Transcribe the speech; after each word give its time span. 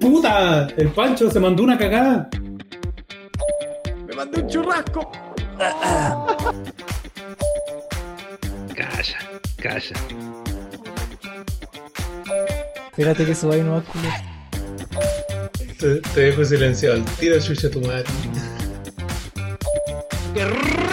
¡Puta! 0.00 0.68
El 0.76 0.88
Pancho 0.90 1.30
se 1.30 1.40
mandó 1.40 1.62
una 1.64 1.76
cagada. 1.76 2.28
¡Me 4.06 4.14
mandé 4.14 4.40
un 4.42 4.48
churrasco! 4.48 5.10
Calla, 8.74 9.18
calla. 9.56 9.96
Espérate 12.90 13.26
que 13.26 13.34
suba 13.34 13.54
ahí 13.54 13.62
nomás, 13.62 13.84
culo. 13.84 14.08
Te, 15.78 16.00
te 16.00 16.20
dejo 16.20 16.44
silenciado. 16.44 17.00
Tira 17.18 17.40
chucha 17.40 17.68
a 17.68 17.70
tu 17.70 17.80
madre. 17.80 18.04
¡Qué 20.34 20.44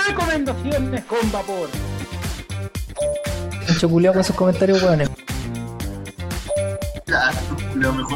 recomendaciones 0.08 1.04
con 1.06 1.32
vapor! 1.32 1.70
Pancho 3.68 3.90
culiao 3.90 4.14
con 4.14 4.24
sus 4.24 4.36
comentarios, 4.36 4.82
weones. 4.82 5.10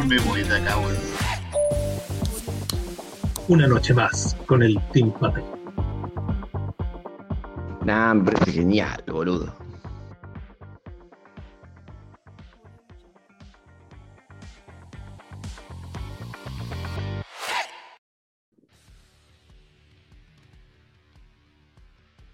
Me 0.09 0.17
voy 0.21 0.41
de 0.41 0.57
acá, 0.57 0.75
weón. 0.79 0.97
Una 3.47 3.67
noche 3.67 3.93
más 3.93 4.35
con 4.47 4.63
el 4.63 4.79
Team 4.91 5.11
Pape. 5.11 5.43
Nah, 7.85 8.11
hombre, 8.11 8.35
es 8.47 8.53
genial, 8.55 9.03
boludo. 9.05 9.53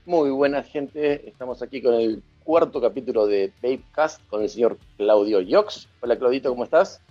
Muy 0.06 0.30
buena 0.30 0.64
gente, 0.64 1.28
estamos 1.28 1.62
aquí 1.62 1.82
con 1.82 1.96
el 1.96 2.24
cuarto 2.46 2.80
capítulo 2.80 3.28
de 3.28 3.52
Babecast 3.62 4.26
con 4.30 4.44
el 4.44 4.50
señor 4.50 4.78
Claudio 4.96 5.42
Yox. 5.42 5.90
Hola 6.00 6.18
Claudito, 6.18 6.50
¿cómo 6.50 6.64
estás? 6.64 7.02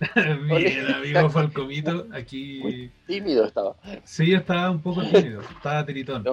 Bien, 0.46 0.86
amigo 0.92 1.30
Falcomito, 1.30 2.04
Muy 2.06 2.16
aquí. 2.18 2.90
tímido 3.06 3.44
estaba. 3.44 3.76
Sí, 4.04 4.32
estaba 4.34 4.70
un 4.70 4.80
poco 4.82 5.02
tímido, 5.02 5.40
estaba 5.40 5.84
tiritón. 5.86 6.24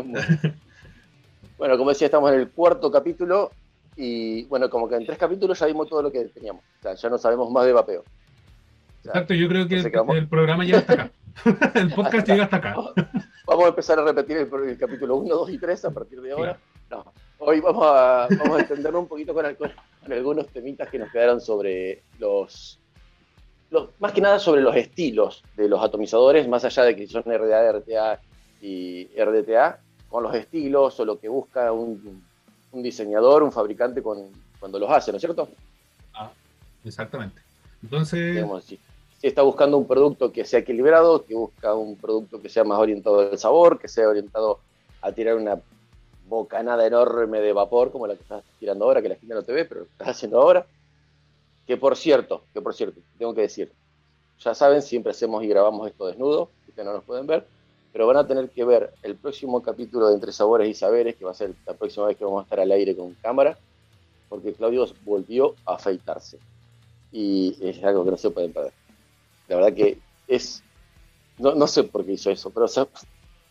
Bueno, 1.58 1.78
como 1.78 1.90
decía, 1.92 2.06
estamos 2.08 2.31
en 2.31 2.40
el 2.40 2.50
cuarto 2.50 2.92
capítulo 2.92 3.52
y 3.95 4.45
bueno, 4.45 4.70
como 4.70 4.90
que 4.90 4.95
en 4.95 5.06
tres 5.06 5.18
capítulos 5.18 5.59
ya 5.59 5.68
vimos 5.68 5.88
todo 5.88 6.02
lo 6.02 6.12
que 6.12 6.26
teníamos. 6.26 6.64
O 6.80 6.81
sea, 6.81 6.95
ya 6.95 7.09
no 7.09 7.18
sabemos 7.18 7.52
más 7.52 7.66
de 7.66 7.73
vapeo. 7.73 8.02
O 8.02 9.03
sea, 9.03 9.12
Exacto, 9.12 9.34
yo 9.36 9.48
creo 9.48 9.68
que 9.68 9.75
el, 9.80 10.28
programa 10.28 10.64
llega 10.64 10.80
hasta 10.80 10.94
acá. 10.94 11.12
El 11.75 11.94
podcast 11.94 12.28
llega 12.28 12.44
hasta 12.46 12.58
acá. 12.58 12.75
Vamos 13.46 13.66
a 13.66 13.70
empezar 13.70 14.00
a 14.00 14.03
repetir 14.03 14.38
el, 14.38 14.50
el 14.70 14.78
capítulo 14.78 15.16
1, 15.18 15.34
2 15.36 15.50
y 15.52 15.58
3 15.58 15.86
a 15.86 15.92
partir 15.92 16.22
de 16.22 16.31
ahora. 16.31 16.58
No, 16.90 17.06
hoy 17.40 17.59
vamos 17.59 17.86
a, 17.86 18.28
vamos 18.38 18.58
a 18.58 18.59
extendernos 18.62 19.02
un 19.03 19.08
poquito 19.08 19.34
con, 19.34 19.44
con- 19.56 19.72
con 20.03 20.14
algunos 20.14 20.48
temitas 20.50 20.90
que 20.90 21.00
nos 21.00 21.12
quedaron 21.12 21.40
sobre 21.42 22.03
los, 22.20 22.80
los, 23.72 23.89
más 24.00 24.11
que 24.11 24.22
nada 24.22 24.38
sobre 24.38 24.61
los 24.61 24.75
estilos 24.75 25.44
de 25.55 25.67
los 25.67 25.81
atomizadores, 25.81 26.47
más 26.47 26.64
allá 26.66 26.83
de 26.83 26.95
que 26.95 27.08
son 27.08 27.23
RDA, 27.23 27.72
RTA 27.72 28.19
y 28.61 29.05
RDTA, 29.17 29.80
con 30.09 30.23
los 30.23 30.36
estilos 30.36 31.00
o 31.00 31.05
lo 31.05 31.17
que 31.17 31.30
busca 31.30 31.72
un, 31.72 32.22
un 32.73 32.83
diseñador, 32.83 33.44
un 33.44 33.52
fabricante 33.52 34.03
con, 34.03 34.30
cuando 34.59 34.78
los 34.78 34.91
hace, 34.91 35.11
¿no 35.11 35.17
es 35.17 35.22
cierto? 35.22 35.47
Exactamente. 36.83 37.41
Entonces, 37.81 38.36
Digamos, 38.36 38.66
si, 38.66 38.78
si 39.19 39.28
está 39.28 39.41
buscando 39.41 39.78
un 39.78 39.88
producto 39.88 40.31
que 40.31 40.44
sea 40.44 40.59
equilibrado, 40.59 41.23
que 41.23 41.33
busca 41.33 41.73
un 41.73 41.95
producto 41.95 42.41
que 42.41 42.50
sea 42.50 42.66
más 42.66 42.78
orientado 42.78 43.22
al 43.22 43.38
sabor, 43.39 43.80
que 43.80 43.88
sea 43.88 44.09
orientado 44.09 44.59
a 45.02 45.11
tirar 45.13 45.35
una 45.35 45.59
bocanada 46.28 46.85
enorme 46.85 47.39
de 47.39 47.53
vapor, 47.53 47.91
como 47.91 48.06
la 48.06 48.16
que 48.16 48.23
estás 48.23 48.44
tirando 48.59 48.85
ahora, 48.85 49.02
que 49.02 49.09
la 49.09 49.16
gente 49.16 49.33
no 49.33 49.44
te 49.44 49.53
ve, 49.53 49.66
pero 49.66 49.81
lo 49.81 49.88
estás 49.88 50.09
haciendo 50.09 50.41
ahora. 50.41 50.66
Que 51.67 51.78
por 51.78 51.95
cierto, 51.95 52.44
que 52.54 52.62
por 52.62 52.73
cierto, 52.73 53.00
tengo 53.17 53.34
que 53.34 53.42
decir, 53.42 53.72
ya 54.40 54.54
saben, 54.56 54.81
siempre 54.81 55.12
hacemos 55.12 55.44
y 55.44 55.48
grabamos 55.48 55.88
esto 55.88 56.08
desnudo, 56.08 56.50
que 56.76 56.84
no 56.84 56.94
nos 56.94 57.03
pueden 57.03 57.28
ver, 57.28 57.45
pero 57.92 58.08
van 58.08 58.18
a 58.18 58.28
tener 58.28 58.50
que 58.50 58.63
ver 58.63 58.94
el 59.03 59.16
próximo 59.16 59.62
capítulo 59.62 60.08
de 60.08 60.16
Entre 60.16 60.31
Sabores 60.31 60.68
y 60.69 60.74
Saberes, 60.74 61.16
que 61.16 61.25
va 61.25 61.31
a 61.31 61.35
ser 61.35 61.53
la 61.66 61.74
próxima 61.74 62.08
vez 62.08 62.18
que 62.18 62.25
vamos 62.25 62.41
a 62.41 62.44
estar 62.44 62.59
al 62.59 62.72
aire 62.72 62.96
con 62.96 63.13
cámara, 63.16 63.58
porque 64.30 64.53
Claudio 64.53 64.88
volvió 65.03 65.56
a 65.66 65.75
afeitarse. 65.75 66.40
Y 67.12 67.58
es 67.59 67.84
algo 67.84 68.06
que 68.06 68.12
no 68.12 68.18
se 68.18 68.30
pueden 68.30 68.53
perder. 68.53 68.72
La 69.50 69.58
verdad 69.58 69.74
que 69.74 70.00
es. 70.28 70.64
No, 71.38 71.53
no 71.53 71.68
sé 71.68 71.84
por 71.84 72.06
qué 72.06 72.14
hizo 72.14 72.31
eso, 72.31 72.50
pero 72.52 72.66
o 72.66 72.69
sea, 72.69 72.88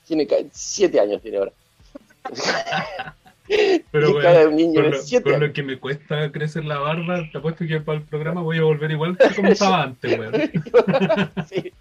tiene 0.07 0.27
siete 0.53 0.99
años 0.99 1.21
tiene 1.21 1.37
ahora. 1.37 1.53
pero 3.91 4.13
bueno, 4.13 4.51
niño 4.51 4.83
con, 4.83 5.33
lo, 5.33 5.41
con 5.41 5.53
que 5.53 5.63
me 5.63 5.79
cuesta 5.79 6.31
crecer 6.31 6.65
la 6.65 6.79
barba, 6.79 7.29
te 7.31 7.39
apuesto 7.39 7.67
que 7.67 7.81
para 7.81 7.99
el 7.99 8.05
programa 8.05 8.43
voy 8.43 8.59
a 8.59 8.63
volver 8.63 8.91
igual 8.91 9.17
que 9.17 9.35
como 9.35 9.49
estaba 9.49 9.83
antes, 9.83 10.19
weón. 10.19 10.33
sí. 11.49 11.73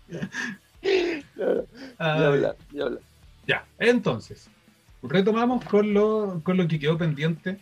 Ya, 3.46 3.66
entonces, 3.78 4.50
retomamos 5.04 5.64
con 5.66 5.94
lo, 5.94 6.42
con 6.44 6.58
lo 6.58 6.68
que 6.68 6.80
quedó 6.80 6.98
pendiente. 6.98 7.58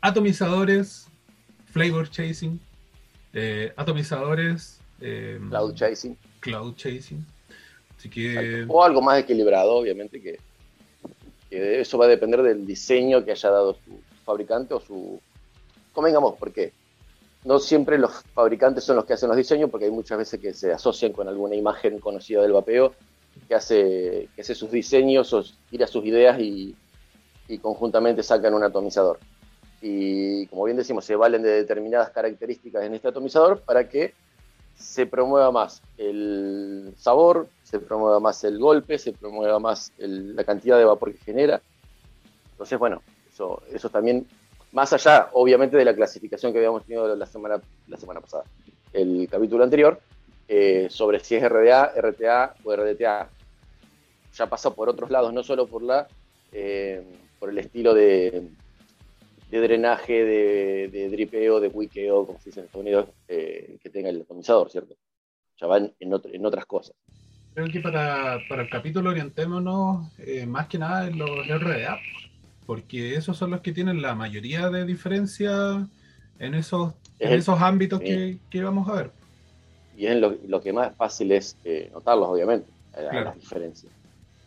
Atomizadores, 0.00 1.08
flavor 1.66 2.10
chasing, 2.10 2.60
eh, 3.32 3.72
atomizadores, 3.76 4.80
eh, 5.00 5.40
Cloud 5.48 5.74
chasing. 5.74 6.16
cloud 6.40 6.74
chasing. 6.74 7.24
Así 7.96 8.10
que, 8.10 8.66
O 8.68 8.82
algo 8.84 9.00
más 9.00 9.20
equilibrado, 9.20 9.72
obviamente, 9.76 10.20
que, 10.20 10.38
que 11.52 11.80
eso 11.82 11.98
va 11.98 12.06
a 12.06 12.08
depender 12.08 12.42
del 12.42 12.64
diseño 12.66 13.22
que 13.22 13.32
haya 13.32 13.50
dado 13.50 13.74
su 13.74 14.00
fabricante 14.24 14.72
o 14.72 14.80
su. 14.80 15.20
Convengamos, 15.92 16.36
porque 16.38 16.72
no 17.44 17.58
siempre 17.58 17.98
los 17.98 18.22
fabricantes 18.32 18.84
son 18.84 18.96
los 18.96 19.04
que 19.04 19.12
hacen 19.12 19.28
los 19.28 19.36
diseños, 19.36 19.68
porque 19.68 19.84
hay 19.84 19.90
muchas 19.90 20.16
veces 20.16 20.40
que 20.40 20.54
se 20.54 20.72
asocian 20.72 21.12
con 21.12 21.28
alguna 21.28 21.54
imagen 21.54 21.98
conocida 21.98 22.40
del 22.40 22.52
vapeo 22.52 22.94
que 23.46 23.54
hace, 23.54 24.28
que 24.34 24.40
hace 24.40 24.54
sus 24.54 24.70
diseños 24.70 25.30
o 25.34 25.44
tira 25.68 25.86
sus 25.86 26.02
ideas 26.06 26.40
y 26.40 26.74
conjuntamente 27.60 28.22
sacan 28.22 28.54
un 28.54 28.64
atomizador. 28.64 29.18
Y 29.82 30.46
como 30.46 30.64
bien 30.64 30.78
decimos, 30.78 31.04
se 31.04 31.16
valen 31.16 31.42
de 31.42 31.50
determinadas 31.50 32.10
características 32.10 32.84
en 32.84 32.94
este 32.94 33.08
atomizador 33.08 33.60
para 33.60 33.90
que 33.90 34.14
se 34.82 35.06
promueva 35.06 35.50
más 35.50 35.80
el 35.96 36.92
sabor, 36.98 37.48
se 37.62 37.78
promueva 37.78 38.20
más 38.20 38.42
el 38.44 38.58
golpe, 38.58 38.98
se 38.98 39.12
promueva 39.12 39.58
más 39.58 39.92
el- 39.98 40.34
la 40.36 40.44
cantidad 40.44 40.76
de 40.78 40.84
vapor 40.84 41.12
que 41.12 41.18
genera. 41.18 41.60
Entonces, 42.52 42.78
bueno, 42.78 43.02
eso, 43.32 43.62
eso 43.72 43.88
también, 43.88 44.26
más 44.72 44.92
allá, 44.92 45.30
obviamente, 45.32 45.76
de 45.76 45.84
la 45.84 45.94
clasificación 45.94 46.52
que 46.52 46.58
habíamos 46.58 46.84
tenido 46.84 47.14
la 47.14 47.26
semana, 47.26 47.60
la 47.88 47.96
semana 47.96 48.20
pasada, 48.20 48.44
el 48.92 49.28
capítulo 49.30 49.64
anterior, 49.64 50.00
eh, 50.48 50.88
sobre 50.90 51.20
si 51.20 51.36
es 51.36 51.42
RDA, 51.42 51.92
RTA 51.96 52.54
o 52.64 52.72
RDTA. 52.72 53.28
Ya 54.34 54.46
pasa 54.46 54.70
por 54.70 54.88
otros 54.88 55.10
lados, 55.10 55.32
no 55.32 55.42
solo 55.42 55.66
por 55.66 55.82
la 55.82 56.08
eh, 56.52 57.02
por 57.38 57.48
el 57.48 57.58
estilo 57.58 57.94
de, 57.94 58.48
de 59.52 59.60
drenaje, 59.60 60.24
de, 60.24 60.88
de 60.92 61.10
dripeo, 61.10 61.60
de 61.60 61.68
wickeo, 61.68 62.26
como 62.26 62.40
se 62.40 62.50
dice 62.50 62.60
en 62.60 62.66
Estados 62.66 62.82
Unidos, 62.84 63.10
eh, 63.28 63.78
que 63.82 63.90
tenga 63.90 64.10
el 64.10 64.22
atomizador, 64.22 64.70
¿cierto? 64.70 64.96
Ya 65.58 65.68
van 65.68 65.94
en, 66.00 66.14
otro- 66.14 66.32
en 66.34 66.46
otras 66.46 66.66
cosas. 66.66 66.96
creo 67.54 67.70
que 67.70 67.80
para, 67.80 68.46
para 68.48 68.62
el 68.62 68.68
capítulo 68.70 69.10
orientémonos 69.10 70.12
eh, 70.18 70.46
más 70.46 70.68
que 70.68 70.78
nada 70.78 71.06
en 71.06 71.18
los 71.18 71.46
RDA, 71.48 72.00
porque 72.66 73.14
esos 73.16 73.36
son 73.36 73.50
los 73.50 73.60
que 73.60 73.72
tienen 73.72 74.02
la 74.02 74.14
mayoría 74.14 74.70
de 74.70 74.84
diferencia 74.86 75.88
en 76.38 76.54
esos, 76.54 76.94
Es 77.18 77.28
en 77.28 77.32
el- 77.32 77.40
esos 77.40 77.60
ámbitos 77.60 78.00
sí. 78.00 78.06
que, 78.06 78.40
que 78.50 78.62
vamos 78.62 78.88
a 78.88 78.94
ver. 78.94 79.14
Y 79.92 80.06
es 80.06 80.16
lo, 80.16 80.30
lo 80.44 80.60
que 80.60 80.72
más 80.72 80.96
fácil 80.96 81.32
es 81.32 81.58
eh, 81.64 81.90
notarlos, 81.92 82.28
obviamente, 82.28 82.72
Claro. 83.08 83.30
las 83.30 83.36
diferencias. 83.36 83.92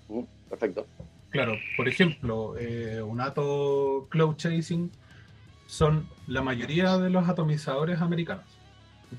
Mm, 0.07 0.23
Perfecto. 0.49 0.87
Claro, 1.35 1.57
por 1.78 1.88
ejemplo, 1.88 2.56
eh, 2.57 3.01
un 3.01 3.22
ato 3.22 4.07
cloud 4.09 4.35
chasing 4.38 4.90
son 5.68 6.07
la 6.28 6.41
mayoría 6.41 6.97
de 6.97 7.09
los 7.09 7.28
atomizadores 7.28 8.02
americanos. 8.02 8.46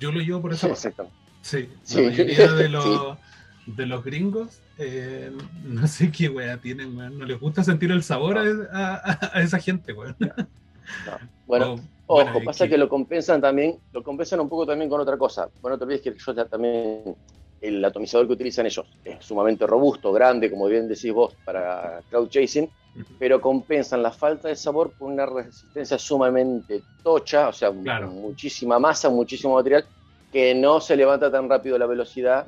Yo 0.00 0.12
lo 0.12 0.20
llevo 0.20 0.40
por 0.42 0.52
parte. 0.52 0.66
Exactamente. 0.70 1.16
Sí, 1.42 1.68
Sí. 1.82 2.00
la 2.02 2.10
mayoría 2.10 2.52
de 2.52 2.68
los, 2.76 3.18
de 3.66 3.86
los 3.86 4.04
gringos, 4.04 4.60
eh, 4.78 5.30
no 5.64 5.86
sé 5.86 6.10
qué 6.10 6.28
wea 6.28 6.56
tienen, 6.58 6.96
weón. 6.96 7.18
No 7.18 7.24
les 7.24 7.38
gusta 7.40 7.62
sentir 7.62 7.90
el 7.92 8.02
sabor 8.02 8.38
a, 8.38 8.94
a- 8.94 9.30
a 9.34 9.42
esa 9.42 9.58
gente, 9.58 9.92
weón. 9.92 10.16
Bueno, 11.46 11.76
O, 12.08 12.20
Ojo, 12.20 12.32
bueno, 12.32 12.44
pasa 12.44 12.64
que- 12.64 12.70
que 12.70 12.78
lo 12.78 12.88
compensan 12.88 13.40
también, 13.40 13.78
lo 13.92 14.02
compensan 14.02 14.38
un 14.40 14.48
poco 14.48 14.64
también 14.66 14.88
con 14.88 15.00
otra 15.00 15.18
cosa. 15.18 15.48
Bueno, 15.60 15.74
no 15.74 15.78
te 15.78 15.84
olvides 15.84 16.02
que 16.02 16.14
ya 16.34 16.44
también, 16.44 17.16
el 17.60 17.84
atomizador 17.84 18.26
que 18.26 18.34
utilizan 18.34 18.66
ellos 18.66 18.86
es 19.04 19.24
sumamente 19.24 19.66
robusto, 19.66 20.12
grande, 20.12 20.50
como 20.50 20.66
bien 20.66 20.88
decís 20.88 21.12
vos, 21.12 21.34
para 21.44 22.02
cloud 22.08 22.28
chasing, 22.28 22.68
pero 23.18 23.40
compensan 23.40 24.02
la 24.02 24.10
falta 24.10 24.48
de 24.48 24.56
sabor 24.56 24.92
por 24.92 25.10
una 25.10 25.26
resistencia 25.26 25.98
sumamente 25.98 26.82
tocha, 27.02 27.48
o 27.48 27.52
sea, 27.52 27.72
Claro. 27.72 28.08
con 28.08 28.16
muchísima 28.16 28.78
masa, 28.78 29.08
muchísimo 29.08 29.54
material, 29.54 29.84
que 30.32 30.54
no 30.54 30.80
se 30.80 30.96
levanta 30.96 31.30
tan 31.30 31.48
rápido 31.48 31.78
la 31.78 31.86
velocidad. 31.86 32.46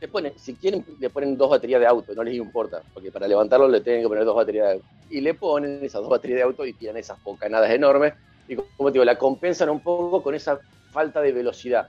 Le 0.00 0.08
ponen, 0.08 0.38
si 0.38 0.54
quieren, 0.54 0.84
le 0.98 1.10
ponen 1.10 1.36
dos 1.36 1.50
baterías 1.50 1.80
de 1.80 1.86
auto, 1.86 2.14
no 2.14 2.22
les 2.22 2.34
importa, 2.34 2.82
porque 2.92 3.10
para 3.10 3.26
levantarlo 3.26 3.66
le 3.68 3.80
tienen 3.80 4.02
que 4.02 4.08
poner 4.08 4.24
dos 4.24 4.36
baterías 4.36 4.66
de 4.66 4.72
auto. 4.74 4.86
Y 5.10 5.20
le 5.20 5.34
ponen 5.34 5.82
esas 5.82 6.00
dos 6.02 6.10
baterías 6.10 6.38
de 6.38 6.42
auto 6.44 6.66
y 6.66 6.72
tiran 6.74 6.96
esas 6.96 7.22
bocanadas 7.22 7.70
enormes 7.70 8.14
y 8.48 8.56
como 8.56 8.90
te 8.90 8.92
digo, 8.94 9.04
la 9.04 9.18
compensan 9.18 9.70
un 9.70 9.80
poco 9.80 10.22
con 10.22 10.34
esa 10.34 10.60
falta 10.92 11.20
de 11.20 11.32
velocidad. 11.32 11.88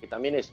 que 0.00 0.08
también 0.08 0.34
es 0.34 0.52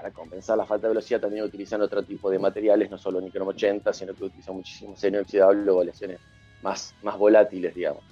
para 0.00 0.14
compensar 0.14 0.56
la 0.56 0.64
falta 0.64 0.86
de 0.86 0.94
velocidad, 0.94 1.20
también 1.20 1.44
utilizan 1.44 1.82
otro 1.82 2.02
tipo 2.02 2.30
de 2.30 2.38
materiales, 2.38 2.90
no 2.90 2.96
solo 2.96 3.20
nicrom 3.20 3.48
80, 3.48 3.92
sino 3.92 4.14
que 4.14 4.24
utilizan 4.24 4.54
muchísimo 4.54 4.96
serio 4.96 5.18
inoxidable 5.18 5.70
o 5.70 5.80
aleaciones 5.82 6.18
más, 6.62 6.94
más 7.02 7.18
volátiles, 7.18 7.74
digamos. 7.74 8.02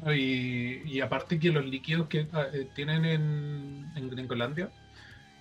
Bueno, 0.00 0.14
y, 0.14 0.82
y 0.84 1.00
aparte 1.00 1.38
que 1.38 1.50
los 1.52 1.64
líquidos 1.64 2.08
que 2.08 2.26
ah, 2.32 2.46
eh, 2.52 2.68
tienen 2.74 3.04
en, 3.04 3.86
en 3.94 4.10
Gringolandia 4.10 4.68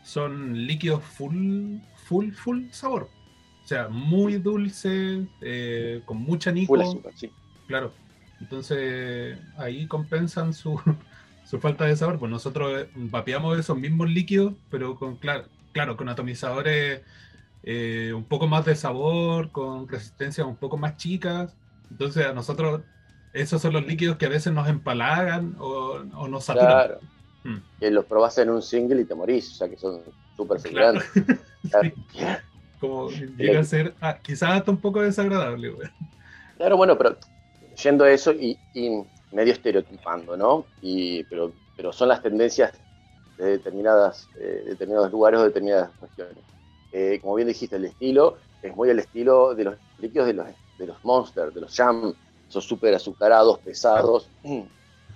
son 0.03 0.67
líquidos 0.67 1.03
full, 1.03 1.77
full, 2.05 2.31
full 2.31 2.69
sabor. 2.69 3.09
O 3.63 3.67
sea, 3.67 3.87
muy 3.87 4.37
dulce, 4.37 5.25
eh, 5.41 6.03
con 6.05 6.17
mucha 6.17 6.51
Full 6.51 6.59
nico. 6.59 6.75
azúcar, 6.79 7.13
sí. 7.15 7.31
Claro. 7.67 7.91
Entonces 8.39 9.39
ahí 9.57 9.87
compensan 9.87 10.53
su, 10.53 10.79
su 11.47 11.59
falta 11.59 11.85
de 11.85 11.95
sabor. 11.95 12.19
Pues 12.19 12.31
nosotros 12.31 12.81
eh, 12.81 12.89
vapeamos 12.95 13.57
esos 13.57 13.77
mismos 13.77 14.09
líquidos, 14.09 14.53
pero 14.69 14.95
con 14.95 15.15
claro, 15.15 15.45
claro 15.71 15.95
con 15.95 16.09
atomizadores 16.09 17.01
eh, 17.63 18.13
un 18.13 18.25
poco 18.25 18.47
más 18.47 18.65
de 18.65 18.75
sabor, 18.75 19.51
con 19.51 19.87
resistencias 19.87 20.45
un 20.45 20.57
poco 20.57 20.77
más 20.77 20.97
chicas. 20.97 21.55
Entonces 21.89 22.25
a 22.25 22.33
nosotros 22.33 22.81
esos 23.33 23.61
son 23.61 23.73
los 23.73 23.85
líquidos 23.87 24.17
que 24.17 24.25
a 24.25 24.29
veces 24.29 24.51
nos 24.51 24.67
empalagan 24.67 25.55
o, 25.59 26.01
o 26.15 26.27
nos 26.27 26.45
saturan. 26.45 26.67
Claro. 26.67 26.99
Mm. 27.43 27.57
Que 27.79 27.91
los 27.91 28.05
probás 28.05 28.37
en 28.39 28.49
un 28.49 28.61
single 28.61 29.01
y 29.01 29.05
te 29.05 29.15
morís, 29.15 29.51
o 29.51 29.55
sea 29.55 29.69
que 29.69 29.77
son 29.77 30.01
súper 30.35 30.61
Claro. 30.61 30.99
Claro. 31.69 31.91
Como 32.79 33.09
llega 33.37 33.59
a 33.59 33.63
ser 33.63 33.93
ah, 34.01 34.17
quizás 34.21 34.51
hasta 34.51 34.71
un 34.71 34.77
poco 34.77 35.01
desagradable. 35.01 35.69
güey. 35.69 35.89
Claro, 36.57 36.77
bueno, 36.77 36.97
pero 36.97 37.17
yendo 37.81 38.03
a 38.03 38.11
eso 38.11 38.31
y, 38.31 38.57
y 38.73 39.03
medio 39.31 39.53
estereotipando, 39.53 40.37
¿no? 40.37 40.65
Y, 40.81 41.23
pero, 41.25 41.51
pero 41.75 41.91
son 41.91 42.09
las 42.09 42.21
tendencias 42.21 42.73
de 43.37 43.51
determinadas, 43.51 44.27
eh, 44.39 44.63
determinados 44.65 45.11
lugares 45.11 45.39
o 45.39 45.43
determinadas 45.43 45.89
regiones. 46.01 46.43
Eh, 46.91 47.19
como 47.21 47.35
bien 47.35 47.47
dijiste, 47.47 47.75
el 47.75 47.85
estilo 47.85 48.37
es 48.61 48.75
muy 48.75 48.89
el 48.89 48.99
estilo 48.99 49.53
de 49.53 49.65
los 49.65 49.75
líquidos 49.99 50.27
de 50.27 50.33
los, 50.33 50.47
de 50.79 50.87
los 50.87 51.03
monsters, 51.03 51.53
de 51.53 51.61
los 51.61 51.75
jam, 51.75 52.13
esos 52.47 52.65
súper 52.65 52.93
azucarados, 52.93 53.59
pesados. 53.59 54.29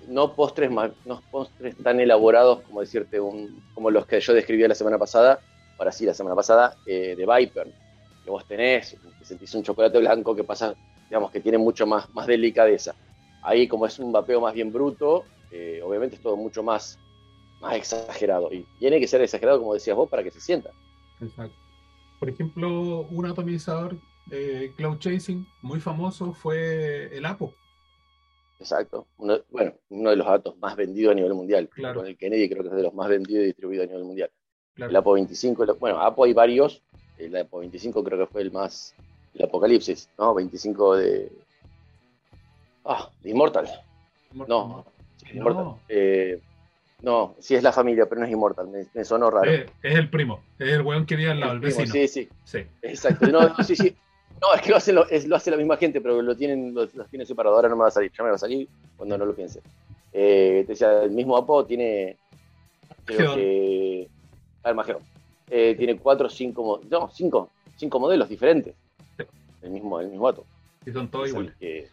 No 0.08 0.34
postres, 0.34 0.72
no 1.06 1.22
postres 1.30 1.78
tan 1.78 2.00
elaborados 2.00 2.62
como 2.62 2.82
decirte 2.82 3.20
un, 3.20 3.62
como 3.76 3.92
los 3.92 4.08
que 4.08 4.20
yo 4.20 4.34
describí 4.34 4.68
la 4.68 4.74
semana 4.74 4.98
pasada, 4.98 5.40
ahora 5.78 5.92
sí, 5.92 6.08
la 6.08 6.16
semana 6.16 6.36
pasada, 6.36 6.76
eh, 6.88 7.16
de 7.16 7.24
Viper, 7.24 7.68
que 8.24 8.32
vos 8.32 8.44
tenés, 8.48 8.98
que 9.20 9.26
sentís 9.26 9.54
un 9.54 9.62
chocolate 9.62 10.00
blanco 10.00 10.36
que 10.36 10.44
pasa 10.44 10.74
digamos 11.12 11.30
que 11.30 11.42
tiene 11.42 11.58
mucho 11.58 11.86
más, 11.86 12.10
más 12.14 12.26
delicadeza. 12.26 12.96
Ahí 13.44 13.68
como 13.68 13.86
es 13.86 13.98
un 14.00 14.12
vapeo 14.12 14.40
más 14.42 14.54
bien 14.54 14.72
bruto, 14.72 15.24
eh, 15.52 15.82
obviamente 15.84 16.16
es 16.16 16.22
todo 16.22 16.36
mucho 16.38 16.64
más, 16.64 17.00
más 17.62 17.76
exagerado. 17.76 18.52
Y 18.54 18.66
tiene 18.80 19.00
que 19.00 19.08
ser 19.08 19.22
exagerado, 19.22 19.60
como 19.60 19.74
decías 19.74 19.96
vos, 19.98 20.10
para 20.10 20.24
que 20.24 20.32
se 20.32 20.40
sienta. 20.42 20.72
Exacto. 21.20 21.56
Por 22.20 22.30
ejemplo, 22.30 23.02
un 23.10 23.26
atomizador 23.26 23.98
eh, 24.30 24.74
Cloud 24.78 25.00
Chasing 25.00 25.46
muy 25.64 25.80
famoso 25.80 26.34
fue 26.34 27.16
el 27.18 27.26
Apo. 27.26 27.54
Exacto. 28.60 29.08
Uno, 29.18 29.40
bueno, 29.50 29.74
uno 29.90 30.12
de 30.12 30.16
los 30.16 30.28
datos 30.28 30.56
más 30.60 30.76
vendidos 30.76 31.12
a 31.14 31.16
nivel 31.16 31.34
mundial. 31.34 31.68
Claro. 31.70 32.00
Con 32.02 32.08
el 32.08 32.18
Kennedy 32.18 32.48
creo 32.48 32.62
que 32.64 32.70
es 32.70 32.76
de 32.76 32.84
los 32.84 32.94
más 32.94 33.10
vendidos 33.10 33.44
y 33.44 33.48
distribuidos 33.48 33.86
a 33.86 33.88
nivel 33.88 34.04
mundial. 34.04 34.30
Claro. 34.76 34.90
El 34.92 34.96
Apo 34.96 35.14
25, 35.14 35.66
lo- 35.66 35.76
bueno, 35.76 36.00
Apo 36.00 36.24
hay 36.26 36.34
varios. 36.34 36.82
El 37.18 37.36
Apo 37.36 37.60
25 37.60 38.04
creo 38.04 38.20
que 38.20 38.32
fue 38.32 38.42
el 38.44 38.52
más, 38.52 38.96
el 39.34 39.46
Apocalipsis, 39.46 40.10
¿no? 40.18 40.34
25 40.36 40.96
de... 40.98 41.32
Ah, 42.86 43.10
de 43.22 43.30
Immortal. 43.30 43.68
No, 44.34 44.46
No. 44.48 44.86
Immortal. 45.34 45.76
Eh, 45.90 46.40
no, 47.02 47.36
sí 47.40 47.56
es 47.56 47.64
la 47.64 47.72
familia, 47.72 48.06
pero 48.08 48.22
no 48.22 48.28
es 48.28 48.32
Immortal. 48.34 48.68
Me, 48.68 48.86
me 48.94 49.04
sonó 49.06 49.30
raro. 49.32 49.52
Eh, 49.52 49.66
es 49.82 49.96
el 49.96 50.10
primo, 50.10 50.42
es 50.60 50.70
el 50.70 50.82
weón 50.82 51.06
que 51.06 51.16
vive 51.16 51.32
al 51.32 51.40
lado, 51.40 51.54
el, 51.54 51.62
primo, 51.62 51.78
vecino. 51.78 51.94
Sí, 51.94 52.08
sí, 52.08 52.30
Sí. 52.44 52.60
exacto. 52.82 53.28
No, 53.28 53.56
sí, 53.64 53.76
sí. 53.76 53.96
No, 54.42 54.54
es 54.56 54.62
que 54.62 54.70
lo 54.72 54.78
hace, 54.78 54.92
lo, 54.94 55.08
es- 55.10 55.28
lo 55.28 55.36
hace 55.36 55.52
la 55.52 55.58
misma 55.58 55.78
gente, 55.78 56.02
pero 56.02 56.22
lo 56.22 56.36
tienen, 56.36 56.74
los, 56.74 56.94
los 56.96 57.08
tiene 57.10 57.26
separado. 57.26 57.56
Ahora 57.56 57.70
no 57.70 57.76
me 57.76 57.84
va 57.84 57.88
a 57.90 57.92
salir, 57.92 58.12
ya 58.12 58.24
me 58.24 58.30
va 58.32 58.36
a 58.36 58.40
salir 58.40 58.68
cuando 58.98 59.18
no 59.18 59.26
lo 59.26 59.36
piense. 59.36 59.62
Eh, 60.14 60.64
te 60.66 60.74
decía, 60.74 61.04
el 61.04 61.12
mismo 61.12 61.38
Apo 61.38 61.64
tiene, 61.66 62.18
creo 63.06 63.36
que, 63.36 64.08
Armagedón. 64.64 65.04
Eh, 65.50 65.76
tiene 65.78 65.98
cuatro 65.98 66.28
o 66.28 66.30
cinco, 66.30 66.82
no, 66.90 67.10
cinco, 67.14 67.50
cinco 67.76 68.00
modelos 68.00 68.28
diferentes. 68.30 68.74
El 69.62 69.70
mismo, 69.70 70.00
el 70.00 70.08
mismo 70.08 70.28
Ato. 70.28 70.44
Y 70.86 70.92
son 70.92 71.08
todos 71.10 71.30
iguales. 71.30 71.54
que- 71.60 71.88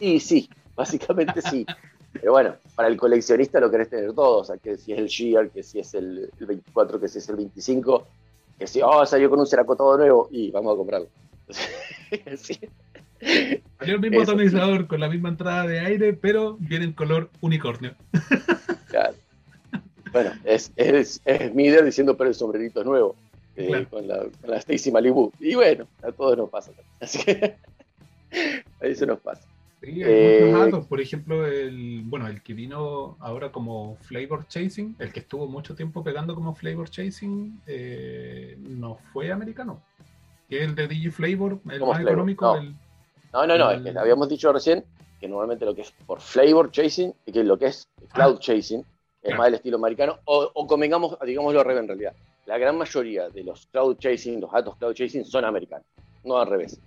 y 0.00 0.20
sí, 0.20 0.48
básicamente 0.74 1.40
sí. 1.42 1.66
Pero 2.12 2.32
bueno, 2.32 2.54
para 2.76 2.88
el 2.88 2.96
coleccionista 2.96 3.58
lo 3.58 3.70
querés 3.70 3.88
tener 3.88 4.12
todos, 4.12 4.42
o 4.42 4.44
sea, 4.52 4.56
que 4.58 4.76
si 4.76 4.92
es 4.92 4.98
el 4.98 5.06
Shear, 5.06 5.48
que 5.50 5.62
si 5.62 5.78
es 5.78 5.94
el, 5.94 6.30
el 6.38 6.46
24, 6.46 7.00
que 7.00 7.08
si 7.08 7.18
es 7.18 7.28
el 7.30 7.36
25, 7.36 8.06
que 8.58 8.66
si, 8.66 8.80
oh, 8.82 9.04
salió 9.06 9.30
con 9.30 9.40
un 9.40 9.46
Ceraco 9.46 9.74
todo 9.76 9.96
nuevo, 9.96 10.28
y 10.30 10.50
vamos 10.50 10.74
a 10.74 10.76
comprarlo. 10.76 11.08
Sí. 12.36 12.58
Salió 13.78 13.94
el 13.94 14.00
mismo 14.00 14.20
Eso. 14.20 14.32
atomizador 14.32 14.86
con 14.86 15.00
la 15.00 15.08
misma 15.08 15.30
entrada 15.30 15.66
de 15.66 15.80
aire, 15.80 16.12
pero 16.12 16.56
viene 16.60 16.84
en 16.84 16.92
color 16.92 17.30
unicornio. 17.40 17.94
Claro. 18.88 19.14
Bueno, 20.12 20.32
es, 20.44 20.72
es, 20.76 21.22
es 21.24 21.54
Mider 21.54 21.84
diciendo, 21.84 22.16
pero 22.18 22.28
el 22.28 22.34
sombrerito 22.34 22.80
es 22.80 22.86
nuevo, 22.86 23.16
eh, 23.56 23.68
Claro. 23.68 23.88
con, 23.88 24.06
la, 24.08 24.18
con 24.18 24.50
la 24.50 24.56
Stacy 24.58 24.90
Malibu. 24.92 25.32
Y 25.40 25.54
bueno, 25.54 25.86
a 26.02 26.12
todos 26.12 26.36
nos 26.36 26.50
pasa. 26.50 26.72
Así 27.00 27.18
que 27.24 27.54
ahí 28.82 28.94
se 28.94 29.06
nos 29.06 29.20
pasa. 29.20 29.48
Sí, 29.80 30.02
hay 30.02 30.02
Eh, 30.04 30.40
muchos 30.52 30.60
datos. 30.72 30.86
Por 30.86 31.00
ejemplo, 31.00 31.46
el, 31.46 32.02
bueno, 32.04 32.28
el 32.28 32.42
que 32.42 32.54
vino 32.54 33.16
ahora 33.20 33.50
como 33.50 33.96
Flavor 34.02 34.46
Chasing, 34.46 34.96
el 34.98 35.12
que 35.12 35.20
estuvo 35.20 35.46
mucho 35.48 35.74
tiempo 35.74 36.04
pegando 36.04 36.34
como 36.34 36.54
Flavor 36.54 36.88
Chasing, 36.88 37.60
eh, 37.66 38.56
no 38.60 38.96
fue 39.12 39.32
americano. 39.32 39.82
Que 40.48 40.62
el 40.62 40.74
de 40.74 40.86
Digi 40.86 41.10
Flavor, 41.10 41.58
el 41.68 41.78
¿Cómo 41.80 41.92
más 41.92 42.00
Flavor? 42.00 42.12
económico. 42.12 42.60
No. 43.32 43.46
No, 43.46 43.58
no, 43.58 43.70
es 43.70 43.80
que 43.82 43.98
habíamos 43.98 44.28
dicho 44.28 44.52
recién 44.52 44.84
que 45.18 45.26
normalmente 45.26 45.64
lo 45.64 45.74
que 45.74 45.80
es 45.82 45.90
por 46.06 46.20
flavor 46.20 46.70
chasing 46.70 47.14
y 47.24 47.32
que 47.32 47.42
lo 47.44 47.56
que 47.56 47.66
es 47.66 47.88
cloud 48.12 48.38
chasing 48.40 48.80
es 48.80 48.86
Ah. 48.86 49.18
Claro. 49.22 49.38
más 49.38 49.46
del 49.46 49.54
estilo 49.54 49.76
americano, 49.78 50.18
o, 50.24 50.50
o 50.52 50.66
convengamos, 50.66 51.16
digámoslo 51.24 51.60
al 51.60 51.64
revés 51.66 51.82
en 51.82 51.88
realidad. 51.88 52.12
La 52.46 52.58
gran 52.58 52.76
mayoría 52.76 53.28
de 53.30 53.44
los 53.44 53.66
cloud 53.66 53.96
chasing, 53.98 54.40
los 54.40 54.50
datos 54.52 54.76
cloud 54.76 54.92
chasing 54.94 55.24
son 55.24 55.44
americanos, 55.44 55.86
no 56.24 56.36
al 56.38 56.48
revés. 56.48 56.78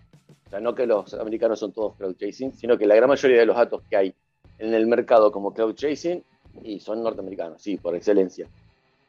No 0.59 0.75
que 0.75 0.85
los 0.85 1.13
americanos 1.13 1.59
son 1.59 1.71
todos 1.71 1.95
cloud 1.95 2.15
chasing, 2.15 2.53
sino 2.53 2.77
que 2.77 2.85
la 2.85 2.95
gran 2.95 3.09
mayoría 3.09 3.39
de 3.39 3.45
los 3.45 3.55
datos 3.55 3.81
que 3.89 3.97
hay 3.97 4.15
en 4.57 4.73
el 4.73 4.87
mercado 4.87 5.31
como 5.31 5.53
cloud 5.53 5.75
chasing 5.75 6.23
y 6.63 6.79
son 6.79 7.03
norteamericanos, 7.03 7.61
sí, 7.61 7.77
por 7.77 7.95
excelencia. 7.95 8.47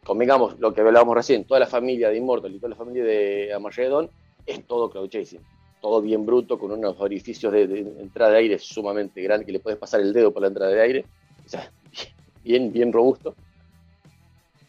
Convengamos 0.04 0.58
lo 0.58 0.72
que 0.72 0.80
hablábamos 0.80 1.14
recién, 1.14 1.44
toda 1.44 1.60
la 1.60 1.66
familia 1.66 2.10
de 2.10 2.16
Immortal 2.18 2.54
y 2.54 2.58
toda 2.58 2.70
la 2.70 2.76
familia 2.76 3.04
de 3.04 3.52
Armageddon 3.52 4.08
es 4.46 4.64
todo 4.66 4.90
cloud 4.90 5.08
chasing 5.08 5.40
todo 5.86 6.02
bien 6.02 6.26
bruto, 6.26 6.58
con 6.58 6.72
unos 6.72 6.96
orificios 6.98 7.52
de, 7.52 7.68
de 7.68 7.78
entrada 7.78 8.32
de 8.32 8.38
aire 8.38 8.58
sumamente 8.58 9.22
grandes, 9.22 9.46
que 9.46 9.52
le 9.52 9.60
puedes 9.60 9.78
pasar 9.78 10.00
el 10.00 10.12
dedo 10.12 10.32
por 10.32 10.42
la 10.42 10.48
entrada 10.48 10.72
de 10.72 10.80
aire. 10.80 11.04
O 11.44 11.48
sea, 11.48 11.70
bien, 12.44 12.72
bien 12.72 12.92
robusto. 12.92 13.36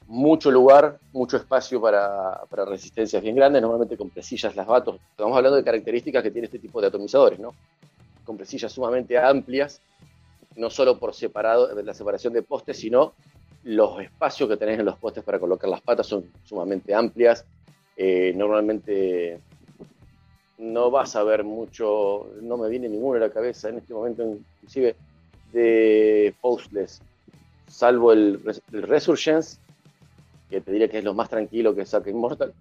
Mucho 0.08 0.50
lugar, 0.52 1.00
mucho 1.12 1.36
espacio 1.36 1.82
para, 1.82 2.42
resistencias 2.66 3.22
bien 3.22 3.36
grandes, 3.36 3.62
normalmente 3.62 3.98
con 3.98 4.10
presillas 4.10 4.56
las 4.56 4.66
vatos. 4.66 5.02
Estamos 5.12 5.36
hablando 5.36 5.58
de 5.58 5.66
características 5.66 6.24
que 6.24 6.32
tiene 6.32 6.46
este 6.46 6.60
tipo 6.60 6.80
de 6.80 6.88
atomizadores, 6.88 7.38
¿no? 7.40 7.54
Con 8.24 8.38
presillas 8.38 8.72
sumamente 8.72 9.18
amplias, 9.18 9.82
no 10.56 10.70
solo 10.70 10.98
por 10.98 11.14
separado, 11.14 11.76
la 11.82 11.94
separación 11.94 12.32
de 12.32 12.42
postes, 12.42 12.80
sino 12.80 13.14
los 13.66 14.00
espacios 14.00 14.48
que 14.48 14.56
tenés 14.56 14.80
en 14.80 14.86
los 14.86 14.98
postes 14.98 15.26
para 15.26 15.40
colocar 15.40 15.70
las 15.70 15.82
patas 15.82 16.08
son 16.08 16.32
sumamente 16.46 16.96
amplias. 16.96 17.46
Eh, 17.98 18.32
normalmente 18.34 19.42
no 20.58 20.90
vas 20.90 21.18
a 21.18 21.24
ver 21.24 21.44
mucho, 21.44 22.30
no 22.42 22.56
me 22.56 22.70
viene 22.70 22.88
ninguno 22.88 23.18
a 23.18 23.28
la 23.28 23.34
cabeza 23.34 23.68
en 23.68 23.80
este 23.80 23.94
momento, 23.94 24.24
inclusive 24.24 24.96
de 25.52 26.34
postless, 26.40 27.02
salvo 27.68 28.14
el, 28.14 28.40
el 28.72 28.84
Resurgence, 28.84 29.60
que 30.50 30.62
te 30.62 30.72
diría 30.72 30.88
que 30.90 31.00
es 31.00 31.04
lo 31.04 31.14
más 31.14 31.30
tranquilo 31.30 31.76
que 31.76 31.86
saca 31.86 32.10
Immortal. 32.10 32.54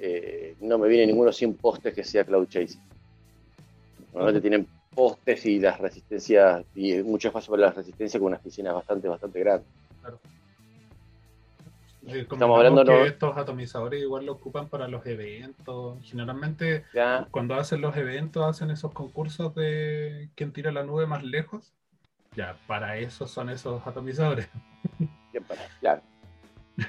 eh, 0.00 0.56
no 0.60 0.78
me 0.78 0.88
viene 0.88 1.06
ninguno 1.06 1.32
sin 1.32 1.54
postes 1.54 1.92
que 1.94 2.04
sea 2.04 2.24
Cloud 2.24 2.46
Chasing. 2.48 2.80
Normalmente 4.12 4.40
tienen 4.40 4.66
postes 4.94 5.44
y 5.46 5.58
las 5.60 5.78
resistencias, 5.78 6.64
y 6.74 7.02
mucho 7.02 7.28
espacio 7.28 7.50
para 7.52 7.66
la 7.66 7.72
resistencia 7.72 8.18
con 8.18 8.28
unas 8.28 8.40
piscinas 8.40 8.74
bastante, 8.74 9.08
bastante 9.08 9.40
grandes. 9.40 9.68
eh, 12.06 12.26
Estamos 12.30 12.56
hablando, 12.56 12.84
que 12.84 12.90
¿no? 12.90 13.04
estos 13.04 13.36
atomizadores 13.36 14.00
igual 14.02 14.24
lo 14.26 14.32
ocupan 14.32 14.68
para 14.68 14.88
los 14.88 15.04
eventos. 15.06 15.98
Generalmente, 16.04 16.84
Ya, 16.94 17.28
cuando 17.30 17.54
hacen 17.54 17.80
los 17.80 17.96
eventos, 17.96 18.44
hacen 18.44 18.70
esos 18.70 18.92
concursos 18.92 19.54
de 19.54 20.30
quién 20.34 20.52
tira 20.52 20.72
la 20.72 20.84
nube 20.84 21.06
más 21.06 21.22
lejos. 21.22 21.74
Ya, 22.36 22.56
para 22.66 22.98
eso 22.98 23.26
son 23.26 23.50
esos 23.50 23.84
atomizadores. 23.86 24.48
Bien, 25.32 25.44
para- 25.44 25.66
claro. 25.80 26.02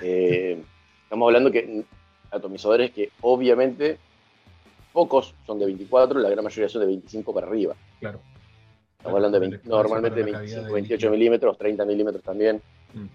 Eh, 0.02 0.62
estamos 1.04 1.28
hablando 1.28 1.52
que 1.52 1.84
atomizadores 2.32 2.92
que 2.92 3.12
obviamente 3.22 3.98
pocos 4.94 5.34
son 5.46 5.60
de 5.60 5.66
24, 5.66 6.20
la 6.20 6.30
gran 6.30 6.44
mayoría 6.44 6.70
son 6.70 6.82
de 6.82 6.88
25 6.88 7.34
para 7.34 7.48
arriba. 7.48 7.76
Claro. 8.00 8.20
Estamos 8.98 9.16
hablando 9.16 9.40
de 9.40 9.46
El 9.46 9.52
20 9.52 9.56
espacio 9.64 9.78
normalmente 9.84 10.10
para 10.22 10.32
la 10.32 10.38
cavidad 10.40 10.56
25, 10.58 10.68
de 10.68 10.74
28 10.74 10.96
líquido. 10.96 11.12
milímetros, 11.12 11.58
30 11.58 11.86
milímetros 11.86 12.24
también. 12.24 12.62
Mm. 12.94 13.06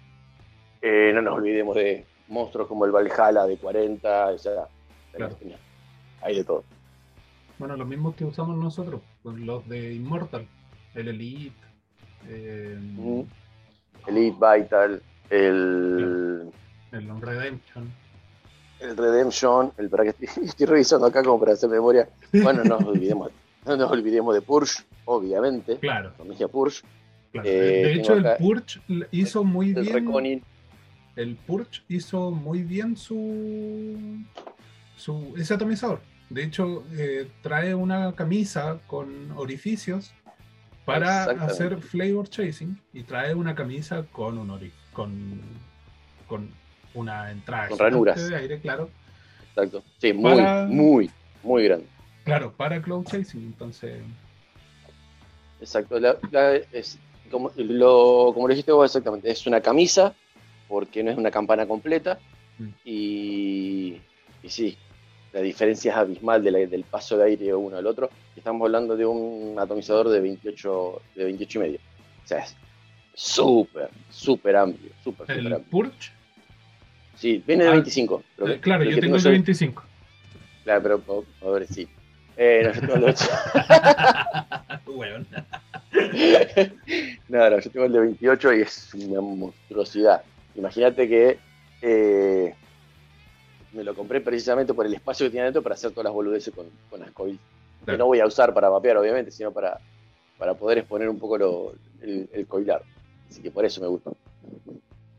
Eh, 0.81 1.11
no 1.13 1.21
nos 1.21 1.35
olvidemos 1.35 1.75
de 1.75 2.05
monstruos 2.27 2.67
como 2.67 2.85
el 2.85 2.91
Valhalla 2.91 3.45
de 3.45 3.57
40, 3.57 4.27
o 4.29 4.37
sea, 4.37 4.67
Claro. 5.13 5.35
hay 6.21 6.35
de 6.35 6.43
todo. 6.43 6.63
Bueno, 7.57 7.77
los 7.77 7.87
mismos 7.87 8.15
que 8.15 8.25
usamos 8.25 8.57
nosotros, 8.57 8.99
pues, 9.23 9.37
los 9.37 9.67
de 9.69 9.93
Immortal, 9.93 10.45
el 10.93 11.07
Elite. 11.07 11.55
eh, 12.27 12.77
Mm. 12.81 13.21
Elite 14.07 14.35
Vital, 14.35 15.01
el, 15.29 16.49
El 16.95 17.21
Redemption. 17.21 17.91
el 18.79 18.97
Redemption, 18.97 19.71
el 19.77 19.89
para 19.89 20.03
que 20.11 20.25
estoy, 20.43 20.65
revisando 20.67 21.05
acá 21.07 21.23
como 21.23 21.39
para 21.39 21.53
hacer 21.53 21.69
memoria. 21.69 22.07
Bueno, 22.31 22.63
no 22.63 22.79
nos 22.79 22.87
olvidemos, 22.87 23.31
no 23.65 23.75
nos 23.77 23.91
olvidemos 23.91 24.33
de 24.33 24.41
Purge, 24.41 24.83
obviamente, 25.05 25.77
Claro, 25.77 26.11
familia 26.17 26.47
Purge, 26.47 26.81
claro. 27.31 27.47
Eh, 27.49 27.51
de 27.85 27.93
hecho, 27.93 28.13
el 28.13 28.25
Purge 28.39 28.79
hizo 29.11 29.43
muy 29.43 29.69
el 29.69 29.81
bien. 29.81 29.93
Reconin. 29.93 30.43
El 31.15 31.35
Purge 31.35 31.81
hizo 31.87 32.31
muy 32.31 32.61
bien 32.63 32.97
su, 32.97 33.97
su 34.97 35.33
ese 35.37 35.53
atomizador. 35.53 36.01
De 36.29 36.43
hecho, 36.43 36.83
eh, 36.93 37.29
trae 37.41 37.73
una 37.75 38.13
camisa 38.13 38.79
con 38.87 39.31
orificios 39.37 40.13
para 40.85 41.23
hacer 41.23 41.77
flavor 41.81 42.27
chasing 42.29 42.79
y 42.93 43.03
trae 43.03 43.33
una 43.33 43.55
camisa 43.55 44.03
con 44.11 44.37
un 44.37 44.49
ori- 44.49 44.71
con, 44.93 45.39
con 46.27 46.49
una 46.95 47.31
entrada 47.31 47.69
Con 47.69 47.77
ranuras. 47.79 48.27
de 48.29 48.35
aire, 48.35 48.59
claro. 48.59 48.89
Exacto. 49.49 49.83
Sí, 49.99 50.11
muy, 50.13 50.35
Para- 50.35 50.65
muy, 50.65 51.09
muy 51.43 51.63
grande. 51.63 51.85
Claro, 52.23 52.51
para 52.53 52.81
cloud 52.81 53.05
chasing. 53.05 53.41
Entonces, 53.43 54.01
Exacto. 55.61 55.99
La- 55.99 56.17
la- 56.31 56.55
es, 56.55 56.97
como, 57.31 57.51
lo, 57.55 58.31
como 58.33 58.47
lo 58.47 58.53
dijiste 58.53 58.71
vos 58.71 58.85
exactamente, 58.89 59.29
es 59.29 59.45
una 59.47 59.61
camisa, 59.61 60.13
porque 60.67 61.03
no 61.03 61.11
es 61.11 61.17
una 61.17 61.31
campana 61.31 61.65
completa. 61.65 62.19
Mm. 62.57 62.67
Y, 62.83 64.01
y 64.43 64.49
sí, 64.49 64.77
la 65.33 65.41
diferencia 65.41 65.91
es 65.91 65.97
abismal 65.97 66.43
de 66.43 66.51
la- 66.51 66.59
del 66.59 66.83
paso 66.83 67.17
de 67.17 67.25
aire 67.25 67.45
de 67.45 67.53
uno 67.55 67.77
al 67.77 67.87
otro. 67.87 68.09
Estamos 68.35 68.65
hablando 68.65 68.95
de 68.95 69.05
un 69.05 69.55
atomizador 69.59 70.09
de 70.09 70.19
28, 70.19 71.01
de 71.15 71.23
28 71.25 71.57
y 71.59 71.61
medio. 71.61 71.79
O 72.23 72.27
sea, 72.27 72.39
es 72.39 72.55
súper, 73.13 73.89
súper 74.09 74.55
amplio, 74.55 74.91
súper 75.03 75.31
el 75.31 75.53
amplio. 75.53 75.69
Purge, 75.71 76.11
Sí, 77.15 77.43
viene 77.45 77.63
de 77.63 77.69
Ah, 77.69 77.73
25. 77.73 78.23
pero 78.35 78.51
eh, 78.53 78.59
claro, 78.59 78.83
yo 78.83 78.99
tengo 78.99 79.15
el 79.15 79.23
de 79.23 79.29
25. 79.31 79.83
Claro, 80.63 80.81
pero 80.83 80.99
po- 80.99 81.25
pobrecito. 81.39 81.91
Eh, 82.37 82.63
no, 82.65 82.73
yo 82.73 82.81
tengo 82.81 82.95
el 82.95 83.01
de 83.01 83.07
8. 83.07 83.25
Weón. 84.87 85.27
No, 87.29 87.49
no, 87.49 87.59
yo 87.59 87.71
tengo 87.71 87.85
el 87.85 87.91
de 87.93 87.99
28 87.99 88.53
y 88.53 88.61
es 88.61 88.93
una 88.93 89.21
monstruosidad. 89.21 90.21
Imagínate 90.55 91.07
que 91.07 91.37
eh, 91.81 92.53
me 93.73 93.83
lo 93.83 93.93
compré 93.95 94.21
precisamente 94.21 94.73
por 94.73 94.85
el 94.85 94.93
espacio 94.93 95.25
que 95.25 95.31
tiene 95.31 95.43
adentro 95.43 95.61
para 95.61 95.75
hacer 95.75 95.91
todas 95.91 96.05
las 96.05 96.13
boludeces 96.13 96.53
con, 96.53 96.65
con 96.89 96.99
las 96.99 97.11
coils. 97.11 97.39
Que 97.85 97.97
no 97.97 98.07
voy 98.07 98.19
a 98.19 98.25
usar 98.25 98.53
para 98.53 98.67
vapear, 98.69 98.97
obviamente, 98.97 99.29
sino 99.31 99.51
para, 99.51 99.77
para 100.37 100.53
poder 100.55 100.79
exponer 100.79 101.07
un 101.07 101.19
poco 101.19 101.37
lo- 101.37 101.73
el, 102.01 102.27
el 102.33 102.47
coilar. 102.47 102.81
Así 103.29 103.41
que 103.41 103.51
por 103.51 103.63
eso 103.65 103.79
me 103.81 103.87
gusta. 103.87 104.11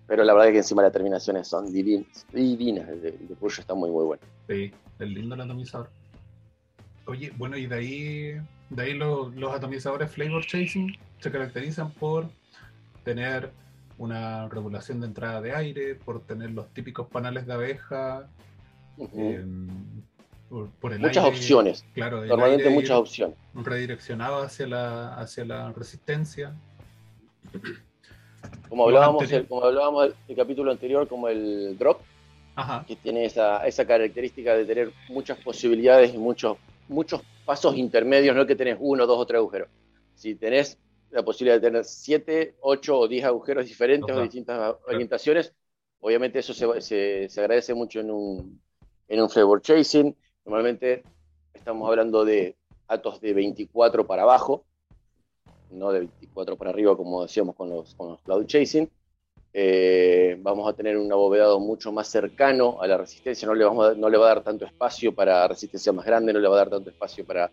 Pero 0.06 0.22
la 0.25 0.32
verdad 0.34 0.48
es 0.48 0.52
que 0.52 0.58
encima 0.58 0.82
las 0.82 0.92
terminaciones 0.92 1.48
son 1.48 1.72
divinas. 1.72 2.26
Divinas. 2.32 2.88
El 2.88 3.02
de, 3.02 3.08
el 3.08 3.36
Pullo 3.40 3.60
está 3.60 3.75
muy, 3.75 3.90
muy 3.90 4.04
bueno. 4.04 4.22
Sí, 4.48 4.72
el 5.00 5.14
lindo 5.14 5.34
el 5.34 5.40
atomizador. 5.40 5.90
Oye, 7.06 7.32
bueno, 7.36 7.56
y 7.56 7.66
de 7.66 7.75
ahí, 7.75 8.40
de 8.70 8.82
ahí 8.82 8.94
lo- 8.94 9.28
los 9.30 9.52
atomizadores 9.54 10.10
Flavor 10.10 10.44
Chasing 10.46 10.96
se 11.20 11.30
caracterizan 11.30 11.90
por 11.92 12.28
tener 13.04 13.50
una 13.98 14.48
regulación 14.48 15.00
de 15.00 15.06
entrada 15.06 15.40
de 15.40 15.54
aire, 15.54 15.94
por 15.94 16.20
tener 16.20 16.50
los 16.50 16.68
típicos 16.75 17.08
panales 17.08 17.46
de 17.46 17.52
abeja, 17.54 18.28
eh, 18.98 19.44
por, 20.48 20.68
por 20.70 20.92
el 20.92 21.00
muchas 21.00 21.25
aire, 21.25 21.36
opciones. 21.36 21.84
Claro, 21.94 22.25
Normalmente 22.25 22.68
muchas 22.70 22.96
opciones. 22.98 23.36
redireccionado 23.54 24.42
hacia 24.42 24.66
la, 24.66 25.14
hacia 25.14 25.44
la 25.44 25.72
resistencia. 25.72 26.54
Como 28.69 28.85
hablábamos, 28.85 29.31
el, 29.31 29.47
como 29.47 29.65
hablábamos 29.65 30.05
del, 30.05 30.15
del 30.26 30.37
capítulo 30.37 30.71
anterior, 30.71 31.07
como 31.09 31.29
el 31.29 31.76
drop, 31.79 32.00
Ajá, 32.57 32.85
que 32.87 32.97
tiene 32.97 33.25
esa, 33.25 33.67
esa 33.67 33.87
característica 33.87 34.55
de 34.55 34.65
tener 34.65 34.93
muchas 35.09 35.38
posibilidades 35.38 36.15
y 36.15 36.19
muchos, 36.19 36.57
muchos 36.88 37.23
pasos 37.45 37.76
intermedios, 37.76 38.35
no 38.35 38.43
es 38.43 38.49
que 38.49 38.57
tenés 38.57 38.76
uno, 38.81 39.07
dos 39.07 39.19
o 39.19 39.26
tres 39.26 39.38
agujeros. 39.38 39.69
Si 40.15 40.35
tenés 40.35 40.79
la 41.11 41.23
posibilidad 41.23 41.57
de 41.61 41.69
tener 41.69 41.85
siete, 41.85 42.57
ocho 42.61 42.99
o 42.99 43.09
diez 43.09 43.25
agujeros 43.25 43.67
diferentes 43.67 44.11
Ajá. 44.11 44.21
o 44.21 44.23
distintas 44.23 44.76
orientaciones, 44.87 45.53
obviamente 46.00 46.38
eso 46.38 46.55
se, 46.55 46.81
se, 46.81 47.29
se 47.29 47.41
agradece 47.41 47.75
mucho 47.75 48.00
en 48.00 48.11
un, 48.11 48.61
en 49.09 49.21
un 49.21 49.31
flavor 49.31 49.61
chasing. 49.62 50.17
Normalmente 50.45 51.05
estamos 51.55 51.88
hablando 51.88 52.25
de 52.25 52.57
atos 52.88 53.21
de 53.21 53.35
24 53.35 54.07
para 54.07 54.23
abajo, 54.23 54.65
no 55.70 55.92
de 55.92 56.00
24 56.00 56.56
para 56.56 56.70
arriba 56.70 56.96
como 56.96 57.23
decíamos 57.23 57.54
con 57.56 57.70
los, 57.70 57.94
con 57.94 58.11
los 58.11 58.20
cloud 58.20 58.46
chasing. 58.46 58.88
Eh, 59.58 60.37
vamos 60.40 60.68
a 60.68 60.75
tener 60.75 60.99
un 60.99 61.11
abovedado 61.11 61.58
mucho 61.58 61.90
más 61.90 62.08
cercano 62.08 62.76
a 62.82 62.87
la 62.87 62.99
resistencia, 62.99 63.49
no 63.49 63.54
le, 63.54 63.64
vamos 63.64 63.96
no 63.96 64.11
le 64.11 64.18
va 64.18 64.26
a 64.26 64.35
dar 64.35 64.44
tanto 64.44 64.66
espacio 64.66 65.14
para 65.14 65.49
resistencia 65.49 65.92
más 65.92 66.04
grande, 66.04 66.32
no 66.32 66.40
le 66.40 66.49
va 66.49 66.56
a 66.56 66.58
dar 66.58 66.68
tanto 66.68 66.90
espacio 66.90 67.25
para, 67.25 67.50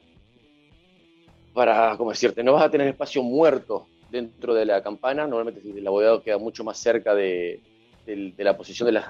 para 1.54 1.96
¿cómo 1.96 2.10
decirte? 2.10 2.44
No 2.44 2.54
vas 2.54 2.64
a 2.64 2.70
tener 2.70 2.90
espacio 2.90 3.24
muerto 3.24 3.88
dentro 4.12 4.54
de 4.54 4.66
la 4.66 4.84
campana, 4.84 5.26
normalmente 5.26 5.62
el 5.64 5.88
abovedado 5.88 6.22
queda 6.22 6.38
mucho 6.38 6.66
más 6.66 6.78
cerca 6.78 7.16
de, 7.16 7.62
de 8.06 8.34
la 8.38 8.58
posición 8.58 8.86
de 8.88 8.92
las 8.92 9.06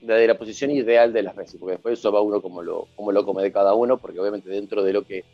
de, 0.00 0.26
la 0.26 0.36
posición 0.36 0.72
ideal 0.72 1.12
de 1.12 1.22
las 1.22 1.36
resis, 1.36 1.60
porque 1.60 1.74
después 1.74 1.98
eso 1.98 2.10
va 2.10 2.20
uno 2.20 2.42
como 2.42 2.60
lo, 2.60 2.88
como 2.96 3.12
lo 3.12 3.24
come 3.24 3.42
de 3.42 3.52
cada 3.52 3.74
uno, 3.74 3.98
porque 3.98 4.18
obviamente 4.18 4.50
dentro 4.50 4.82
de 4.82 4.92
lo 4.92 5.02
que 5.02 5.24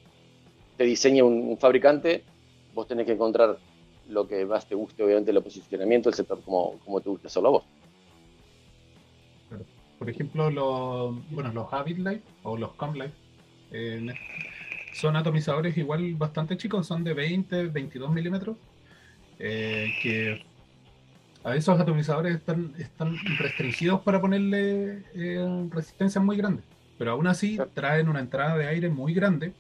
te 0.77 0.85
diseña 0.85 1.25
un 1.25 1.57
fabricante, 1.59 2.23
vos 2.75 2.87
tenés 2.87 3.07
que 3.07 3.13
encontrar 3.13 3.59
lo 4.09 4.27
que 4.27 4.45
más 4.45 4.67
te 4.67 4.75
guste, 4.75 5.03
obviamente, 5.03 5.31
el 5.31 5.43
posicionamiento, 5.43 6.09
el 6.09 6.15
setup, 6.15 6.43
como, 6.45 6.79
como 6.85 7.01
te 7.01 7.09
gusta 7.11 7.29
hacerlo 7.29 7.49
a 7.49 7.53
vos. 7.53 7.65
por 9.99 10.11
ejemplo, 10.11 10.51
los, 10.51 11.31
bueno, 11.31 11.53
los 11.53 11.73
Habit 11.73 11.99
Light 11.99 12.23
o 12.43 12.57
los 12.57 12.73
Com 12.73 12.95
Light 12.97 13.13
eh, 13.71 13.99
en- 14.01 14.15
son 14.95 15.15
atomizadores 15.17 15.77
igual 15.79 16.15
bastante 16.17 16.57
chicos, 16.57 16.87
son 16.89 17.05
de 17.05 17.15
20, 17.15 17.69
22 17.69 18.11
milímetros, 18.11 18.57
eh, 19.39 19.93
que 20.03 20.43
a 21.45 21.55
esos 21.55 21.79
atomizadores 21.81 22.35
están, 22.35 22.75
están 22.79 23.17
restringidos 23.39 24.01
para 24.01 24.21
ponerle 24.21 25.05
eh, 25.15 25.69
resistencias 25.71 26.23
muy 26.23 26.37
grandes, 26.37 26.65
pero 26.99 27.13
aún 27.13 27.27
así 27.29 27.59
traen 27.75 28.09
una 28.09 28.21
entrada 28.21 28.57
de 28.59 28.67
aire 28.67 28.89
muy 28.89 29.15
grande, 29.15 29.53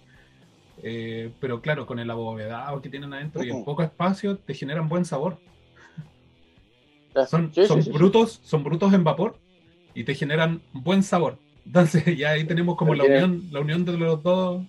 eh, 0.82 1.30
pero 1.40 1.60
claro, 1.60 1.86
con 1.86 1.98
el 1.98 2.10
abovedado 2.10 2.80
que 2.80 2.88
tienen 2.88 3.12
adentro 3.12 3.42
y 3.44 3.50
el 3.50 3.64
poco 3.64 3.82
espacio, 3.82 4.36
te 4.36 4.54
generan 4.54 4.88
buen 4.88 5.04
sabor. 5.04 5.38
Son, 7.28 7.52
sí, 7.54 7.66
son 7.66 7.82
sí, 7.82 7.90
sí. 7.90 7.96
brutos, 7.96 8.40
son 8.42 8.64
brutos 8.64 8.92
en 8.94 9.04
vapor 9.04 9.36
y 9.94 10.04
te 10.04 10.14
generan 10.14 10.62
buen 10.72 11.02
sabor. 11.02 11.36
Entonces 11.66 12.16
ya 12.16 12.30
ahí 12.30 12.44
tenemos 12.44 12.76
como 12.76 12.94
la 12.94 13.04
unión, 13.04 13.42
la 13.50 13.60
unión 13.60 13.84
de 13.84 13.92
los 13.92 14.22
dos. 14.22 14.62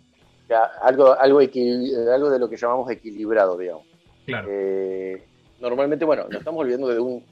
Ya, 0.49 0.63
algo, 0.81 1.13
algo, 1.13 1.39
algo 1.39 2.29
de 2.29 2.39
lo 2.39 2.49
que 2.49 2.57
llamamos 2.57 2.91
equilibrado, 2.91 3.57
digamos. 3.57 3.83
Claro, 4.25 4.47
Eh, 4.51 5.23
normalmente, 5.59 6.05
bueno, 6.05 6.25
nos 6.29 6.39
estamos 6.39 6.61
olvidando 6.61 6.87
de 6.89 6.99
un. 6.99 7.23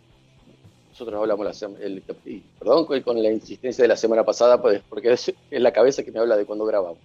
Nosotros 0.90 1.20
hablamos 1.20 1.46
la 1.46 1.86
el, 1.86 2.04
y 2.26 2.40
perdón 2.60 2.86
con, 2.86 3.02
con 3.02 3.22
la 3.22 3.32
insistencia 3.32 3.84
de 3.84 3.88
la 3.88 3.96
semana 3.96 4.24
pasada, 4.24 4.62
pues, 4.62 4.82
porque 4.90 5.14
es, 5.14 5.34
es 5.50 5.62
la 5.62 5.72
cabeza 5.72 6.04
que 6.04 6.12
me 6.12 6.20
habla 6.20 6.36
de 6.36 6.46
cuando 6.46 6.66
grabamos. 6.66 7.00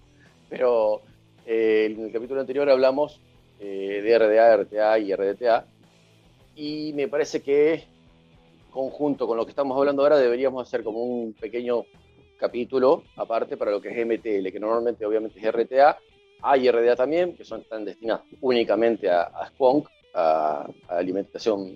Pero 0.48 1.02
eh, 1.46 1.88
en 1.90 2.04
el 2.04 2.12
capítulo 2.12 2.40
anterior 2.40 2.68
hablamos 2.68 3.20
eh, 3.60 4.00
de 4.04 4.18
RDA, 4.18 4.56
RTA 4.56 4.98
y 4.98 5.14
RDTA. 5.14 5.66
Y 6.56 6.92
me 6.94 7.08
parece 7.08 7.40
que 7.42 7.84
conjunto 8.70 9.26
con 9.26 9.36
lo 9.36 9.44
que 9.46 9.50
estamos 9.50 9.76
hablando 9.78 10.02
ahora 10.02 10.18
deberíamos 10.18 10.66
hacer 10.66 10.82
como 10.82 11.02
un 11.02 11.32
pequeño 11.32 11.84
capítulo 12.38 13.04
aparte 13.16 13.56
para 13.56 13.70
lo 13.70 13.80
que 13.80 13.88
es 13.88 14.06
MTL, 14.06 14.50
que 14.52 14.60
normalmente 14.60 15.06
obviamente 15.06 15.38
es 15.40 15.46
RTA, 15.52 15.98
hay 16.42 16.70
RDA 16.70 16.94
también, 16.96 17.34
que 17.34 17.44
son, 17.44 17.62
están 17.62 17.84
destinados 17.86 18.22
únicamente 18.42 19.08
a, 19.08 19.22
a 19.22 19.46
Squonk, 19.48 19.88
a, 20.14 20.68
a 20.88 20.96
alimentación 20.98 21.72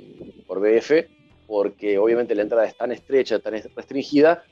por 0.46 0.60
BF, 0.60 1.06
porque 1.46 1.98
obviamente 1.98 2.34
la 2.34 2.42
entrada 2.42 2.66
es 2.66 2.76
tan 2.76 2.92
estrecha, 2.92 3.38
tan 3.38 3.54
est- 3.54 3.74
restringida, 3.74 4.44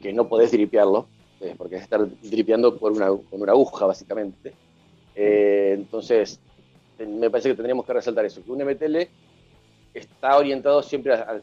que 0.00 0.12
no 0.14 0.28
podés 0.28 0.50
dripearlo, 0.52 1.06
eh, 1.42 1.54
porque 1.56 1.76
es 1.76 1.82
estar 1.82 2.06
dripeando 2.22 2.78
por 2.78 2.92
una, 2.92 3.06
con 3.08 3.42
una 3.42 3.52
aguja, 3.52 3.86
básicamente. 3.86 4.54
Eh, 5.14 5.72
entonces, 5.74 6.40
me 6.98 7.30
parece 7.30 7.50
que 7.50 7.54
tendríamos 7.56 7.84
que 7.84 7.92
resaltar 7.92 8.24
eso, 8.24 8.42
que 8.44 8.50
un 8.50 8.60
MTL 8.60 9.08
está 9.94 10.36
orientado 10.38 10.82
siempre 10.82 11.14
a, 11.14 11.22
a- 11.22 11.42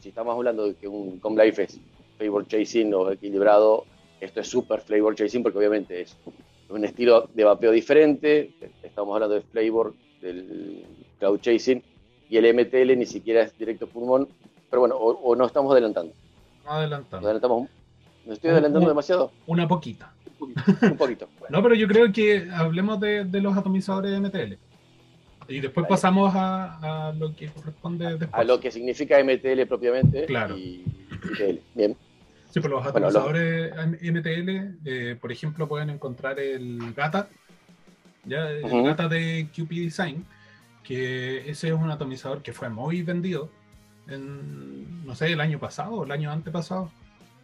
si 0.00 0.10
estamos 0.10 0.34
hablando 0.34 0.64
de 0.66 0.74
que 0.74 0.86
un 0.86 1.18
Comlife 1.18 1.62
es 1.64 1.80
flavor 2.18 2.46
chasing 2.46 2.92
o 2.94 3.10
equilibrado, 3.10 3.86
esto 4.20 4.40
es 4.40 4.48
super 4.48 4.80
flavor 4.80 5.14
chasing 5.14 5.42
porque 5.42 5.58
obviamente 5.58 6.02
es 6.02 6.16
un 6.68 6.84
estilo 6.84 7.28
de 7.32 7.44
vapeo 7.44 7.70
diferente, 7.72 8.50
estamos 8.82 9.14
hablando 9.14 9.36
de 9.36 9.42
flavor, 9.42 9.94
del 10.20 10.84
cloud 11.18 11.38
chasing, 11.40 11.82
y 12.28 12.36
el 12.36 12.44
MTL 12.46 12.96
ni 12.98 13.06
siquiera 13.06 13.42
es 13.42 13.56
directo 13.56 13.86
pulmón, 13.86 14.28
pero 14.68 14.80
bueno, 14.80 14.96
o, 14.96 15.12
o 15.30 15.34
no 15.36 15.46
estamos 15.46 15.72
adelantando. 15.72 16.12
Adelantando. 16.66 17.16
Nos 17.16 17.24
adelantamos, 17.24 17.68
¿me 18.28 18.34
estoy 18.34 18.50
adelantando 18.50 18.88
demasiado? 18.88 19.32
Una 19.46 19.66
poquita. 19.66 20.12
Un 20.38 20.52
poquito. 20.54 20.86
Un 20.86 20.96
poquito. 20.96 21.28
Bueno, 21.40 21.56
No, 21.56 21.62
pero 21.62 21.74
yo 21.74 21.88
creo 21.88 22.12
que 22.12 22.48
hablemos 22.54 23.00
de, 23.00 23.24
de 23.24 23.40
los 23.40 23.56
atomizadores 23.56 24.12
de 24.12 24.20
MTL. 24.20 24.54
Y 25.50 25.60
después 25.60 25.86
pasamos 25.88 26.34
a, 26.34 27.08
a 27.08 27.12
lo 27.14 27.34
que 27.34 27.48
corresponde 27.48 28.04
después. 28.18 28.30
a 28.32 28.44
lo 28.44 28.60
que 28.60 28.70
significa 28.70 29.18
MTL 29.24 29.62
propiamente 29.66 30.26
Claro. 30.26 30.56
y 30.56 30.84
MTL. 31.10 31.58
Bien. 31.74 31.96
Sí, 32.50 32.60
pero 32.60 32.76
los 32.80 32.92
Bueno, 32.92 33.08
atomizadores 33.08 33.72
MTL, 34.02 34.78
eh, 34.84 35.16
por 35.20 35.32
ejemplo, 35.32 35.66
pueden 35.68 35.90
encontrar 35.90 36.38
el 36.38 36.92
GATA, 36.94 37.28
ya 38.24 38.50
el. 38.50 38.62
GATA 38.84 39.08
de 39.08 39.48
QP 39.54 39.70
Design, 39.70 40.24
que 40.82 41.48
ese 41.50 41.68
es 41.68 41.74
un 41.74 41.90
atomizador 41.90 42.42
que 42.42 42.52
fue 42.52 42.68
muy 42.68 43.02
vendido 43.02 43.50
en, 44.06 45.04
no 45.06 45.14
sé, 45.14 45.32
el 45.32 45.40
año 45.40 45.58
pasado 45.58 45.92
o 45.92 46.04
el 46.04 46.10
año 46.12 46.30
antepasado. 46.30 46.90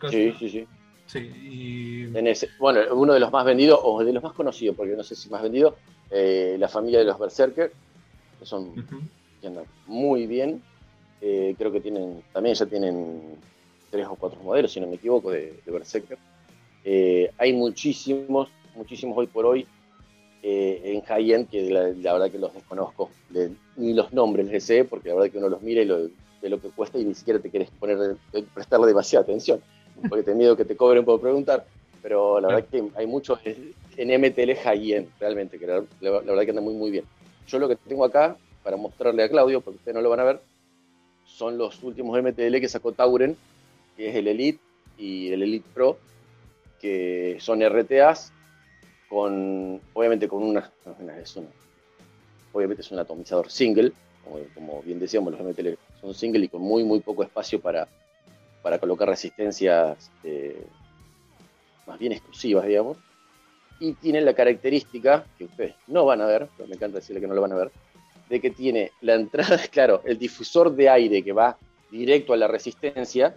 Casi. 0.04 0.32
Sí, 0.32 0.36
sí, 0.38 0.48
sí. 0.50 0.68
Sí, 1.06 1.18
y 1.18 2.16
En 2.16 2.26
ese, 2.26 2.48
bueno, 2.58 2.80
uno 2.94 3.12
de 3.12 3.20
los 3.20 3.30
más 3.30 3.44
vendidos, 3.44 3.78
o 3.82 4.02
de 4.02 4.12
los 4.12 4.22
más 4.22 4.32
conocidos, 4.32 4.76
porque 4.76 4.96
no 4.96 5.02
sé 5.02 5.14
si 5.14 5.28
más 5.28 5.42
vendido, 5.42 5.76
eh, 6.10 6.56
la 6.58 6.68
familia 6.68 6.98
de 7.00 7.04
los 7.04 7.18
Berserker, 7.18 7.72
que 8.38 8.46
son 8.46 8.74
que 9.40 9.48
andan 9.48 9.66
muy 9.86 10.26
bien. 10.26 10.62
Eh, 11.20 11.54
creo 11.58 11.72
que 11.72 11.80
tienen, 11.80 12.22
también 12.32 12.54
ya 12.54 12.66
tienen 12.66 13.36
tres 13.90 14.06
o 14.06 14.16
cuatro 14.16 14.40
modelos, 14.42 14.72
si 14.72 14.80
no 14.80 14.86
me 14.86 14.96
equivoco, 14.96 15.30
de, 15.30 15.60
de 15.64 15.72
Berserker. 15.72 16.18
Eh, 16.84 17.30
hay 17.38 17.52
muchísimos, 17.52 18.48
muchísimos 18.74 19.16
hoy 19.16 19.26
por 19.26 19.46
hoy 19.46 19.66
eh, 20.42 20.80
en 20.84 21.00
high-end 21.02 21.48
que 21.48 21.70
la, 21.70 21.88
la 21.88 22.12
verdad 22.14 22.30
que 22.30 22.38
los 22.38 22.52
desconozco, 22.54 23.10
de- 23.30 23.52
ni 23.76 23.94
los 23.94 24.12
nombres 24.12 24.46
les 24.46 24.64
sé, 24.64 24.84
porque 24.84 25.08
la 25.08 25.14
verdad 25.16 25.30
que 25.30 25.38
uno 25.38 25.48
los 25.48 25.62
mira 25.62 25.80
y 25.82 25.86
lo, 25.86 25.98
de 26.08 26.48
lo 26.50 26.60
que 26.60 26.70
cuesta 26.70 26.98
y 26.98 27.04
ni 27.04 27.14
siquiera 27.14 27.40
te 27.40 27.50
quieres 27.50 27.70
poner, 27.70 28.16
prestarle 28.52 28.86
demasiada 28.86 29.22
atención, 29.22 29.60
porque 30.08 30.22
te 30.22 30.34
miedo 30.34 30.56
que 30.56 30.64
te 30.64 30.76
cobren 30.76 31.04
por 31.04 31.20
preguntar. 31.20 31.64
Pero 32.02 32.38
la 32.40 32.48
verdad 32.48 32.68
que 32.70 32.84
hay 32.96 33.06
muchos 33.06 33.38
en 33.96 34.10
MTL 34.10 34.56
high-end, 34.56 35.08
realmente, 35.18 35.58
que 35.58 35.66
la, 35.66 35.82
la- 36.00 36.10
la 36.10 36.20
verdad 36.20 36.42
que 36.44 36.50
andan 36.50 36.64
muy, 36.64 36.74
muy 36.74 36.90
bien. 36.90 37.04
Yo 37.46 37.58
lo 37.58 37.68
que 37.68 37.76
tengo 37.76 38.04
acá, 38.04 38.36
para 38.62 38.76
mostrarle 38.76 39.22
a 39.22 39.28
Claudio, 39.28 39.60
porque 39.60 39.78
ustedes 39.78 39.94
no 39.94 40.02
lo 40.02 40.10
van 40.10 40.20
a 40.20 40.24
ver, 40.24 40.40
son 41.24 41.56
los 41.56 41.82
últimos 41.82 42.18
MTL 42.18 42.60
que 42.60 42.68
sacó 42.68 42.92
Tauren, 42.92 43.36
que 43.96 44.08
es 44.10 44.16
el 44.16 44.28
Elite 44.28 44.60
y 44.98 45.32
el 45.32 45.42
Elite 45.42 45.66
Pro, 45.72 45.96
que 46.80 47.38
son 47.40 47.62
RTAs, 47.62 48.32
con, 49.08 49.80
obviamente 49.94 50.28
con 50.28 50.42
una, 50.42 50.70
una- 51.00 51.18
es 51.18 51.36
una- 51.36 51.48
obviamente 52.52 52.82
es 52.82 52.90
un 52.90 52.98
atomizador 52.98 53.50
single, 53.50 53.92
como, 54.24 54.38
como 54.54 54.82
bien 54.82 54.98
decíamos, 54.98 55.32
los 55.32 55.40
MTL 55.40 55.76
son 56.00 56.14
single 56.14 56.44
y 56.44 56.48
con 56.48 56.60
muy, 56.62 56.84
muy 56.84 57.00
poco 57.00 57.22
espacio 57.22 57.60
para, 57.60 57.88
para 58.64 58.78
colocar 58.78 59.06
resistencias 59.08 60.10
eh, 60.24 60.64
más 61.86 61.98
bien 61.98 62.12
exclusivas, 62.12 62.66
digamos. 62.66 62.96
Y 63.78 63.92
tienen 63.92 64.24
la 64.24 64.32
característica, 64.32 65.26
que 65.36 65.44
ustedes 65.44 65.74
no 65.86 66.06
van 66.06 66.22
a 66.22 66.26
ver, 66.26 66.48
pero 66.56 66.66
me 66.66 66.74
encanta 66.74 66.96
decirle 66.96 67.20
que 67.20 67.26
no 67.26 67.34
lo 67.34 67.42
van 67.42 67.52
a 67.52 67.56
ver, 67.56 67.70
de 68.30 68.40
que 68.40 68.50
tiene 68.50 68.90
la 69.02 69.16
entrada, 69.16 69.58
claro, 69.70 70.00
el 70.06 70.18
difusor 70.18 70.74
de 70.74 70.88
aire 70.88 71.22
que 71.22 71.32
va 71.32 71.58
directo 71.90 72.32
a 72.32 72.38
la 72.38 72.48
resistencia, 72.48 73.34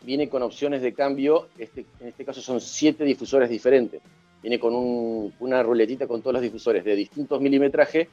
viene 0.00 0.30
con 0.30 0.42
opciones 0.42 0.80
de 0.80 0.94
cambio, 0.94 1.48
este, 1.58 1.84
en 2.00 2.08
este 2.08 2.24
caso 2.24 2.40
son 2.40 2.58
siete 2.60 3.04
difusores 3.04 3.50
diferentes. 3.50 4.00
Viene 4.40 4.58
con 4.58 4.74
un- 4.74 5.32
una 5.40 5.62
ruletita 5.62 6.06
con 6.06 6.22
todos 6.22 6.32
los 6.34 6.42
difusores 6.42 6.84
de 6.84 6.96
distintos 6.96 7.38
milimetrajes, 7.40 8.08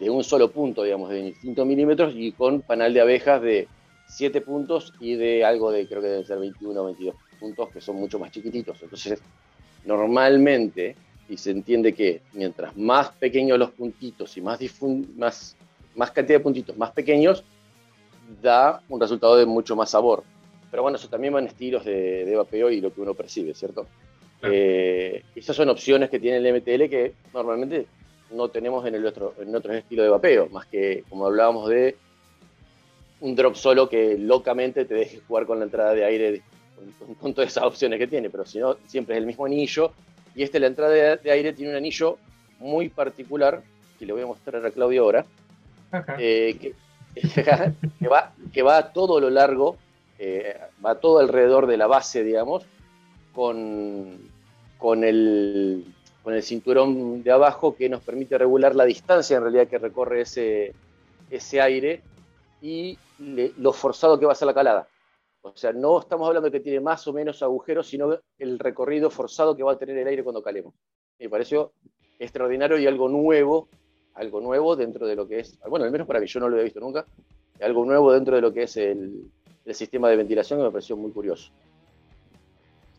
de 0.00 0.10
un 0.10 0.24
solo 0.24 0.50
punto, 0.50 0.82
digamos, 0.82 1.10
de 1.10 1.22
distintos 1.22 1.64
milímetros, 1.64 2.12
y 2.16 2.32
con 2.32 2.60
panal 2.62 2.92
de 2.92 3.00
abejas 3.00 3.40
de 3.40 3.68
7 4.08 4.40
puntos 4.40 4.94
y 5.00 5.14
de 5.14 5.44
algo 5.44 5.70
de, 5.70 5.86
creo 5.86 6.00
que 6.00 6.08
deben 6.08 6.26
ser 6.26 6.38
21 6.38 6.80
o 6.80 6.84
22 6.86 7.14
puntos, 7.38 7.68
que 7.70 7.80
son 7.80 7.96
mucho 7.96 8.18
más 8.18 8.32
chiquititos. 8.32 8.82
Entonces, 8.82 9.22
normalmente, 9.84 10.96
y 11.28 11.36
se 11.36 11.50
entiende 11.50 11.92
que 11.92 12.22
mientras 12.32 12.76
más 12.76 13.10
pequeños 13.10 13.58
los 13.58 13.70
puntitos 13.70 14.36
y 14.36 14.40
más, 14.40 14.58
más, 15.16 15.56
más 15.94 16.10
cantidad 16.10 16.38
de 16.38 16.42
puntitos 16.42 16.76
más 16.76 16.90
pequeños, 16.92 17.44
da 18.42 18.82
un 18.88 19.00
resultado 19.00 19.36
de 19.36 19.46
mucho 19.46 19.76
más 19.76 19.90
sabor. 19.90 20.24
Pero 20.70 20.82
bueno, 20.82 20.96
eso 20.96 21.08
también 21.08 21.34
va 21.34 21.38
en 21.38 21.46
estilos 21.46 21.84
de, 21.84 22.24
de 22.24 22.36
vapeo 22.36 22.70
y 22.70 22.80
lo 22.80 22.92
que 22.92 23.00
uno 23.00 23.14
percibe, 23.14 23.54
¿cierto? 23.54 23.86
Claro. 24.40 24.54
Eh, 24.56 25.24
esas 25.34 25.56
son 25.56 25.68
opciones 25.68 26.10
que 26.10 26.18
tiene 26.18 26.36
el 26.38 26.54
MTL 26.54 26.88
que 26.88 27.14
normalmente 27.34 27.86
no 28.30 28.48
tenemos 28.48 28.86
en 28.86 28.94
el 28.94 29.06
otro, 29.06 29.34
en 29.38 29.54
otros 29.54 29.76
estilos 29.76 30.04
de 30.04 30.10
vapeo, 30.10 30.48
más 30.50 30.66
que 30.66 31.04
como 31.08 31.26
hablábamos 31.26 31.68
de 31.68 31.96
un 33.20 33.34
drop 33.34 33.54
solo 33.54 33.88
que 33.88 34.16
locamente 34.16 34.84
te 34.84 34.94
deje 34.94 35.20
jugar 35.26 35.46
con 35.46 35.58
la 35.58 35.64
entrada 35.64 35.94
de 35.94 36.04
aire 36.04 36.42
con, 37.20 37.34
todas 37.34 37.50
esas 37.50 37.64
opciones 37.64 37.98
que 37.98 38.06
tiene, 38.06 38.30
pero 38.30 38.44
si 38.44 38.58
no, 38.58 38.76
siempre 38.86 39.16
es 39.16 39.20
el 39.20 39.26
mismo 39.26 39.46
anillo. 39.46 39.92
Y 40.34 40.42
este, 40.42 40.60
la 40.60 40.68
entrada 40.68 40.92
de, 40.92 41.16
de 41.16 41.30
aire, 41.30 41.52
tiene 41.52 41.72
un 41.72 41.76
anillo 41.76 42.18
muy 42.60 42.88
particular, 42.88 43.62
que 43.98 44.06
le 44.06 44.12
voy 44.12 44.22
a 44.22 44.26
mostrar 44.26 44.64
a 44.64 44.70
Claudio 44.70 45.02
ahora, 45.02 45.26
eh, 46.18 46.56
que, 46.60 46.74
que 47.98 48.08
va, 48.08 48.32
que 48.52 48.62
va 48.62 48.78
a 48.78 48.92
todo 48.92 49.20
lo 49.20 49.30
largo, 49.30 49.76
eh, 50.18 50.56
va 50.84 50.96
todo 50.96 51.18
alrededor 51.18 51.66
de 51.66 51.76
la 51.76 51.86
base, 51.86 52.22
digamos, 52.22 52.64
con, 53.32 54.18
con, 54.78 55.02
el, 55.02 55.84
con 56.22 56.34
el 56.34 56.42
cinturón 56.42 57.22
de 57.22 57.32
abajo 57.32 57.74
que 57.76 57.88
nos 57.88 58.02
permite 58.02 58.38
regular 58.38 58.74
la 58.76 58.84
distancia 58.84 59.36
en 59.36 59.42
realidad 59.42 59.68
que 59.68 59.78
recorre 59.78 60.22
ese, 60.22 60.74
ese 61.30 61.60
aire 61.60 62.02
y 62.60 62.98
le- 63.18 63.52
lo 63.58 63.72
forzado 63.72 64.18
que 64.18 64.26
va 64.26 64.32
a 64.32 64.36
ser 64.36 64.46
la 64.46 64.54
calada. 64.54 64.88
O 65.42 65.52
sea, 65.56 65.72
no 65.72 66.00
estamos 66.00 66.26
hablando 66.26 66.50
de 66.50 66.58
que 66.58 66.64
tiene 66.64 66.80
más 66.80 67.06
o 67.06 67.12
menos 67.12 67.42
agujeros, 67.42 67.86
sino 67.88 68.18
el 68.38 68.58
recorrido 68.58 69.08
forzado 69.10 69.56
que 69.56 69.62
va 69.62 69.72
a 69.72 69.78
tener 69.78 69.96
el 69.98 70.08
aire 70.08 70.24
cuando 70.24 70.42
calemos. 70.42 70.74
Me 71.18 71.28
pareció 71.28 71.72
extraordinario 72.18 72.78
y 72.78 72.86
algo 72.86 73.08
nuevo, 73.08 73.68
algo 74.14 74.40
nuevo 74.40 74.74
dentro 74.76 75.06
de 75.06 75.14
lo 75.14 75.28
que 75.28 75.40
es, 75.40 75.58
bueno, 75.68 75.84
al 75.84 75.92
menos 75.92 76.06
para 76.06 76.20
mí, 76.20 76.26
yo 76.26 76.40
no 76.40 76.48
lo 76.48 76.54
había 76.56 76.64
visto 76.64 76.80
nunca, 76.80 77.06
algo 77.60 77.84
nuevo 77.84 78.12
dentro 78.12 78.34
de 78.34 78.42
lo 78.42 78.52
que 78.52 78.64
es 78.64 78.76
el, 78.76 79.30
el 79.64 79.74
sistema 79.74 80.08
de 80.08 80.16
ventilación 80.16 80.58
que 80.58 80.64
me 80.64 80.70
pareció 80.72 80.96
muy 80.96 81.12
curioso. 81.12 81.50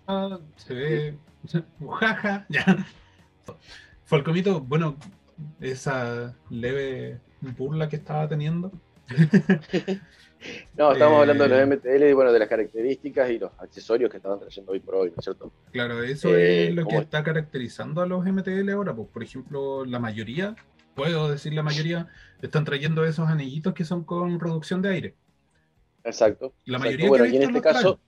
Ah, 0.08 0.40
se 0.56 0.74
ve. 0.74 1.18
Jaja, 2.00 2.46
ya. 2.50 2.86
Falcomito, 4.06 4.62
bueno, 4.62 4.96
esa 5.60 6.36
leve 6.50 7.20
burla 7.58 7.88
que 7.90 7.98
estaba 7.98 8.28
teniendo. 8.28 8.72
No, 10.74 10.92
estamos 10.94 11.20
Eh, 11.20 11.22
hablando 11.22 11.44
de 11.44 11.50
los 11.50 11.62
MTL 11.62 12.10
y 12.10 12.14
bueno, 12.14 12.32
de 12.32 12.40
las 12.40 12.48
características 12.50 13.30
y 13.32 13.40
los 13.40 13.52
accesorios 13.60 14.10
que 14.10 14.18
estaban 14.18 14.40
trayendo 14.40 14.72
hoy 14.72 14.80
por 14.80 14.96
hoy, 14.96 15.10
¿no 15.12 15.16
es 15.18 15.24
cierto? 15.24 15.54
Claro, 15.72 16.02
eso 16.04 16.36
Eh, 16.36 16.68
es 16.68 16.72
lo 16.72 16.88
que 16.88 16.98
está 16.98 17.24
caracterizando 17.24 18.02
a 18.02 18.08
los 18.08 18.26
MTL 18.26 18.70
ahora. 18.72 18.96
Pues, 18.96 19.08
por 19.10 19.24
ejemplo, 19.24 19.86
la 19.86 20.00
mayoría, 20.00 20.58
puedo 20.96 21.30
decir 21.30 21.54
la 21.54 21.62
mayoría, 21.64 22.08
están 22.42 22.66
trayendo 22.66 23.06
esos 23.06 23.28
anillitos 23.30 23.74
que 23.76 23.86
son 23.86 24.04
con 24.04 24.40
reducción 24.40 24.82
de 24.82 24.90
aire. 24.90 25.18
Exacto. 26.04 26.56
La 26.66 26.78
exacto. 26.78 26.80
mayoría 26.80 27.08
bueno, 27.08 27.26
que 27.26 27.30
y 27.30 27.36
en 27.36 27.44
este 27.44 27.62
caso, 27.62 28.00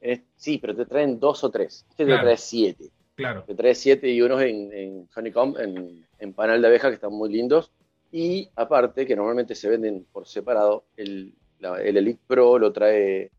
eh, 0.00 0.24
sí, 0.36 0.58
pero 0.58 0.76
te 0.76 0.86
traen 0.86 1.18
dos 1.20 1.44
o 1.44 1.50
tres. 1.50 1.86
Este 1.90 2.04
Claro. 2.04 2.18
te 2.18 2.18
trae 2.18 2.36
siete. 2.36 2.90
Claro, 3.14 3.46
Te 3.46 3.54
trae 3.54 3.74
siete 3.74 4.08
y 4.10 4.22
unos 4.22 4.42
en, 4.42 4.72
en 4.72 5.08
honeycomb, 5.16 5.58
en, 5.58 6.08
en 6.18 6.34
panal 6.34 6.62
de 6.62 6.68
abeja, 6.68 6.88
que 6.88 6.94
están 6.96 7.12
muy 7.12 7.30
lindos. 7.32 7.72
Y 8.12 8.50
aparte, 8.56 9.06
que 9.06 9.14
normalmente 9.16 9.54
se 9.54 9.68
venden 9.68 10.04
por 10.12 10.26
separado, 10.26 10.84
el, 10.96 11.34
la- 11.58 11.80
el 11.82 11.96
Elite 11.96 12.20
Pro 12.26 12.58
lo 12.58 12.72
trae, 12.72 13.30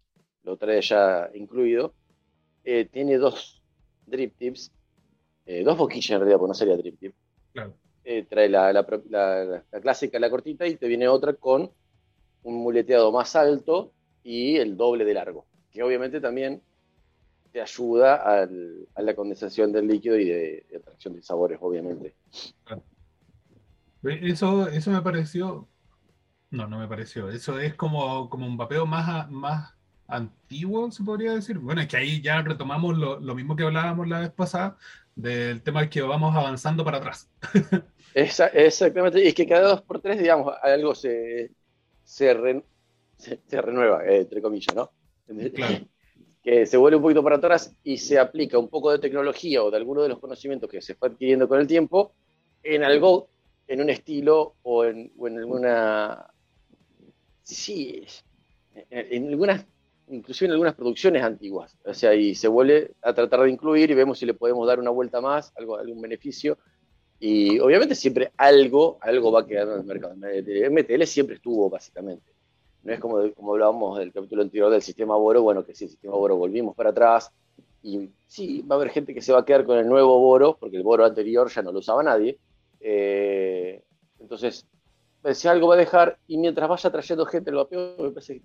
lo 0.44 0.58
trae 0.58 0.82
ya 0.82 1.30
incluido. 1.34 1.94
Eh, 2.64 2.86
tiene 2.92 3.18
dos 3.18 3.62
drip 4.06 4.36
tips, 4.38 4.72
eh, 5.46 5.64
dos 5.64 5.78
boquillas 5.78 6.12
en 6.12 6.20
realidad, 6.20 6.40
porque 6.40 6.50
no 6.50 6.54
sería 6.56 6.78
drip 6.78 7.00
tip. 7.00 7.14
claro. 7.54 7.74
Eh, 8.04 8.26
trae 8.30 8.50
la, 8.50 8.74
la 8.74 9.64
la 9.72 9.82
clásica, 9.82 10.20
la 10.20 10.30
cortita, 10.30 10.66
y 10.68 10.76
te 10.76 10.88
viene 10.88 11.08
otra 11.08 11.34
con 11.34 11.72
un 12.44 12.56
muleteado 12.56 13.12
más 13.12 13.36
alto 13.36 13.94
y 14.24 14.58
el 14.58 14.78
doble 14.78 15.06
de 15.06 15.14
largo, 15.14 15.46
que 15.72 15.84
obviamente 15.84 16.20
también 16.22 16.62
te 17.52 17.62
ayuda 17.62 18.16
al- 18.16 18.88
a 18.96 19.02
la 19.02 19.16
condensación 19.16 19.72
del 19.72 19.88
líquido 19.88 20.18
y 20.18 20.26
de, 20.26 20.66
de 20.70 20.78
atracción 20.78 21.16
de 21.16 21.22
sabores, 21.22 21.60
obviamente. 21.62 22.16
Ve, 24.02 24.20
Eso, 24.24 24.68
eso 24.70 24.92
me 24.92 25.02
pareció. 25.02 25.68
No, 26.52 26.68
no 26.68 26.80
me 26.80 26.88
pareció. 26.88 27.30
Eso 27.30 27.60
es 27.60 27.76
como, 27.76 28.30
como 28.30 28.48
un 28.48 28.58
vapeo 28.58 28.86
más, 28.86 29.10
a- 29.10 29.28
más 29.30 29.76
antiguo, 30.08 30.92
se 30.92 31.04
podría 31.04 31.34
decir. 31.34 31.60
Bueno, 31.60 31.82
es 31.82 31.88
que 31.88 31.98
ahí 31.98 32.22
ya 32.22 32.42
retomamos 32.44 32.98
lo, 32.98 33.20
lo 33.20 33.36
mismo 33.36 33.56
que 33.56 33.64
hablábamos 33.64 34.08
la 34.08 34.22
vez 34.22 34.32
pasada, 34.32 34.78
del 35.16 35.64
tema 35.64 35.90
que 35.90 36.02
vamos 36.02 36.36
avanzando 36.36 36.86
para 36.86 37.00
atrás. 37.00 37.32
Esa- 38.14 38.48
exactamente, 38.48 39.24
y 39.24 39.28
es 39.28 39.34
que 39.36 39.48
cada 39.48 39.70
dos 39.70 39.82
por 39.84 40.02
tres, 40.02 40.20
digamos, 40.20 40.54
algo 40.62 40.94
se, 40.96 41.52
se, 42.04 42.34
re- 42.34 42.66
se- 43.18 43.42
se 43.48 43.62
renueva, 43.62 44.06
eh, 44.06 44.22
entre 44.22 44.42
comillas, 44.42 44.76
¿no? 44.76 44.92
Claro. 45.54 45.86
que 46.44 46.66
se 46.68 46.78
vuelve 46.78 46.98
un 46.98 47.04
poquito 47.04 47.24
para 47.24 47.38
atrás 47.38 47.76
y 47.84 47.98
se 47.98 48.20
aplica 48.20 48.58
un 48.60 48.70
poco 48.70 48.92
de 48.92 49.00
tecnología 49.00 49.64
o 49.64 49.72
de 49.72 49.78
alguno 49.78 50.04
de 50.04 50.10
los 50.10 50.20
conocimientos 50.20 50.70
que 50.70 50.82
se 50.82 50.96
fue 50.96 51.10
adquiriendo 51.10 51.48
con 51.50 51.60
el 51.60 51.68
tiempo 51.68 52.16
en 52.64 52.84
algo 52.84 53.31
en 53.72 53.82
un 53.82 53.90
estilo 53.90 54.56
o 54.64 54.84
en, 54.86 55.12
o 55.18 55.28
en 55.28 55.38
alguna. 55.38 56.28
Sí, 57.44 58.04
en, 58.90 59.08
en 59.14 59.28
algunas, 59.30 59.66
inclusive 60.10 60.48
en 60.48 60.52
algunas 60.54 60.76
producciones 60.76 61.24
antiguas. 61.24 61.78
O 61.86 61.94
sea, 61.94 62.14
y 62.14 62.36
se 62.36 62.48
vuelve 62.48 62.92
a 63.02 63.14
tratar 63.14 63.42
de 63.42 63.50
incluir 63.50 63.90
y 63.90 63.94
vemos 63.94 64.20
si 64.20 64.26
le 64.26 64.34
podemos 64.34 64.68
dar 64.68 64.80
una 64.80 64.90
vuelta 64.90 65.22
más, 65.22 65.54
algo, 65.56 65.78
algún 65.78 66.02
beneficio. 66.02 66.58
Y 67.20 67.60
obviamente 67.60 67.96
siempre 67.96 68.32
algo, 68.36 68.98
algo 69.00 69.32
va 69.32 69.42
a 69.42 69.48
quedar 69.48 69.68
en 69.70 69.76
el 69.76 69.84
mercado. 69.84 70.16
MTL 70.16 71.04
siempre 71.04 71.36
estuvo, 71.36 71.70
básicamente. 71.70 72.32
No 72.84 72.92
es 72.92 73.00
como, 73.00 73.32
como 73.34 73.54
hablábamos 73.54 74.00
del 74.00 74.12
capítulo 74.12 74.42
anterior 74.42 74.72
del 74.72 74.82
sistema 74.82 75.16
Boro, 75.16 75.44
bueno, 75.44 75.64
que 75.64 75.76
sí, 75.76 75.86
el 75.86 75.92
sistema 75.92 76.16
Boro 76.16 76.36
volvimos 76.36 76.76
para 76.76 76.90
atrás, 76.90 77.32
y 77.84 78.10
sí, 78.28 78.64
va 78.64 78.76
a 78.76 78.80
haber 78.80 78.90
gente 78.90 79.14
que 79.14 79.22
se 79.22 79.32
va 79.32 79.40
a 79.40 79.46
quedar 79.46 79.66
con 79.66 79.78
el 79.78 79.88
nuevo 79.88 80.20
Boro, 80.20 80.58
porque 80.60 80.78
el 80.78 80.84
Boro 80.84 81.06
anterior 81.06 81.50
ya 81.50 81.62
no 81.62 81.72
lo 81.72 81.80
usaba 81.80 82.02
nadie. 82.04 82.40
Eh, 82.84 83.84
entonces, 84.20 84.65
si 85.34 85.48
algo 85.48 85.67
va 85.67 85.76
a 85.76 85.78
dejar, 85.78 86.17
y 86.28 86.38
mientras 86.38 86.67
vaya 86.67 86.89
trayendo 86.91 87.26
gente 87.26 87.50
al 87.52 87.58
vapeo, 87.58 87.96
me 88.00 88.10
parece, 88.12 88.41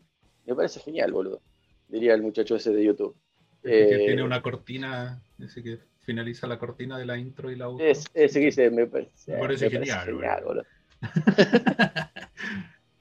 me 0.46 0.54
parece 0.54 0.80
genial, 0.80 1.12
boludo. 1.12 1.40
Diría 1.88 2.14
el 2.14 2.22
muchacho 2.22 2.56
ese 2.56 2.72
de 2.72 2.84
YouTube. 2.84 3.16
Ese 3.62 3.86
que 3.88 3.94
Eh, 3.94 4.06
tiene 4.06 4.22
una 4.22 4.42
cortina, 4.42 5.22
ese 5.38 5.62
que 5.62 5.78
finaliza 6.00 6.46
la 6.46 6.58
cortina 6.58 6.98
de 6.98 7.06
la 7.06 7.16
intro 7.18 7.50
y 7.50 7.56
la 7.56 7.66
outro. 7.68 7.86
es- 7.86 8.06
ese 8.14 8.40
que 8.40 8.46
dice, 8.46 8.70
me 8.70 8.86
parece, 8.86 9.32
Me 9.32 9.38
parece 9.38 9.64
me 9.70 9.86
genial, 9.86 10.44
boludo. 10.44 10.64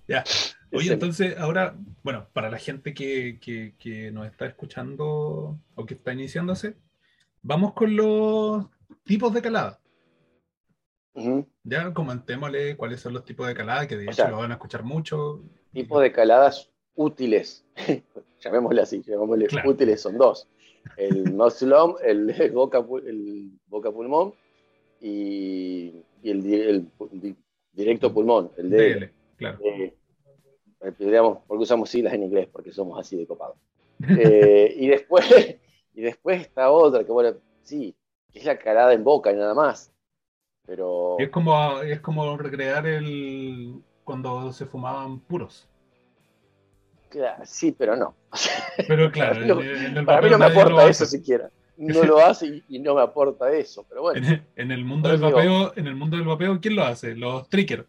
ya. 0.08 0.24
Oye, 0.72 0.92
entonces 0.94 1.38
ahora, 1.38 1.76
bueno, 2.04 2.28
para 2.34 2.50
la 2.50 2.58
gente 2.58 2.94
que, 2.94 3.40
que- 3.40 3.76
que 3.80 4.12
nos 4.12 4.26
está 4.28 4.46
escuchando 4.46 5.58
o 5.76 5.86
que 5.86 5.94
está 5.94 6.14
iniciándose, 6.14 6.76
vamos 7.42 7.74
con 7.74 7.96
los 7.96 8.66
tipos 9.04 9.34
de 9.34 9.42
calada. 9.42 9.80
Ujú. 11.16 11.46
Ya 11.64 11.94
comentémosle 11.94 12.78
cuáles 12.78 13.02
son 13.02 13.14
los 13.14 13.26
tipos 13.26 13.48
de 13.48 13.56
calada, 13.56 13.88
que 13.88 13.98
de 13.98 14.08
O 14.08 14.12
hecho 14.12 14.16
sea, 14.18 14.30
lo 14.30 14.38
van 14.38 14.52
a 14.52 14.56
escuchar 14.56 14.84
mucho. 14.84 15.42
Tipo 15.74 16.00
de 16.00 16.12
caladas 16.12 16.70
útiles, 16.96 17.66
llamémosle 18.42 18.82
así, 18.82 19.02
llamémosle 19.02 19.48
Claro. 19.48 19.70
útiles, 19.70 20.02
son 20.02 20.18
dos. 20.18 20.48
El 20.98 21.26
Musculum, 21.34 21.96
el, 22.04 22.30
el 22.30 22.52
boca, 22.54 22.86
el 23.06 23.52
boca 23.68 23.92
pulmón 23.92 24.34
y, 25.02 25.92
y 26.24 26.30
el, 26.32 26.54
el 26.54 26.88
di- 27.12 27.36
directo 27.74 28.14
pulmón, 28.14 28.52
el 28.58 28.70
DL. 28.70 29.00
DL, 29.00 29.12
claro. 29.38 29.60
Eh, 29.64 29.94
digamos, 31.00 31.40
porque 31.48 31.64
usamos 31.64 31.90
siglas 31.90 32.14
en 32.14 32.24
inglés, 32.24 32.48
porque 32.52 32.72
somos 32.72 33.00
así 33.00 33.18
de 33.18 33.26
copados. 33.28 33.58
Eh, 34.02 34.74
y, 34.78 34.88
después, 34.88 35.26
y 35.94 36.02
después 36.02 36.42
está 36.42 36.72
otra, 36.72 37.04
que 37.04 37.12
bueno, 37.12 37.38
sí, 37.64 37.96
que 38.32 38.40
es 38.40 38.46
la 38.46 38.58
calada 38.58 38.94
en 38.94 39.04
boca 39.04 39.32
y 39.32 39.36
nada 39.36 39.54
más. 39.54 39.92
Pero 40.66 41.18
Es 41.20 41.30
como, 41.30 41.82
es 41.82 42.00
como 42.02 42.38
recrear 42.38 42.88
el 42.88 43.76
cuando 44.04 44.52
se 44.54 44.66
fumaban 44.66 45.20
puros. 45.20 45.68
claro, 47.10 47.44
sí, 47.46 47.72
pero 47.72 47.96
no. 47.96 48.16
Pero 48.88 49.12
claro, 49.12 49.34
Para 49.36 49.42
mí 49.46 49.48
no- 49.48 49.62
en, 49.62 49.98
el 49.98 50.06
Para 50.06 50.22
mí 50.22 50.30
no 50.30 50.38
me 50.38 50.50
lo 50.50 50.60
aporta 50.62 50.88
eso 50.90 51.06
siquiera. 51.06 51.50
No 51.78 52.04
lo 52.04 52.20
hace 52.20 52.48
y, 52.48 52.64
y 52.70 52.80
no 52.80 52.96
me 52.96 53.02
aporta 53.02 53.52
eso, 53.52 53.86
pero 53.90 54.02
bueno. 54.04 54.26
En, 54.26 54.46
en 54.56 54.72
el 54.72 54.86
mundo 54.86 55.10
del 55.10 55.20
digo- 55.20 55.32
vapeo, 55.34 55.74
en 55.76 55.88
el 55.88 55.96
mundo 55.96 56.16
del 56.18 56.26
vapeo, 56.26 56.60
¿quién 56.62 56.76
lo 56.76 56.84
hace? 56.84 57.16
Los 57.16 57.50
trickers. 57.50 57.86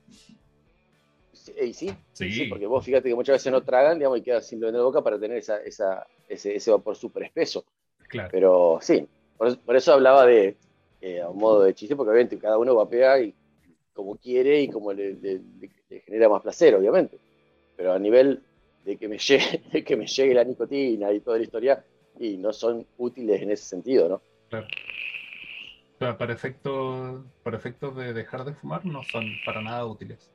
Sí, 1.33 1.53
y 1.63 1.73
sí, 1.73 1.97
Sí. 2.13 2.47
porque 2.49 2.67
vos 2.67 2.85
fíjate 2.85 3.09
que 3.09 3.15
muchas 3.15 3.35
veces 3.35 3.53
no 3.53 3.63
tragan, 3.63 3.99
digamos, 3.99 4.19
y 4.19 4.23
queda 4.23 4.41
simplemente 4.43 4.77
en 4.79 4.81
la 4.83 4.87
boca 4.87 5.03
para 5.03 5.19
tener 5.21 5.39
esa, 5.39 5.59
esa, 5.59 6.05
ese, 6.29 6.57
ese 6.57 6.71
vapor 6.73 6.97
súper 6.97 7.23
espeso. 7.25 7.65
Claro. 8.09 8.29
Pero 8.33 8.79
sí, 8.83 9.07
por 9.39 9.77
eso 9.77 9.93
hablaba 9.93 10.27
de, 10.27 10.57
eh, 11.01 11.21
a 11.21 11.31
un 11.31 11.39
modo 11.39 11.63
de 11.63 11.75
chiste, 11.75 11.97
porque 11.97 12.11
obviamente 12.11 12.39
cada 12.39 12.59
uno 12.59 12.75
vapea 12.75 13.21
y, 13.21 13.37
como 13.93 14.17
quiere 14.19 14.63
y 14.63 14.71
como 14.71 14.93
le, 14.93 15.15
le- 15.17 15.41
le- 15.41 15.73
le 15.89 16.01
genera 16.03 16.29
más 16.29 16.43
placer, 16.43 16.75
obviamente. 16.75 17.21
Pero 17.77 17.93
a 17.95 17.99
nivel 17.99 18.47
de 18.81 18.99
que 18.99 19.09
me 19.09 19.19
llegue, 19.19 19.65
de 19.73 19.85
que 19.85 19.97
me 19.97 20.07
llegue 20.07 20.35
la 20.35 20.45
nicotina 20.45 21.13
y 21.13 21.21
toda 21.21 21.39
la 21.39 21.45
historia, 21.45 21.87
y 22.19 22.39
no 22.39 22.53
son 22.53 22.89
útiles 22.97 23.43
en 23.43 23.51
ese 23.53 23.65
sentido, 23.67 24.09
¿no? 24.09 24.25
Claro. 24.49 24.73
Para, 25.99 26.17
para 26.19 26.33
efectos, 26.33 27.25
para 27.43 27.57
efectos 27.59 27.95
de 27.97 28.13
dejar 28.15 28.45
de 28.45 28.55
fumar 28.55 28.85
no 28.87 29.03
son 29.05 29.39
para 29.45 29.61
nada 29.63 29.85
útiles. 29.87 30.31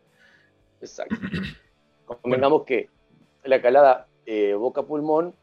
Exacto. 0.80 1.18
Convengamos 2.06 2.66
que 2.66 2.92
la 3.44 3.62
calada 3.62 4.10
eh, 4.26 4.54
boca-pulmón 4.56 5.38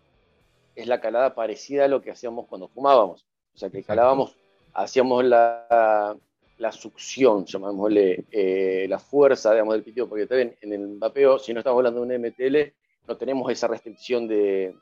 es 0.74 0.86
la 0.88 1.00
calada 1.00 1.34
parecida 1.34 1.86
a 1.86 1.88
lo 1.88 2.02
que 2.02 2.10
hacíamos 2.12 2.48
cuando 2.48 2.68
fumábamos. 2.68 3.26
O 3.54 3.58
sea, 3.58 3.70
que 3.70 3.84
Exacto. 3.84 3.84
calábamos, 3.84 4.38
hacíamos 4.74 5.24
la, 5.24 6.16
la 6.58 6.72
succión, 6.72 7.44
llamémosle, 7.46 8.24
eh, 8.30 8.86
la 8.88 8.98
fuerza, 8.98 9.52
digamos, 9.52 9.74
del 9.74 9.84
pitido, 9.84 10.08
porque 10.08 10.26
también 10.26 10.56
en 10.60 10.72
el 10.72 10.98
vapeo, 10.98 11.38
si 11.38 11.52
no 11.52 11.60
estamos 11.60 11.78
hablando 11.78 12.04
de 12.04 12.16
un 12.16 12.22
MTL, 12.24 12.72
no 13.06 13.16
tenemos 13.16 13.50
esa 13.50 13.68
restricción 13.68 14.26
de 14.28 14.74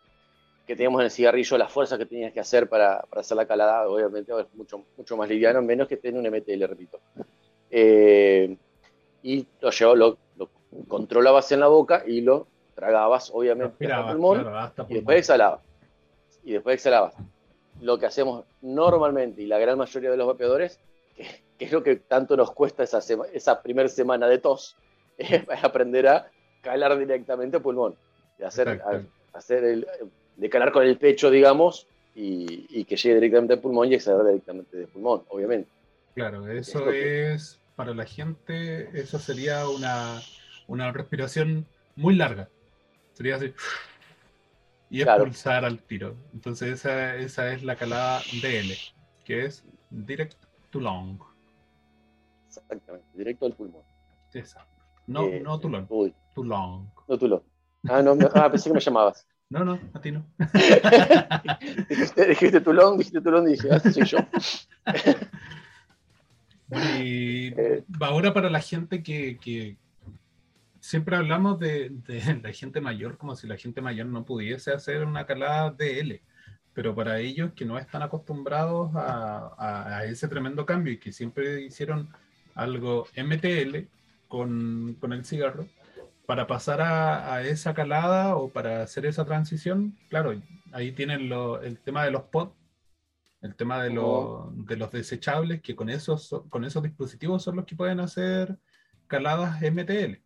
que 0.66 0.74
teníamos 0.74 1.00
en 1.00 1.04
el 1.04 1.10
cigarrillo, 1.12 1.56
la 1.58 1.68
fuerza 1.68 1.96
que 1.96 2.06
tenías 2.06 2.32
que 2.32 2.40
hacer 2.40 2.68
para, 2.68 3.02
para 3.02 3.20
hacer 3.20 3.36
la 3.36 3.46
calada, 3.46 3.88
obviamente 3.88 4.32
es 4.32 4.52
mucho, 4.54 4.84
mucho 4.96 5.16
más 5.16 5.28
liviano, 5.28 5.62
menos 5.62 5.86
que 5.86 5.96
tener 5.96 6.18
un 6.18 6.26
MTL, 6.26 6.64
repito. 6.66 6.98
Eh, 7.70 8.56
y 9.22 9.46
lo, 9.60 9.70
llevó, 9.70 9.94
lo, 9.94 10.18
lo 10.36 10.50
controlabas 10.88 11.52
en 11.52 11.60
la 11.60 11.68
boca 11.68 12.02
y 12.04 12.20
lo 12.20 12.48
tragabas, 12.74 13.30
obviamente, 13.32 13.78
hasta 13.86 14.02
Respiraba, 14.02 14.06
pulmón, 14.06 14.40
claro, 14.40 14.58
hasta 14.58 14.82
y 14.88 14.94
pulmón. 14.94 14.94
después 14.94 15.18
exhalabas. 15.18 15.60
Y 16.44 16.52
después 16.52 16.74
exhalabas. 16.74 17.14
Lo 17.80 17.98
que 17.98 18.06
hacemos 18.06 18.44
normalmente, 18.62 19.42
y 19.42 19.46
la 19.46 19.58
gran 19.58 19.78
mayoría 19.78 20.10
de 20.10 20.16
los 20.16 20.26
vapeadores, 20.26 20.80
que, 21.16 21.26
que 21.58 21.64
es 21.66 21.72
lo 21.72 21.82
que 21.82 21.96
tanto 21.96 22.36
nos 22.36 22.52
cuesta 22.52 22.82
esa, 22.82 23.00
sema- 23.00 23.26
esa 23.32 23.62
primera 23.62 23.88
semana 23.88 24.28
de 24.28 24.38
tos, 24.38 24.76
es 25.18 25.44
aprender 25.62 26.08
a 26.08 26.30
calar 26.62 26.98
directamente 26.98 27.60
pulmón. 27.60 27.94
De 28.38 28.46
hacer, 28.46 28.68
a- 28.68 28.90
hacer 29.32 29.64
el, 29.64 29.86
de 30.36 30.50
calar 30.50 30.72
con 30.72 30.84
el 30.84 30.96
pecho, 30.98 31.30
digamos, 31.30 31.86
y, 32.14 32.66
y 32.70 32.84
que 32.84 32.96
llegue 32.96 33.16
directamente 33.16 33.54
al 33.54 33.60
pulmón 33.60 33.90
y 33.90 33.94
exhalar 33.94 34.26
directamente 34.26 34.76
del 34.76 34.88
pulmón, 34.88 35.24
obviamente. 35.28 35.68
Claro, 36.14 36.48
eso 36.48 36.84
que- 36.86 37.34
es, 37.34 37.58
para 37.76 37.92
la 37.94 38.06
gente, 38.06 38.88
eso 38.98 39.18
sería 39.18 39.68
una, 39.68 40.20
una 40.66 40.90
respiración 40.92 41.66
muy 41.94 42.14
larga. 42.16 42.48
Sería 43.12 43.36
así. 43.36 43.52
Y 44.90 45.02
Claro. 45.02 45.24
expulsar 45.24 45.64
al 45.64 45.82
tiro. 45.82 46.16
Entonces 46.32 46.70
esa, 46.70 47.16
esa 47.16 47.52
es 47.52 47.62
la 47.62 47.76
calada 47.76 48.20
DL, 48.40 48.76
que 49.24 49.44
es 49.46 49.64
Direct 49.90 50.34
to 50.70 50.80
Long. 50.80 51.18
Exactamente, 52.48 53.06
directo 53.12 53.46
al 53.46 53.54
pulmón. 53.54 53.82
Esa. 54.32 54.66
No, 55.06 55.24
Eh, 55.28 55.40
no 55.40 55.58
too 55.60 55.68
long, 55.68 55.86
Uy, 55.88 56.14
too 56.34 56.44
long. 56.44 56.86
no 57.08 57.18
tú 57.18 57.28
lo. 57.28 57.44
Ah, 57.86 58.02
no, 58.02 58.14
me- 58.16 58.28
ah, 58.34 58.50
pensé 58.50 58.70
que 58.70 58.74
me 58.74 58.80
llamabas. 58.80 59.26
No, 59.48 59.64
no, 59.64 59.78
a 59.94 60.00
ti 60.00 60.10
no. 60.10 60.26
dijiste, 61.88 62.26
dijiste 62.26 62.60
Tulón, 62.60 62.98
dijiste 62.98 63.20
Tulón 63.20 63.48
y 63.48 63.52
dije, 63.52 63.68
ah, 63.70 63.78
soy 63.80 64.04
yo. 64.04 64.18
Y 66.68 67.54
Eh. 67.56 67.84
ahora 68.00 68.32
para 68.34 68.50
la 68.50 68.60
gente 68.60 69.02
que, 69.02 69.38
que 69.38 69.78
siempre 70.86 71.16
hablamos 71.16 71.58
de, 71.58 71.90
de 71.90 72.40
la 72.42 72.52
gente 72.52 72.80
mayor 72.80 73.16
como 73.18 73.34
si 73.36 73.46
la 73.46 73.56
gente 73.56 73.80
mayor 73.80 74.06
no 74.06 74.24
pudiese 74.24 74.72
hacer 74.72 75.04
una 75.04 75.26
calada 75.26 75.70
DL, 75.70 76.22
pero 76.72 76.94
para 76.94 77.18
ellos 77.18 77.52
que 77.54 77.64
no 77.64 77.78
están 77.78 78.02
acostumbrados 78.02 78.94
a, 78.94 79.48
a- 79.58 79.98
a 79.98 80.04
ese 80.04 80.28
tremendo 80.28 80.64
cambio 80.64 80.92
y 80.92 80.98
que 80.98 81.12
siempre 81.12 81.62
hicieron 81.62 82.08
algo 82.54 83.06
MTL 83.14 83.88
con, 84.28 84.96
con 85.00 85.12
el 85.12 85.24
cigarro, 85.24 85.66
para 86.26 86.46
pasar 86.46 86.80
a, 86.80 87.34
a 87.34 87.42
esa 87.42 87.72
calada 87.74 88.36
o 88.36 88.48
para 88.50 88.82
hacer 88.82 89.06
esa 89.06 89.24
transición, 89.24 89.96
claro, 90.08 90.34
ahí 90.72 90.92
tienen 90.92 91.28
lo- 91.28 91.60
el 91.62 91.78
tema 91.78 92.04
de 92.04 92.10
los 92.10 92.22
pods 92.24 92.52
el 93.42 93.54
tema 93.54 93.82
de, 93.82 93.90
lo- 93.90 94.52
de 94.56 94.76
los 94.76 94.90
desechables, 94.90 95.60
que 95.62 95.76
con 95.76 95.88
esos, 95.90 96.24
so- 96.28 96.48
con 96.48 96.64
esos 96.64 96.82
dispositivos 96.82 97.42
son 97.44 97.56
los 97.56 97.64
que 97.64 97.76
pueden 97.76 98.00
hacer 98.00 98.56
caladas 99.06 99.60
MTL. 99.62 100.20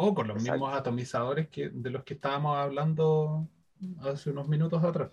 O 0.00 0.14
con 0.14 0.28
los 0.28 0.36
Exacto. 0.36 0.52
mismos 0.52 0.74
atomizadores 0.74 1.48
que, 1.48 1.70
de 1.70 1.90
los 1.90 2.04
que 2.04 2.14
estábamos 2.14 2.56
hablando 2.56 3.48
hace 4.00 4.30
unos 4.30 4.48
minutos 4.48 4.82
atrás. 4.84 5.10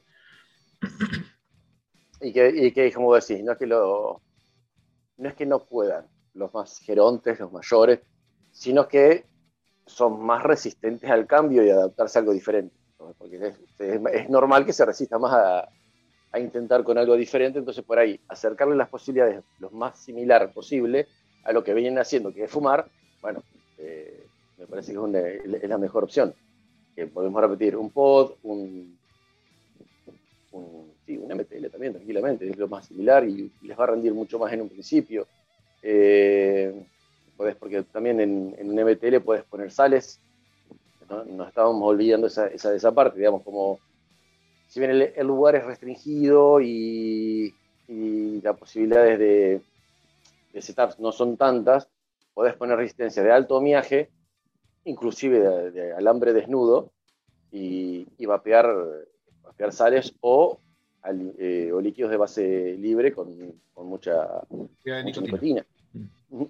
Y 2.22 2.32
que, 2.34 2.50
y 2.50 2.72
que, 2.72 2.92
como 2.94 3.14
decís, 3.14 3.44
no 3.44 3.54
es 3.54 3.58
que 3.58 3.66
lo, 3.68 4.22
no 5.18 5.30
es 5.30 5.36
que 5.36 5.46
no 5.46 5.66
puedan 5.66 6.08
los 6.34 6.54
más 6.54 6.80
gerontes, 6.80 7.40
los 7.40 7.52
mayores, 7.52 8.02
sino 8.52 8.88
que 8.88 9.26
son 9.86 10.26
más 10.26 10.44
resistentes 10.44 11.10
al 11.10 11.28
cambio 11.28 11.64
y 11.64 11.70
adaptarse 11.70 12.18
a 12.18 12.22
algo 12.22 12.34
diferente. 12.34 12.76
¿no? 13.00 13.14
Porque 13.18 13.38
es, 13.38 13.56
es- 13.80 14.02
es 14.14 14.30
normal 14.30 14.66
que 14.66 14.74
se 14.74 14.86
resista 14.86 15.20
más 15.20 15.34
a, 15.34 15.70
a 16.32 16.40
intentar 16.40 16.84
con 16.84 16.98
algo 16.98 17.16
diferente, 17.16 17.60
entonces 17.60 17.84
por 17.86 18.00
ahí 18.00 18.20
acercarle 18.28 18.76
las 18.76 18.90
posibilidades 18.90 19.44
lo 19.60 19.72
más 19.72 20.00
similar 20.04 20.54
posible 20.54 21.08
a 21.44 21.54
lo 21.54 21.64
que 21.64 21.74
vienen 21.74 22.00
haciendo, 22.00 22.34
que 22.34 22.44
es 22.46 22.52
fumar, 22.52 22.90
bueno, 23.22 23.44
eh, 23.78 24.25
me 24.58 24.68
parece 24.68 24.94
que 24.94 25.42
es, 25.62 25.70
la 25.70 25.78
mejor 25.78 26.04
opción. 26.04 26.34
Que 26.96 27.08
podemos 27.08 27.42
repetir, 27.42 27.76
un 27.76 27.90
pod, 27.90 28.34
un, 28.44 28.98
sí, 31.06 31.18
un 31.18 31.34
MTL 31.34 31.68
también, 31.70 31.94
tranquilamente, 31.94 32.50
es 32.50 32.58
lo 32.58 32.68
más 32.68 32.86
similar 32.86 33.28
y 33.28 33.52
les 33.62 33.78
va 33.78 33.84
a 33.84 33.88
rendir 33.88 34.14
mucho 34.14 34.40
más 34.40 34.54
en 34.54 34.62
un 34.62 34.70
principio. 34.70 35.28
Eh, 35.82 36.74
porque 37.60 37.84
también 37.84 38.20
en, 38.22 38.56
un 38.60 38.76
MTL 38.76 39.20
puedes 39.20 39.44
poner 39.44 39.72
sales. 39.72 40.20
¿no? 41.10 41.24
Nos 41.26 41.50
estábamos 41.50 41.84
olvidando 41.84 42.28
esa, 42.28 42.48
esa, 42.48 42.74
esa 42.74 42.92
parte, 42.94 43.20
digamos, 43.20 43.44
como 43.44 43.80
si 44.68 44.80
bien 44.80 44.92
el, 44.92 45.28
lugar 45.28 45.56
es 45.56 45.66
restringido 45.66 46.60
y, 46.62 47.54
las 47.88 48.58
posibilidades 48.58 49.20
de, 49.20 49.62
de 50.54 50.62
setups 50.62 51.00
no 51.00 51.12
son 51.12 51.38
tantas, 51.38 51.88
podés 52.34 52.56
poner 52.56 52.78
resistencia 52.78 53.22
de 53.22 53.32
alto 53.32 53.62
miaje, 53.62 54.10
inclusive 54.86 55.40
de, 55.40 55.72
de 55.72 55.94
alambre 55.94 56.32
desnudo, 56.34 56.92
y, 57.52 58.08
y 58.18 58.26
vapear, 58.26 58.68
vapear 59.44 59.72
sales 59.72 60.14
o, 60.22 60.60
al- 61.02 61.34
eh, 61.38 61.72
o 61.74 61.80
líquidos 61.82 62.12
de 62.12 62.18
base 62.18 62.76
libre 62.78 63.14
con, 63.14 63.30
con 63.74 63.88
mucha, 63.88 64.28
mucha 64.50 65.04
nicotina. 65.04 65.26
nicotina. 65.38 65.66
Mm. 66.30 66.44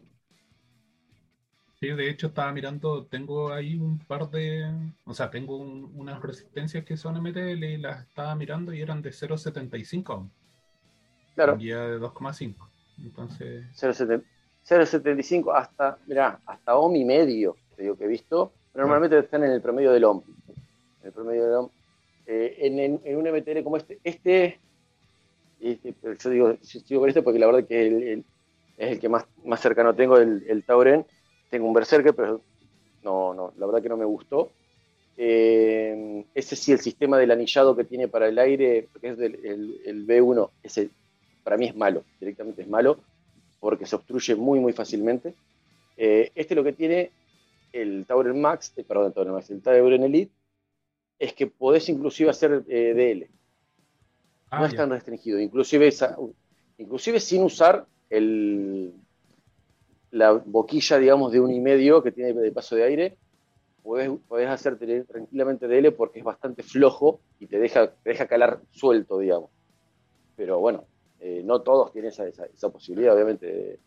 Sí, 1.79 1.87
de 1.89 2.09
hecho 2.09 2.27
estaba 2.27 2.51
mirando, 2.53 3.05
tengo 3.05 3.51
ahí 3.51 3.75
un 3.75 3.99
par 3.99 4.29
de, 4.31 4.71
o 5.05 5.13
sea, 5.13 5.29
tengo 5.29 5.57
un- 5.57 5.91
unas 5.95 6.21
resistencias 6.21 6.85
que 6.85 6.95
son 6.97 7.17
MTL 7.17 7.63
y 7.73 7.77
las 7.77 8.07
estaba 8.07 8.33
mirando 8.35 8.73
y 8.73 8.81
eran 8.81 9.01
de 9.01 9.11
0.75 9.11 10.13
aún, 10.13 10.31
Claro. 11.35 11.57
guía 11.57 11.81
de 11.81 11.99
2,5. 11.99 12.67
Entonces, 13.03 13.65
0,70 13.75 14.23
0,75 14.63 15.53
hasta, 15.53 15.99
mirá, 16.07 16.39
hasta 16.45 16.75
ohm 16.77 16.95
y 16.95 17.05
medio, 17.05 17.55
te 17.75 17.83
digo 17.83 17.95
que 17.97 18.05
he 18.05 18.07
visto. 18.07 18.51
Normalmente 18.73 19.17
están 19.19 19.43
en 19.43 19.51
el 19.51 19.61
promedio 19.61 19.91
del 19.91 20.03
ohm. 20.03 20.21
En 21.01 21.07
el 21.07 21.11
promedio 21.11 21.45
del 21.45 21.53
ohm. 21.55 21.69
Eh, 22.27 22.55
en, 22.61 22.79
en- 22.79 23.01
en 23.03 23.17
un 23.17 23.27
MTL 23.27 23.63
como 23.63 23.77
este, 23.77 23.99
este, 24.03 24.59
este, 25.59 25.93
pero 26.01 26.15
yo 26.15 26.29
digo, 26.29 26.57
sigo 26.61 26.99
con 27.01 27.09
este 27.09 27.21
porque 27.21 27.39
la 27.39 27.45
verdad 27.47 27.67
que 27.67 27.87
el- 27.87 28.03
el- 28.03 28.25
es 28.77 28.91
el 28.91 28.99
que 28.99 29.09
más, 29.09 29.25
más 29.45 29.61
cercano 29.61 29.95
tengo, 29.95 30.17
el, 30.17 30.43
el 30.47 30.63
Tauren. 30.63 31.05
Tengo 31.49 31.67
un 31.67 31.73
Berserker, 31.73 32.13
pero 32.13 32.41
no, 33.03 33.33
no, 33.33 33.53
la 33.57 33.65
verdad 33.65 33.81
que 33.81 33.89
no 33.89 33.97
me 33.97 34.05
gustó. 34.05 34.49
Eh, 35.17 36.25
ese 36.35 36.55
sí, 36.57 36.73
el 36.73 36.79
sistema 36.79 37.17
del 37.17 37.31
anillado 37.31 37.75
que 37.75 37.85
tiene 37.85 38.07
para 38.09 38.27
el 38.27 38.37
aire, 38.37 38.87
que 38.99 39.09
es 39.09 39.17
del, 39.17 39.35
el, 39.45 39.81
el 39.85 40.05
B1, 40.05 40.49
ese 40.63 40.89
para 41.43 41.55
mí 41.57 41.67
es 41.67 41.75
malo, 41.75 42.03
directamente 42.19 42.63
es 42.63 42.67
malo 42.67 42.97
porque 43.61 43.85
se 43.85 43.95
obstruye 43.95 44.35
muy, 44.35 44.59
muy 44.59 44.73
fácilmente. 44.73 45.33
Eh, 45.97 46.31
este 46.35 46.53
lo 46.55 46.63
que 46.63 46.73
tiene 46.73 47.11
el 47.81 48.05
Tauren 48.05 48.39
Max, 48.41 48.73
eh, 48.77 48.83
perdón, 48.83 49.07
el 49.07 49.13
Tauren 49.13 49.33
Max, 49.33 49.49
el 49.51 49.61
Tauren 49.61 50.03
Elite, 50.03 50.31
es 51.19 51.33
que 51.33 51.47
podés 51.47 51.89
inclusive 51.89 52.29
hacer 52.29 52.63
eh, 52.67 52.93
DL. 52.93 53.29
ah, 54.51 54.59
no 54.59 54.65
es 54.65 54.71
ya. 54.73 54.77
tan 54.79 54.89
restringido, 54.89 55.39
inclusive, 55.39 55.87
esa- 55.87 56.17
inclusive 56.77 57.19
sin 57.19 57.43
usar 57.43 57.85
el, 58.09 58.93
la 60.11 60.31
boquilla, 60.33 60.97
digamos, 60.97 61.31
de 61.31 61.39
un 61.39 61.51
y 61.51 61.59
medio 61.59 62.01
que 62.01 62.11
tiene 62.11 62.33
de 62.33 62.51
paso 62.51 62.75
de 62.75 62.83
aire, 62.83 63.17
podés, 63.83 64.09
podés 64.27 64.49
hacer 64.49 64.77
tranquilamente 65.07 65.67
DL 65.67 65.91
porque 65.91 66.19
es 66.19 66.25
bastante 66.25 66.63
flojo 66.63 67.21
y 67.39 67.47
te 67.47 67.59
deja, 67.59 67.91
te 67.93 68.09
deja 68.11 68.27
calar 68.27 68.61
suelto, 68.71 69.19
digamos. 69.19 69.51
Pero 70.35 70.59
bueno, 70.59 70.85
eh, 71.19 71.41
no 71.43 71.61
todos 71.61 71.91
tienen 71.91 72.09
esa, 72.09 72.27
esa- 72.27 72.45
esa 72.45 72.69
posibilidad, 72.69 73.13
obviamente, 73.15 73.45
de- 73.45 73.79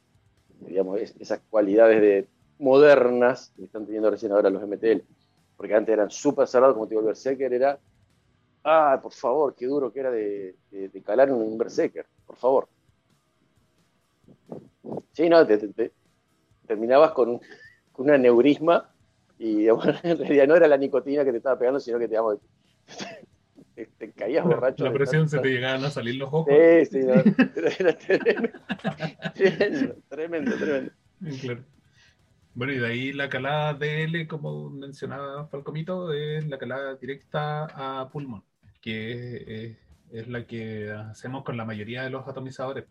digamos, 0.60 1.00
es- 1.00 1.16
esas 1.18 1.40
cualidades 1.50 2.00
de, 2.00 2.28
modernas 2.58 3.52
que 3.56 3.64
están 3.64 3.84
teniendo 3.84 4.10
recién 4.10 4.32
ahora 4.32 4.50
los 4.50 4.62
MTL. 4.62 5.04
Porque 5.56 5.74
antes 5.74 5.92
eran 5.92 6.10
súper 6.10 6.46
cerrados, 6.46 6.74
como 6.74 6.86
te 6.86 6.90
digo, 6.90 7.00
el 7.00 7.06
Berserker 7.08 7.52
era, 7.52 7.78
ah, 8.64 8.98
por 9.02 9.12
favor, 9.12 9.54
qué 9.56 9.66
duro 9.66 9.92
que 9.92 10.00
era 10.00 10.10
de, 10.10 10.56
de- 10.70 10.88
de 10.88 11.02
calar 11.02 11.32
un 11.32 11.58
Berserker, 11.58 12.06
por 12.26 12.36
favor. 12.36 12.68
Sí, 15.12 15.28
no, 15.28 15.46
te- 15.46 15.58
te- 15.58 15.68
te- 15.68 15.92
terminabas 16.66 17.12
con, 17.12 17.28
un- 17.30 17.40
con 17.92 18.06
un 18.06 18.12
aneurisma 18.12 18.88
y 19.38 19.56
digamos, 19.58 19.86
en 20.04 20.18
realidad 20.18 20.46
no 20.46 20.56
era 20.56 20.68
la 20.68 20.76
nicotina 20.76 21.24
que 21.24 21.30
te 21.32 21.38
estaba 21.38 21.58
pegando, 21.58 21.80
sino 21.80 21.98
que 21.98 22.04
te, 22.04 22.10
digamos, 22.10 22.38
te, 23.74 23.86
te 23.86 24.12
caías 24.12 24.44
borracho. 24.44 24.84
La 24.84 24.92
presión 24.92 25.28
se 25.28 25.38
te 25.40 25.48
llegaban 25.48 25.84
a 25.84 25.90
salir 25.90 26.16
los 26.16 26.28
ojos. 26.32 26.46
Sí, 26.48 26.86
sí, 26.86 26.98
no, 27.00 27.14
era 27.78 27.98
tremendo, 27.98 28.58
tremendo, 29.34 29.94
tremendo, 30.08 30.56
tremendo. 30.56 30.92
Claro. 31.40 31.64
Bueno, 32.54 32.72
y 32.72 32.78
de 32.78 32.86
ahí 32.86 33.12
la 33.12 33.28
calada 33.28 33.74
DL, 33.74 34.26
como 34.26 34.70
mencionaba 34.70 35.46
Falcomito, 35.46 36.12
es 36.12 36.46
la 36.48 36.58
calada 36.58 36.96
directa 36.96 37.66
a 37.66 38.08
pulmón, 38.10 38.44
que 38.80 39.76
es, 40.10 40.28
la 40.28 40.46
que 40.46 40.90
hacemos 40.90 41.44
con 41.44 41.56
la 41.56 41.64
mayoría 41.64 42.02
de 42.02 42.10
los 42.10 42.26
atomizadores. 42.26 42.86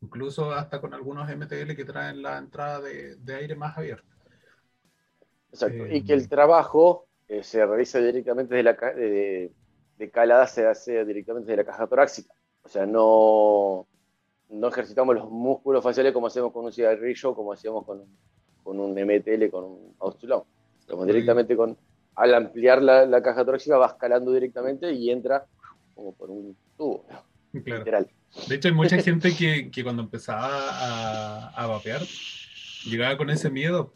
Incluso 0.00 0.52
hasta 0.52 0.80
con 0.80 0.94
algunos 0.94 1.28
MTL 1.28 1.76
que 1.76 1.84
traen 1.84 2.22
la 2.22 2.38
entrada 2.38 2.80
de, 2.80 3.16
de 3.16 3.34
aire 3.36 3.54
más 3.54 3.78
abierta. 3.78 4.12
Exacto. 5.52 5.84
Eh, 5.84 5.98
y 5.98 6.04
que 6.04 6.14
el 6.14 6.28
trabajo 6.28 7.06
eh, 7.28 7.44
se 7.44 7.64
realiza 7.64 8.00
directamente 8.00 8.54
de 8.54 8.62
la 8.62 8.72
de, 8.72 9.52
de 9.96 10.10
calada, 10.10 10.46
se 10.46 10.66
hace 10.66 11.04
directamente 11.04 11.50
de 11.50 11.58
la 11.58 11.64
caja 11.64 11.86
torácica. 11.86 12.34
O 12.62 12.68
sea, 12.68 12.86
no, 12.86 13.86
no 14.52 14.68
ejercitamos 14.68 15.14
los 15.14 15.30
músculos 15.30 15.82
faciales 15.82 16.12
como 16.12 16.26
hacemos 16.28 16.52
con 16.52 16.64
un 16.66 16.72
cigarrillo, 16.72 17.34
como 17.34 17.52
hacíamos 17.52 17.84
con, 17.84 18.04
con 18.62 18.78
un 18.78 18.92
MTL, 18.92 19.48
con 19.50 19.64
un 19.64 19.96
Austulón. 20.00 20.42
Como 20.88 21.06
directamente 21.06 21.56
con, 21.56 21.76
al 22.16 22.34
ampliar 22.34 22.82
la, 22.82 23.06
la 23.06 23.22
caja 23.22 23.44
torácica 23.44 23.78
vas 23.78 23.94
calando 23.94 24.32
directamente 24.32 24.92
y 24.92 25.10
entra 25.10 25.46
como 25.94 26.12
por 26.14 26.30
un 26.30 26.56
tubo, 26.76 27.04
Claro. 27.64 27.80
literal. 27.80 28.10
De 28.48 28.54
hecho, 28.54 28.68
hay 28.68 28.74
mucha 28.74 28.96
gente 29.02 29.34
que, 29.34 29.70
que 29.70 29.82
cuando 29.82 30.02
empezaba 30.02 30.48
a, 30.48 31.48
a 31.48 31.66
vapear, 31.66 32.00
llegaba 32.86 33.16
con 33.16 33.30
ese 33.30 33.50
miedo. 33.50 33.94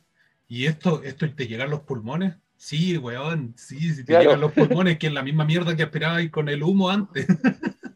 ¿Y 0.49 0.67
esto, 0.67 1.03
esto 1.03 1.27
te 1.35 1.47
llegan 1.49 1.71
los 1.71 1.81
pulmones? 1.81 2.37
Sí, 2.57 2.97
weón, 2.97 3.53
sí, 3.57 3.79
si 3.95 3.97
te 4.05 4.13
Claro. 4.13 4.23
llegan 4.25 4.41
los 4.41 4.53
pulmones, 4.53 4.99
que 4.99 5.09
es 5.09 5.13
la 5.13 5.23
misma 5.23 5.45
mierda 5.45 5.77
que 5.77 5.83
aspirabas 5.83 6.29
con 6.31 6.49
el 6.49 6.63
humo 6.63 6.89
antes. 6.91 7.27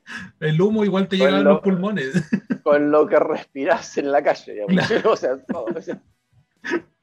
el 0.41 0.61
humo 0.61 0.85
igual 0.85 1.09
te 1.09 1.17
Con 1.19 1.27
llega 1.27 1.39
a 1.39 1.43
lo- 1.43 1.53
los 1.55 1.61
pulmones. 1.61 2.13
Con 2.63 2.91
lo 2.91 3.07
que 3.07 3.19
respirás 3.19 3.97
en 3.99 4.13
la 4.13 4.23
calle, 4.23 4.53
digamos. 4.53 4.75
O 5.07 5.17
sea, 5.17 5.39
todo. 5.45 5.65
o 5.75 5.81
sea, 5.81 6.01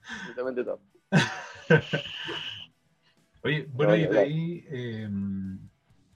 absolutamente 0.08 0.64
todo. 0.64 0.80
Oye, 3.44 3.68
bueno, 3.72 3.92
No, 3.94 3.98
y 3.98 4.08
de 4.08 4.20
ahí, 4.20 4.66
eh, 4.70 5.08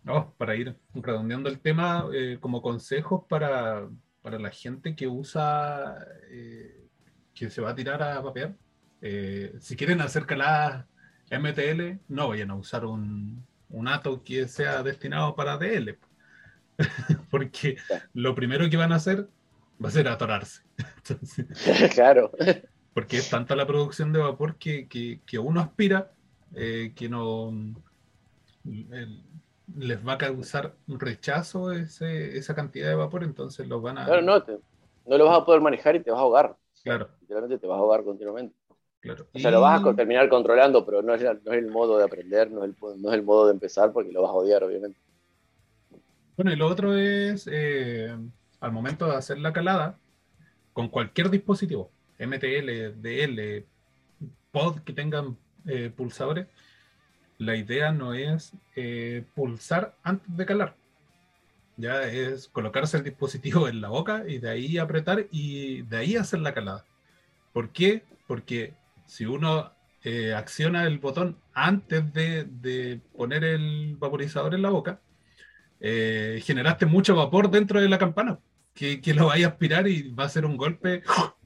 no, 0.03 0.33
para 0.37 0.55
ir 0.55 0.75
redondeando 0.93 1.49
el 1.49 1.59
tema, 1.59 2.05
eh, 2.13 2.37
como 2.39 2.61
consejos 2.61 3.23
para, 3.29 3.87
para 4.21 4.37
la 4.39 4.49
gente 4.51 4.95
que 4.95 5.07
usa, 5.07 5.97
eh, 6.29 6.87
que 7.33 7.49
se 7.49 7.61
va 7.61 7.71
a 7.71 7.75
tirar 7.75 8.01
a 8.03 8.19
vapear, 8.21 8.55
eh, 9.01 9.53
si 9.59 9.75
quieren 9.75 10.01
hacer 10.01 10.25
caladas 10.25 10.85
MTL, 11.31 12.01
no 12.09 12.29
vayan 12.29 12.51
a 12.51 12.55
usar 12.55 12.85
un, 12.85 13.47
un 13.69 13.87
ato 13.87 14.23
que 14.23 14.47
sea 14.47 14.83
destinado 14.83 15.35
para 15.35 15.57
DL, 15.57 15.99
porque 17.31 17.77
lo 18.13 18.35
primero 18.35 18.69
que 18.69 18.77
van 18.77 18.91
a 18.93 18.95
hacer 18.97 19.29
va 19.83 19.89
a 19.89 19.91
ser 19.91 20.07
atorarse. 20.07 20.61
Entonces, 20.97 21.47
claro. 21.93 22.31
porque 22.93 23.17
es 23.19 23.29
tanta 23.29 23.55
la 23.55 23.67
producción 23.67 24.11
de 24.13 24.19
vapor 24.19 24.57
que, 24.57 24.87
que, 24.87 25.21
que 25.25 25.39
uno 25.39 25.61
aspira 25.61 26.13
eh, 26.55 26.93
que 26.95 27.09
no 27.09 27.51
el- 28.63 29.23
les 29.75 30.05
va 30.05 30.13
a 30.13 30.17
causar 30.17 30.77
un 30.87 30.99
rechazo 30.99 31.71
ese, 31.71 32.37
esa 32.37 32.55
cantidad 32.55 32.89
de 32.89 32.95
vapor, 32.95 33.23
entonces 33.23 33.67
los 33.67 33.81
van 33.81 33.97
a... 33.97 34.05
Claro, 34.05 34.21
no, 34.21 34.43
te- 34.43 34.59
no 35.05 35.17
lo 35.17 35.25
vas 35.25 35.41
a 35.41 35.45
poder 35.45 35.61
manejar 35.61 35.95
y 35.95 36.03
te 36.03 36.11
vas 36.11 36.19
a 36.19 36.23
ahogar. 36.23 36.57
Claro, 36.83 37.09
Literalmente 37.21 37.59
te 37.59 37.67
vas 37.67 37.77
a 37.77 37.79
ahogar 37.79 38.03
continuamente. 38.03 38.55
Claro. 39.01 39.27
O 39.33 39.39
sea, 39.39 39.51
lo 39.51 39.61
vas 39.61 39.83
a 39.85 39.95
terminar 39.95 40.29
controlando, 40.29 40.85
pero 40.85 41.01
no 41.01 41.13
es, 41.13 41.21
la- 41.21 41.33
no 41.33 41.51
es 41.51 41.57
el 41.59 41.67
modo 41.71 41.97
de 41.97 42.05
aprender, 42.05 42.51
no 42.51 42.63
es 42.63 42.71
el, 42.71 43.01
no 43.01 43.09
es 43.11 43.15
el 43.15 43.23
modo 43.23 43.47
de 43.47 43.53
empezar, 43.53 43.91
porque 43.91 44.11
lo 44.11 44.21
vas 44.21 44.31
a 44.31 44.35
odiar, 44.35 44.63
obviamente. 44.63 44.99
Bueno, 46.35 46.51
y 46.53 46.55
lo 46.55 46.67
otro 46.67 46.95
es, 46.97 47.47
eh, 47.51 48.15
al 48.59 48.71
momento 48.71 49.05
de 49.07 49.15
hacer 49.15 49.37
la 49.39 49.53
calada, 49.53 49.99
con 50.73 50.89
cualquier 50.89 51.29
dispositivo, 51.29 51.91
MTL, 52.19 53.01
DL, 53.01 53.65
pod 54.51 54.79
que 54.81 54.93
tengan 54.93 55.37
eh, 55.67 55.91
pulsadores, 55.95 56.47
la 57.39 57.55
idea 57.55 57.91
no 57.91 58.13
es 58.13 58.53
eh, 58.75 59.25
pulsar 59.35 59.95
antes 60.03 60.35
de 60.37 60.45
calar. 60.45 60.75
Ya 61.77 62.03
es 62.03 62.47
colocarse 62.49 62.97
el 62.97 63.03
dispositivo 63.03 63.67
en 63.67 63.81
la 63.81 63.89
boca 63.89 64.23
y 64.27 64.37
de 64.39 64.49
ahí 64.49 64.77
apretar 64.77 65.25
y 65.31 65.81
de 65.83 65.97
ahí 65.97 66.15
hacer 66.15 66.39
la 66.41 66.53
calada. 66.53 66.85
¿Por 67.53 67.69
qué? 67.71 68.03
Porque 68.27 68.73
si 69.11 69.25
uno 69.25 69.73
eh, 70.05 70.33
acciona 70.33 70.87
el 70.87 70.97
botón 70.99 71.35
antes 71.53 72.13
de, 72.13 72.45
de 72.45 73.01
poner 73.11 73.43
el 73.43 73.97
vaporizador 73.97 74.55
en 74.55 74.61
la 74.61 74.69
boca, 74.69 75.01
eh, 75.81 76.39
generaste 76.41 76.85
mucho 76.85 77.13
vapor 77.13 77.51
dentro 77.51 77.81
de 77.81 77.89
la 77.89 77.97
campana 77.97 78.39
que, 78.73 79.01
que 79.01 79.13
lo 79.13 79.25
vaya 79.25 79.47
a 79.47 79.49
aspirar 79.49 79.85
y 79.89 80.13
va 80.13 80.23
a 80.23 80.29
ser 80.29 80.45
un 80.45 80.55
golpe. 80.55 81.03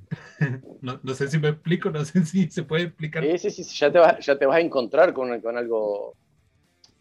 No, 0.81 0.99
no 1.01 1.13
sé 1.15 1.27
si 1.27 1.39
me 1.39 1.49
explico, 1.49 1.89
no 1.89 2.05
sé 2.05 2.23
si 2.25 2.49
se 2.51 2.61
puede 2.63 2.83
explicar. 2.83 3.23
Sí, 3.23 3.49
sí, 3.49 3.63
sí, 3.63 3.75
ya 3.75 3.91
te 3.91 3.97
vas, 3.97 4.23
ya 4.23 4.37
te 4.37 4.45
vas 4.45 4.57
a 4.57 4.59
encontrar 4.61 5.13
con, 5.13 5.41
con 5.41 5.57
algo. 5.57 6.09
O 6.11 6.15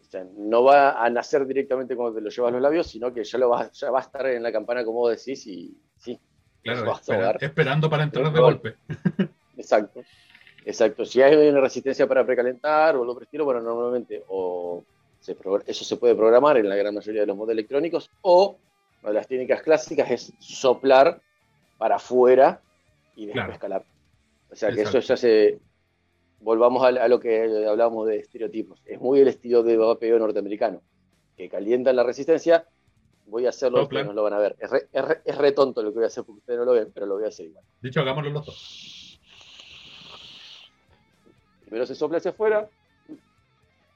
sea, 0.09 0.25
no 0.35 0.63
va 0.63 1.03
a 1.05 1.09
nacer 1.11 1.45
directamente 1.45 1.95
cuando 1.95 2.15
te 2.15 2.21
lo 2.21 2.29
llevas 2.29 2.49
a 2.49 2.53
los 2.53 2.61
labios, 2.61 2.87
sino 2.87 3.13
que 3.13 3.23
ya, 3.23 3.37
lo 3.37 3.49
vas, 3.49 3.71
ya 3.73 3.91
va 3.91 3.99
a 3.99 4.01
estar 4.01 4.25
en 4.25 4.41
la 4.41 4.51
campana, 4.51 4.83
como 4.83 4.99
vos 4.99 5.15
decís, 5.15 5.45
y 5.45 5.77
sí. 5.97 6.19
Claro, 6.63 6.91
espera- 6.93 7.37
esperando 7.39 7.89
para 7.89 8.03
entrar 8.03 8.33
de 8.33 8.39
golpe. 8.39 8.75
Exacto. 9.57 10.01
Exacto. 10.65 11.05
Si 11.05 11.21
hay 11.21 11.35
una 11.47 11.61
resistencia 11.61 12.07
para 12.07 12.25
precalentar 12.25 12.95
o 12.95 13.03
el 13.03 13.23
estilo, 13.23 13.45
bueno, 13.45 13.61
normalmente 13.61 14.23
o 14.27 14.83
se 15.19 15.35
eso 15.67 15.85
se 15.85 15.97
puede 15.97 16.15
programar 16.15 16.57
en 16.57 16.67
la 16.67 16.75
gran 16.75 16.93
mayoría 16.93 17.21
de 17.21 17.27
los 17.27 17.37
modelos 17.37 17.53
electrónicos 17.59 18.09
o 18.21 18.57
una 19.01 19.09
de 19.11 19.15
las 19.15 19.27
técnicas 19.27 19.61
clásicas 19.61 20.09
es 20.11 20.33
soplar 20.39 21.21
para 21.77 21.95
afuera 21.95 22.61
y 23.15 23.25
después 23.27 23.43
Claro. 23.43 23.53
escalar. 23.53 23.85
O 24.51 24.55
sea 24.55 24.69
que 24.69 24.79
Exacto. 24.81 24.97
eso 24.99 25.07
ya 25.07 25.17
se... 25.17 25.59
Volvamos 26.39 26.83
a, 26.83 26.87
a 26.87 27.07
lo 27.07 27.19
que 27.19 27.65
hablábamos 27.67 28.07
de 28.07 28.17
estereotipos. 28.17 28.79
Es 28.85 28.99
muy 28.99 29.19
el 29.19 29.27
estilo 29.29 29.63
de 29.63 29.77
vapeo 29.77 30.19
norteamericano, 30.19 30.81
que 31.37 31.49
calientan 31.49 31.95
la 31.95 32.03
resistencia. 32.03 32.67
Voy 33.25 33.45
a 33.47 33.49
hacerlo, 33.49 33.83
ustedes 33.83 34.05
no 34.05 34.13
lo 34.13 34.21
van 34.23 34.33
a 34.33 34.39
ver. 34.39 34.55
Es 34.59 34.69
re, 34.69 34.87
es 34.91 35.05
re- 35.05 35.21
es 35.25 35.37
re 35.37 35.51
tonto 35.53 35.81
lo 35.81 35.89
que 35.89 35.95
voy 35.95 36.03
a 36.03 36.07
hacer 36.07 36.23
porque 36.23 36.39
ustedes 36.39 36.59
no 36.59 36.65
lo 36.65 36.73
ven, 36.73 36.91
pero 36.93 37.07
lo 37.07 37.15
voy 37.15 37.25
a 37.25 37.29
hacer 37.29 37.47
igual. 37.47 37.63
De 37.81 37.89
hecho, 37.89 38.01
hagámoslo 38.01 38.29
los 38.29 38.45
dos. 38.45 38.94
Primero 41.65 41.85
se 41.85 41.95
sopla 41.95 42.17
hacia 42.17 42.31
afuera, 42.31 42.69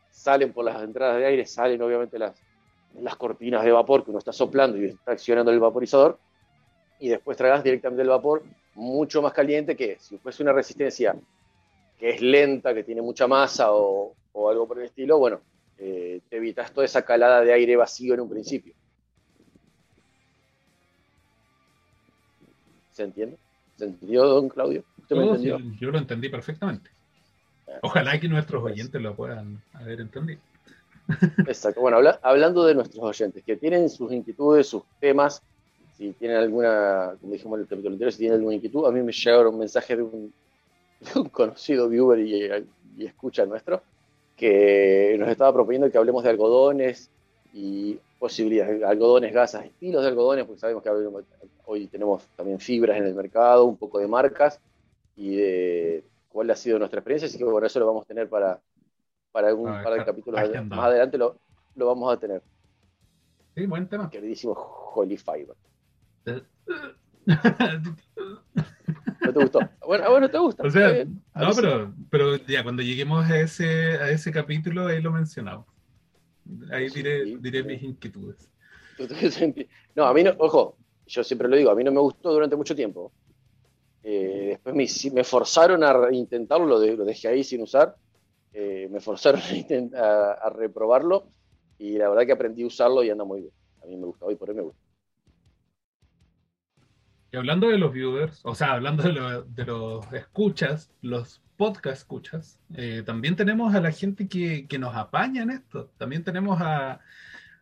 salen 0.09 0.51
por 0.51 0.65
las 0.65 0.81
entradas 0.81 1.17
de 1.17 1.25
aire, 1.25 1.45
salen 1.45 1.81
obviamente 1.81 2.19
las, 2.19 2.35
las 2.99 3.15
cortinas 3.15 3.63
de 3.63 3.71
vapor 3.71 4.03
que 4.03 4.09
uno 4.09 4.19
está 4.19 4.33
soplando 4.33 4.77
y 4.77 4.85
está 4.85 5.11
accionando 5.13 5.51
el 5.51 5.59
vaporizador, 5.59 6.19
y 6.99 7.09
después 7.09 7.37
tragas 7.37 7.63
directamente 7.63 8.01
el 8.01 8.09
vapor 8.09 8.43
mucho 8.75 9.21
más 9.21 9.33
caliente 9.33 9.75
que 9.75 9.97
si 9.99 10.17
fuese 10.17 10.43
una 10.43 10.53
resistencia 10.53 11.15
que 11.97 12.09
es 12.09 12.21
lenta, 12.21 12.73
que 12.73 12.83
tiene 12.83 13.01
mucha 13.01 13.27
masa 13.27 13.71
o, 13.73 14.15
o 14.33 14.49
algo 14.49 14.67
por 14.67 14.79
el 14.79 14.85
estilo, 14.85 15.17
bueno, 15.17 15.41
eh, 15.77 16.21
te 16.29 16.37
evitas 16.37 16.73
toda 16.73 16.85
esa 16.85 17.03
calada 17.03 17.41
de 17.41 17.53
aire 17.53 17.75
vacío 17.75 18.13
en 18.13 18.21
un 18.21 18.29
principio. 18.29 18.73
¿Se 22.91 23.03
entiende? 23.03 23.37
¿Se 23.77 23.85
entendió, 23.85 24.25
don 24.25 24.49
Claudio? 24.49 24.83
¿Usted 24.97 25.15
me 25.15 25.23
entendió? 25.23 25.57
yo 25.79 25.91
lo 25.91 25.97
entendí 25.97 26.27
perfectamente. 26.27 26.89
Ojalá 27.81 28.19
que 28.19 28.27
nuestros 28.27 28.63
oyentes 28.63 29.01
lo 29.01 29.15
puedan 29.15 29.61
haber 29.73 30.01
entendido. 30.01 30.39
Exacto. 31.47 31.81
Bueno, 31.81 31.97
habla- 31.97 32.19
hablando 32.21 32.65
de 32.65 32.75
nuestros 32.75 33.03
oyentes, 33.03 33.43
que 33.43 33.57
tienen 33.57 33.89
sus 33.89 34.11
inquietudes, 34.11 34.67
sus 34.67 34.83
temas, 34.99 35.41
si 35.97 36.13
tienen 36.13 36.37
alguna, 36.37 37.15
como 37.19 37.33
dijimos 37.33 37.57
en 37.57 37.61
el 37.63 37.67
capítulo 37.67 37.93
anterior, 37.93 38.11
si 38.11 38.19
tienen 38.19 38.37
alguna 38.37 38.55
inquietud, 38.55 38.85
a 38.85 38.91
mí 38.91 39.01
me 39.01 39.11
llegaron 39.11 39.55
un, 39.55 40.33
de 40.99 41.19
un 41.19 41.29
conocido 41.29 41.89
viewer 41.89 42.19
y, 42.19 42.67
y 42.97 43.05
escucha 43.05 43.45
nuestro, 43.45 43.81
que 44.37 45.15
nos 45.19 45.27
estaba 45.29 45.51
proponiendo 45.53 45.91
que 45.91 45.97
hablemos 45.97 46.23
de 46.23 46.29
algodones 46.29 47.09
y 47.53 47.97
posibilidades, 48.19 48.83
algodones, 48.83 49.33
gasas, 49.33 49.65
estilos 49.65 50.03
de 50.03 50.09
algodones, 50.09 50.45
porque 50.45 50.59
sabemos 50.59 50.83
que 50.83 50.89
hoy 51.65 51.87
tenemos 51.87 52.23
también 52.35 52.59
fibras 52.59 52.97
en 52.97 53.05
el 53.05 53.15
mercado, 53.15 53.65
un 53.65 53.77
poco 53.77 53.99
de 53.99 54.07
marcas 54.07 54.59
y 55.17 55.35
de 55.35 56.03
cuál 56.29 56.51
ha 56.51 56.55
sido 56.57 56.79
nuestra 56.79 56.99
experiencia, 56.99 57.27
así 57.27 57.37
que 57.37 57.45
bueno, 57.45 57.67
eso 57.67 57.79
lo 57.79 57.87
vamos 57.87 58.03
a 58.03 58.07
tener 58.07 58.29
para, 58.29 58.61
para 59.31 59.55
un 59.55 59.77
Ah, 59.77 59.81
par 59.81 59.93
de 59.93 60.03
capítulos 60.03 60.41
agendado. 60.41 60.69
más 60.73 60.87
adelante, 60.87 61.17
lo, 61.19 61.41
lo 61.75 61.87
vamos 61.87 62.13
a 62.13 62.19
tener, 62.19 62.43
Sí, 63.55 63.65
buen 63.67 63.87
tema. 63.89 64.11
queridísimo 64.11 64.53
Holy 64.93 65.17
Fiber. 65.17 65.55
¿No 69.23 69.33
te 69.33 69.39
gustó? 69.39 69.71
Bueno, 69.85 70.05
ah, 70.05 70.09
bueno, 70.09 70.29
te 70.29 70.37
gusta. 70.37 70.67
O 70.67 70.69
sea, 70.69 70.99
no, 71.35 71.55
pero, 71.55 71.95
pero 72.09 72.35
ya 72.37 72.63
cuando 72.63 72.81
lleguemos 72.83 73.25
a 73.29 73.39
ese, 73.39 73.93
a 73.97 74.09
ese 74.11 74.31
capítulo, 74.31 74.87
ahí 74.87 75.01
lo 75.01 75.11
mencionamos. 75.11 75.65
Ahí 76.71 76.89
Sí, 76.93 76.97
diré, 76.97 77.23
sí, 77.23 77.39
diré 77.39 77.63
sí. 77.63 77.63
mis 77.63 77.81
inquietudes. 77.83 78.51
No, 79.95 80.05
a 80.05 80.13
mí 80.13 80.23
no, 80.23 80.31
ojo, 80.39 80.77
yo 81.05 81.23
siempre 81.23 81.47
lo 81.47 81.55
digo, 81.55 81.71
a 81.71 81.75
mí 81.75 81.83
no 81.83 81.91
me 81.91 81.99
gustó 82.01 82.31
durante 82.33 82.55
mucho 82.55 82.75
tiempo. 82.75 83.13
Eh, 84.03 84.45
después 84.59 84.75
me, 84.75 84.87
me 85.13 85.23
forzaron 85.23 85.83
a 85.83 86.11
intentarlo, 86.11 86.65
lo, 86.65 86.79
de- 86.79 86.95
lo 86.97 87.05
dejé 87.05 87.27
ahí 87.29 87.43
sin 87.43 87.61
usar. 87.63 87.95
Eh, 88.53 88.87
me 88.91 88.99
forzaron 89.01 89.41
a, 89.95 89.99
a- 89.99 90.33
a 90.33 90.49
reprobarlo 90.51 91.31
y 91.77 91.97
la 91.97 92.09
verdad 92.09 92.25
que 92.25 92.33
aprendí 92.33 92.63
a 92.63 92.67
usarlo 92.67 93.03
y 93.03 93.09
anda 93.09 93.23
muy 93.25 93.41
bien. 93.41 93.53
A 93.83 93.85
mí 93.87 93.97
me 93.97 94.05
gusta, 94.07 94.25
hoy 94.25 94.35
por 94.35 94.49
hoy 94.49 94.55
me 94.55 94.61
gusta. 94.63 94.81
Y 97.31 97.37
hablando 97.37 97.67
de 97.69 97.77
los 97.77 97.93
viewers, 97.93 98.41
o 98.43 98.55
sea, 98.55 98.73
hablando 98.73 99.03
de, 99.03 99.13
lo- 99.13 99.43
de 99.43 99.65
los 99.65 100.11
escuchas, 100.13 100.91
los 101.01 101.41
podcast 101.57 101.97
escuchas, 102.01 102.59
eh, 102.75 103.03
también 103.05 103.35
tenemos 103.35 103.75
a 103.75 103.81
la 103.81 103.91
gente 103.91 104.27
que, 104.27 104.67
que 104.67 104.79
nos 104.79 104.95
apaña 104.95 105.43
en 105.43 105.51
esto. 105.51 105.91
También 105.97 106.23
tenemos 106.23 106.59
a, 106.61 106.99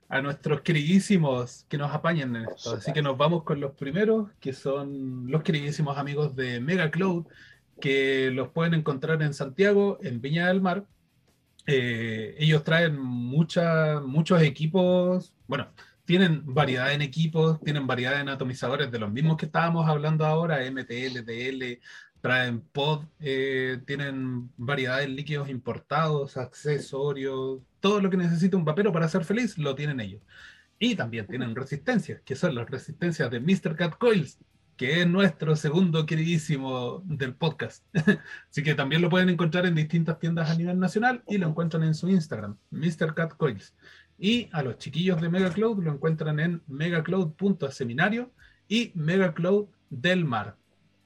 a 0.09 0.21
nuestros 0.21 0.61
queridísimos 0.61 1.65
que 1.67 1.77
nos 1.77 1.93
apañan 1.93 2.35
en 2.35 2.43
esto. 2.43 2.75
Así 2.75 2.93
que 2.93 3.01
nos 3.01 3.17
vamos 3.17 3.43
con 3.43 3.59
los 3.59 3.73
primeros, 3.73 4.29
que 4.39 4.53
son 4.53 5.29
los 5.29 5.43
queridísimos 5.43 5.97
amigos 5.97 6.35
de 6.35 6.59
Mega 6.59 6.91
Cloud, 6.91 7.25
que 7.81 8.31
los 8.31 8.49
pueden 8.49 8.73
encontrar 8.73 9.21
en 9.21 9.33
Santiago, 9.33 9.99
en 10.01 10.21
Viña 10.21 10.47
del 10.47 10.61
Mar. 10.61 10.85
Eh, 11.65 12.35
ellos 12.39 12.63
traen 12.63 12.97
mucha, 12.97 13.99
muchos 13.99 14.41
equipos, 14.41 15.33
bueno, 15.47 15.67
tienen 16.05 16.43
variedad 16.45 16.93
en 16.93 17.01
equipos, 17.01 17.59
tienen 17.59 17.85
variedad 17.85 18.21
en 18.21 18.29
atomizadores 18.29 18.89
de 18.89 18.99
los 18.99 19.11
mismos 19.11 19.35
que 19.35 19.47
estábamos 19.47 19.89
hablando 19.89 20.25
ahora, 20.25 20.59
MTL, 20.71 21.25
DL, 21.25 21.81
traen 22.21 22.61
pod, 22.61 23.05
eh, 23.19 23.79
tienen 23.85 24.49
variedad 24.57 25.03
en 25.03 25.15
líquidos 25.15 25.49
importados, 25.49 26.37
accesorios, 26.37 27.61
todo 27.79 28.01
lo 28.01 28.09
que 28.09 28.17
necesita 28.17 28.57
un 28.57 28.65
vapero 28.65 28.91
para 28.91 29.09
ser 29.09 29.23
feliz, 29.23 29.57
lo 29.57 29.75
tienen 29.75 29.99
ellos. 29.99 30.21
Y 30.79 30.95
también 30.95 31.27
tienen 31.27 31.55
resistencias, 31.55 32.21
que 32.21 32.35
son 32.35 32.55
las 32.55 32.69
resistencias 32.69 33.31
de 33.31 33.39
Mr. 33.39 33.75
Cat 33.75 33.97
Coils, 33.97 34.37
que 34.75 35.01
es 35.01 35.07
nuestro 35.07 35.55
segundo 35.55 36.05
queridísimo 36.05 37.01
del 37.05 37.33
podcast. 37.33 37.83
Así 38.49 38.61
que 38.61 38.75
también 38.75 39.01
lo 39.01 39.09
pueden 39.09 39.29
encontrar 39.29 39.65
en 39.65 39.75
distintas 39.75 40.19
tiendas 40.19 40.51
a 40.51 40.55
nivel 40.55 40.79
nacional 40.79 41.23
y 41.27 41.39
lo 41.39 41.47
encuentran 41.47 41.83
en 41.83 41.95
su 41.95 42.09
Instagram, 42.09 42.57
Mr. 42.69 43.15
Cat 43.15 43.33
Coils. 43.37 43.73
Y 44.19 44.49
a 44.51 44.63
los 44.63 44.77
chiquillos 44.77 45.21
de 45.21 45.29
MegaCloud 45.29 45.83
lo 45.83 45.91
encuentran 45.91 46.39
en 46.39 46.61
megacloud.seminario 46.67 48.31
y 48.67 48.91
megacloud 48.95 49.67
del 49.89 50.25
mar. 50.25 50.55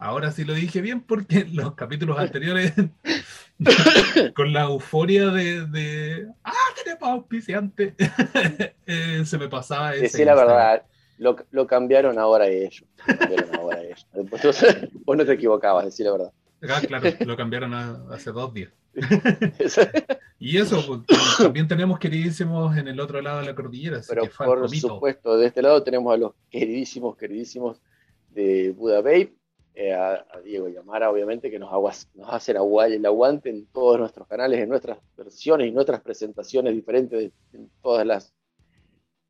Ahora 0.02 0.32
sí 0.32 0.44
lo 0.46 0.56
dije 0.56 0.82
bien 0.82 1.02
porque 1.02 1.42
en 1.42 1.56
los 1.56 1.76
capítulos 1.76 2.18
anteriores, 2.18 2.74
con 4.36 4.52
la 4.52 4.64
euforia 4.64 5.28
de, 5.28 5.68
de 5.68 6.28
¡Ah, 6.44 6.54
tenemos 6.84 7.08
auspiciante! 7.08 7.94
eh, 8.88 9.22
se 9.24 9.38
me 9.38 9.48
pasaba 9.48 9.94
ese. 9.94 10.02
Decí 10.02 10.26
la 10.26 10.34
verdad, 10.34 10.84
lo, 11.20 11.36
lo 11.52 11.68
cambiaron 11.68 12.18
ahora 12.18 12.48
ellos. 12.48 12.84
Lo 13.06 13.16
cambiaron 13.16 13.56
ahora 13.56 13.84
ellos. 13.84 14.08
Entonces, 14.14 14.90
vos 15.06 15.16
no 15.16 15.24
te 15.24 15.34
equivocabas, 15.34 15.86
decí 15.86 16.04
la 16.04 16.12
verdad. 16.14 16.32
Ah, 16.68 16.82
claro, 16.82 17.08
lo 17.20 17.38
cambiaron 17.38 17.74
a- 17.76 18.04
hace 18.12 18.32
dos 18.32 18.52
días. 18.54 18.72
Y 20.44 20.58
eso, 20.58 20.84
pues, 20.88 21.38
también 21.38 21.68
tenemos 21.68 22.00
queridísimos 22.00 22.76
en 22.76 22.88
el 22.88 23.00
otro 23.00 23.22
lado 23.22 23.42
de 23.42 23.46
la 23.46 23.54
cordillera. 23.54 24.00
Así 24.00 24.10
Pero 24.10 24.24
por 24.36 24.68
supuesto, 24.76 25.38
de 25.38 25.46
este 25.46 25.62
lado 25.62 25.84
tenemos 25.84 26.12
a 26.12 26.18
los 26.18 26.32
queridísimos, 26.50 27.16
queridísimos 27.16 27.80
de 28.32 28.72
Buda 28.72 29.04
eh, 29.76 29.94
a, 29.94 30.26
a 30.30 30.40
Diego 30.42 30.70
y 30.70 30.78
a 30.78 30.84
Mara, 30.84 31.10
obviamente, 31.10 31.50
que 31.52 31.60
nos, 31.60 31.72
aguas- 31.72 32.10
nos 32.16 32.30
hacen 32.34 32.58
el 32.58 33.06
aguante 33.06 33.50
en 33.50 33.66
todos 33.68 34.00
nuestros 34.00 34.28
canales, 34.28 34.60
en 34.60 34.70
nuestras 34.70 35.00
versiones 35.18 35.68
y 35.68 35.72
nuestras 35.72 36.02
presentaciones 36.02 36.74
diferentes 36.74 37.32
en 37.54 37.70
todas 37.82 38.06
las 38.06 38.34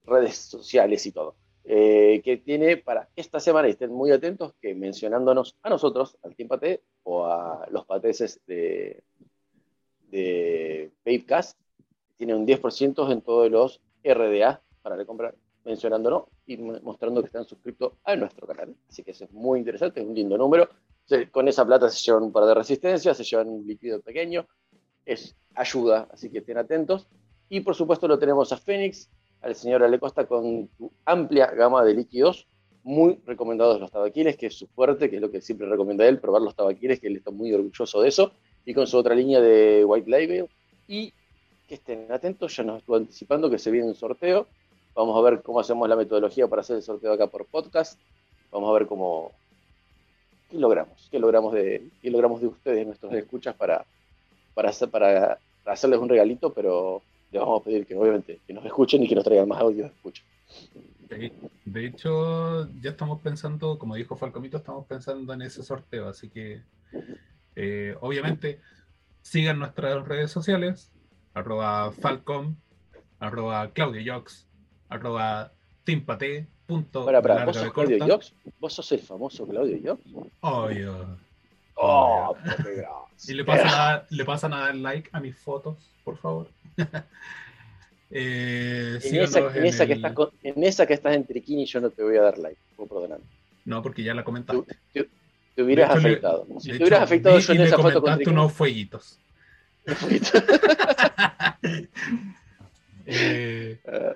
redes 0.06 0.36
sociales 0.38 1.06
y 1.06 1.12
todo. 1.12 1.36
Eh, 1.64 2.22
que 2.24 2.38
tiene 2.38 2.78
para 2.78 3.08
esta 3.16 3.40
semana, 3.40 3.68
y 3.68 3.72
estén 3.72 3.92
muy 3.92 4.12
atentos, 4.12 4.54
que 4.60 4.74
mencionándonos 4.74 5.56
a 5.62 5.70
nosotros, 5.70 6.18
al 6.24 6.36
Team 6.36 6.50
o 7.04 7.26
a 7.26 7.68
los 7.70 7.86
pateses 7.86 8.42
de, 8.48 9.04
de 10.10 10.92
tiene 12.18 12.36
un 12.36 12.46
10% 12.46 13.12
en 13.12 13.22
todos 13.22 13.50
los 13.50 13.82
RDA 14.04 14.62
para 14.82 14.96
la 14.96 15.06
compra, 15.06 15.34
mencionándonos 15.64 16.24
y 16.46 16.58
mo- 16.58 16.80
mostrando 16.84 17.22
que 17.22 17.28
están 17.28 17.46
suscritos 17.46 17.94
a 18.04 18.16
nuestro 18.16 18.48
canal. 18.48 18.76
Así 18.90 19.04
que 19.04 19.12
eso 19.12 19.26
es 19.26 19.32
muy 19.32 19.60
interesante, 19.60 20.02
es 20.02 20.08
un 20.08 20.16
lindo 20.16 20.38
número. 20.38 20.70
Con 21.32 21.48
esa 21.48 21.66
plata 21.66 21.90
se 21.90 22.00
llevan 22.04 22.24
un 22.24 22.32
par 22.32 22.46
de 22.46 22.54
resistencias, 22.54 23.18
se 23.18 23.24
llevan 23.24 23.50
un 23.50 23.68
líquido 23.68 24.02
pequeño, 24.02 24.48
es 25.06 25.36
ayuda, 25.56 26.08
así 26.12 26.30
que 26.30 26.40
estén 26.40 26.58
atentos. 26.58 27.08
Y 27.50 27.60
por 27.62 27.76
supuesto 27.76 28.08
lo 28.08 28.18
tenemos 28.18 28.54
a 28.54 28.58
Fénix, 28.58 29.10
al 29.42 29.56
señor 29.56 29.84
Ale 29.84 30.00
Costa 30.00 30.26
con 30.26 30.70
su 30.78 30.92
amplia 31.06 31.48
gama 31.48 31.84
de 31.84 31.96
líquidos, 31.96 32.48
muy 32.84 33.20
recomendados 33.26 33.80
los 33.80 33.92
tabaquiles, 33.92 34.38
que 34.38 34.48
es 34.48 34.56
su 34.58 34.68
fuerte, 34.68 35.10
que 35.10 35.18
es 35.18 35.22
lo 35.22 35.30
que 35.30 35.42
siempre 35.42 35.68
recomienda 35.68 36.08
él, 36.08 36.20
probar 36.20 36.42
los 36.42 36.56
tabaquiles, 36.56 37.00
que 37.00 37.08
él 37.08 37.18
está 37.18 37.30
muy 37.30 37.54
orgulloso 37.54 38.02
de 38.02 38.08
eso, 38.08 38.32
y 38.66 38.74
con 38.74 38.88
su 38.88 38.98
otra 38.98 39.14
línea 39.14 39.42
de 39.42 39.84
White 39.84 40.10
Label. 40.10 40.48
Y 40.88 41.14
que 41.68 41.76
estén 41.76 42.12
atentos, 42.12 42.56
ya 42.56 42.64
nos 42.64 42.78
estuvo 42.80 42.96
anticipando 42.96 43.50
que 43.50 43.60
se 43.60 43.70
viene 43.70 43.88
un 43.88 43.96
sorteo. 43.96 44.48
Vamos 44.94 45.18
a 45.18 45.22
ver 45.30 45.42
cómo 45.42 45.60
hacemos 45.60 45.88
la 45.88 45.96
metodología 45.96 46.48
para 46.48 46.62
hacer 46.62 46.78
el 46.78 46.84
sorteo 46.84 47.14
acá 47.14 47.28
por 47.28 47.46
podcast. 47.46 48.00
Vamos 48.52 48.70
a 48.70 48.74
ver 48.74 48.88
cómo 48.88 49.32
qué 50.50 50.60
logramos, 50.60 51.08
qué 51.10 51.20
logramos 51.20 51.54
de, 51.54 51.90
qué 52.02 52.12
logramos 52.12 52.42
de 52.42 52.48
ustedes, 52.48 52.86
nuestros 52.86 53.14
escuchas, 53.14 53.56
para, 53.56 53.86
para, 54.54 54.70
hacer, 54.70 54.90
para 54.90 55.40
hacerles 55.66 56.00
un 56.00 56.10
regalito, 56.10 56.54
pero 56.54 57.02
les 57.32 57.42
vamos 57.42 57.62
a 57.62 57.64
pedir 57.64 57.86
que 57.86 57.96
obviamente 57.96 58.40
que 58.46 58.54
nos 58.54 58.66
escuchen 58.66 59.02
y 59.02 59.08
que 59.08 59.16
nos 59.16 59.24
traigan 59.24 59.48
más 59.48 59.62
audios 59.62 59.90
de 59.90 59.96
escucha. 59.96 60.24
De, 61.66 61.86
hecho, 61.86 62.70
ya 62.82 62.92
estamos 62.92 63.22
pensando, 63.22 63.78
como 63.78 63.96
dijo 63.96 64.16
Falcomito, 64.16 64.58
estamos 64.58 64.86
pensando 64.86 65.34
en 65.34 65.42
ese 65.42 65.62
sorteo, 65.64 66.08
así 66.08 66.30
que 66.30 66.62
eh, 67.56 67.96
obviamente 68.00 68.60
sigan 69.22 69.60
nuestras 69.60 70.06
redes 70.08 70.32
sociales, 70.32 70.92
arroba 71.34 71.92
Falcom, 71.92 72.56
arroba 73.20 73.72
arroba 74.92 75.52
Timpate, 75.84 76.46
punto 76.68 77.06
Para, 77.06 77.22
para, 77.22 77.46
¿vos 77.46 77.58
sos 77.58 77.74
Claudio? 77.74 78.20
¿Vos 78.60 78.74
sos 78.74 78.92
el 78.92 79.00
famoso 79.00 79.48
Claudio 79.48 79.80
Jox? 79.84 80.02
Obvio. 80.42 81.18
¡Oh, 81.76 82.36
qué 82.64 82.72
gracia! 82.76 82.92
Y 83.28 83.34
le 83.34 83.44
pasan, 83.46 83.70
a, 83.74 84.06
le 84.10 84.26
pasan 84.26 84.54
a 84.54 84.60
dar 84.60 84.76
like 84.76 85.10
a 85.14 85.20
mis 85.20 85.36
fotos, 85.36 85.78
por 86.04 86.18
favor. 86.18 86.48
Eh, 88.14 89.00
En 89.04 89.16
esa, 89.22 89.40
en, 89.40 89.56
en 89.56 89.66
esa 89.68 89.88
que 89.88 89.94
estás 89.94 90.12
con- 90.12 90.32
en 90.44 90.62
esa 90.66 90.86
que 90.86 90.96
estás 90.96 91.16
en 91.16 91.26
triquini 91.26 91.66
yo 91.66 91.80
no 91.80 91.92
te 91.92 92.04
voy 92.04 92.18
a 92.18 92.24
dar 92.24 92.38
like, 92.40 92.60
vos 92.76 92.90
perdoname. 92.90 93.24
No, 93.64 93.82
porque 93.82 94.04
ya 94.04 94.14
la 94.14 94.26
comentaste. 94.26 94.76
Te 94.92 95.64
hubieras 95.64 95.94
le- 96.04 96.10
afeitado. 96.10 96.46
Si 96.60 96.72
te 96.72 96.76
hubieras 96.84 97.04
afeitado 97.04 97.38
vi 97.38 97.42
yo 97.44 97.54
en 97.54 97.62
esa 97.62 97.78
foto 97.78 98.02
con 98.02 98.16
triquini. 98.16 98.36
unos 98.38 98.52
fueguitos. 98.52 99.18
Eh, 103.06 103.80
Eh, 103.86 104.14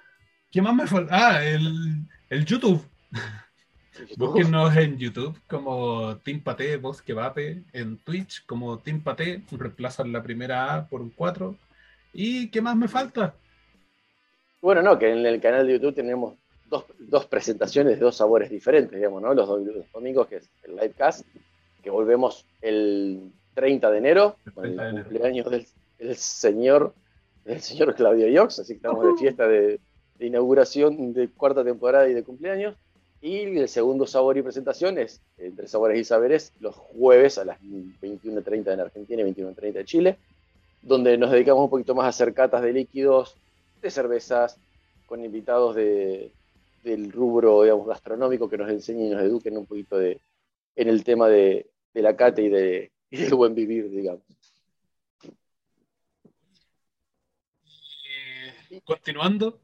¿Qué 0.55 0.61
más 0.61 0.73
me 0.73 0.87
falta? 0.87 1.13
Ah, 1.13 1.45
el, 1.45 2.07
el 2.29 2.45
YouTube. 2.45 2.81
Búsquenos 4.15 4.73
en 4.77 4.97
YouTube 4.97 5.37
como 5.49 6.15
Team 6.19 6.41
Pate, 6.43 6.77
Bosque 6.77 7.11
Vape, 7.11 7.63
en 7.73 7.97
Twitch 7.97 8.45
como 8.45 8.79
Team 8.79 9.03
Pate, 9.03 9.43
reemplazan 9.51 10.13
la 10.13 10.23
primera 10.23 10.73
A 10.73 10.87
por 10.87 11.01
un 11.01 11.09
4. 11.09 11.57
¿Y 12.13 12.49
qué 12.51 12.61
más 12.61 12.77
me 12.77 12.87
falta? 12.87 13.35
Bueno, 14.61 14.81
no, 14.81 14.97
que 14.97 15.11
en 15.11 15.25
el 15.25 15.41
canal 15.41 15.67
de 15.67 15.73
YouTube 15.73 15.93
tenemos 15.93 16.35
dos, 16.69 16.85
dos 16.99 17.25
presentaciones 17.25 17.99
de 17.99 18.05
dos 18.05 18.15
sabores 18.15 18.49
diferentes, 18.49 18.95
digamos, 18.95 19.21
¿no? 19.21 19.33
Los, 19.33 19.49
los 19.49 19.91
domingos, 19.91 20.27
que 20.27 20.37
es 20.37 20.49
el 20.63 20.77
livecast, 20.77 21.27
que 21.83 21.89
volvemos 21.89 22.45
el 22.61 23.29
30 23.55 23.91
de 23.91 23.97
enero, 23.97 24.37
El 24.45 24.53
con 24.53 24.65
el 24.67 24.75
30 24.77 24.83
de 24.83 24.89
enero. 24.89 25.09
cumpleaños 25.09 25.51
del, 25.51 25.67
del 25.99 26.15
señor 26.15 26.93
del 27.43 27.59
señor 27.59 27.93
Claudio 27.93 28.29
Yox, 28.29 28.59
así 28.59 28.73
que 28.73 28.77
estamos 28.77 29.05
de 29.05 29.17
fiesta 29.19 29.47
de, 29.47 29.79
de 30.17 30.27
inauguración 30.27 31.13
de 31.13 31.29
cuarta 31.29 31.63
temporada 31.63 32.07
y 32.09 32.13
de 32.13 32.23
cumpleaños. 32.23 32.75
Y 33.21 33.57
el 33.57 33.69
segundo 33.69 34.05
sabor 34.05 34.37
y 34.37 34.43
presentación 34.43 34.97
es 34.97 35.21
Entre 35.37 35.67
Sabores 35.67 35.99
y 35.99 36.03
Saberes, 36.03 36.53
los 36.59 36.75
jueves 36.75 37.37
a 37.37 37.45
las 37.45 37.59
21.30 37.61 38.73
en 38.73 38.79
Argentina 38.79 39.21
y 39.21 39.33
21.30 39.33 39.73
de 39.73 39.85
Chile, 39.85 40.17
donde 40.81 41.17
nos 41.17 41.31
dedicamos 41.31 41.63
un 41.63 41.69
poquito 41.69 41.95
más 41.95 42.05
a 42.05 42.09
hacer 42.09 42.33
catas 42.33 42.61
de 42.61 42.73
líquidos, 42.73 43.35
de 43.81 43.89
cervezas, 43.89 44.59
con 45.07 45.23
invitados 45.23 45.75
de, 45.75 46.31
del 46.83 47.11
rubro 47.11 47.63
digamos, 47.63 47.87
gastronómico 47.87 48.49
que 48.49 48.57
nos 48.57 48.69
enseñen 48.69 49.07
y 49.07 49.09
nos 49.09 49.23
eduquen 49.23 49.57
un 49.57 49.65
poquito 49.65 49.99
en 50.01 50.19
el 50.75 51.03
tema 51.03 51.27
de, 51.27 51.67
de 51.93 52.01
la 52.01 52.15
cata 52.15 52.41
y 52.41 52.49
del 52.49 52.91
buen 53.35 53.55
vivir, 53.55 53.89
digamos. 53.89 54.21
Eh, 58.69 58.81
continuando, 58.83 59.59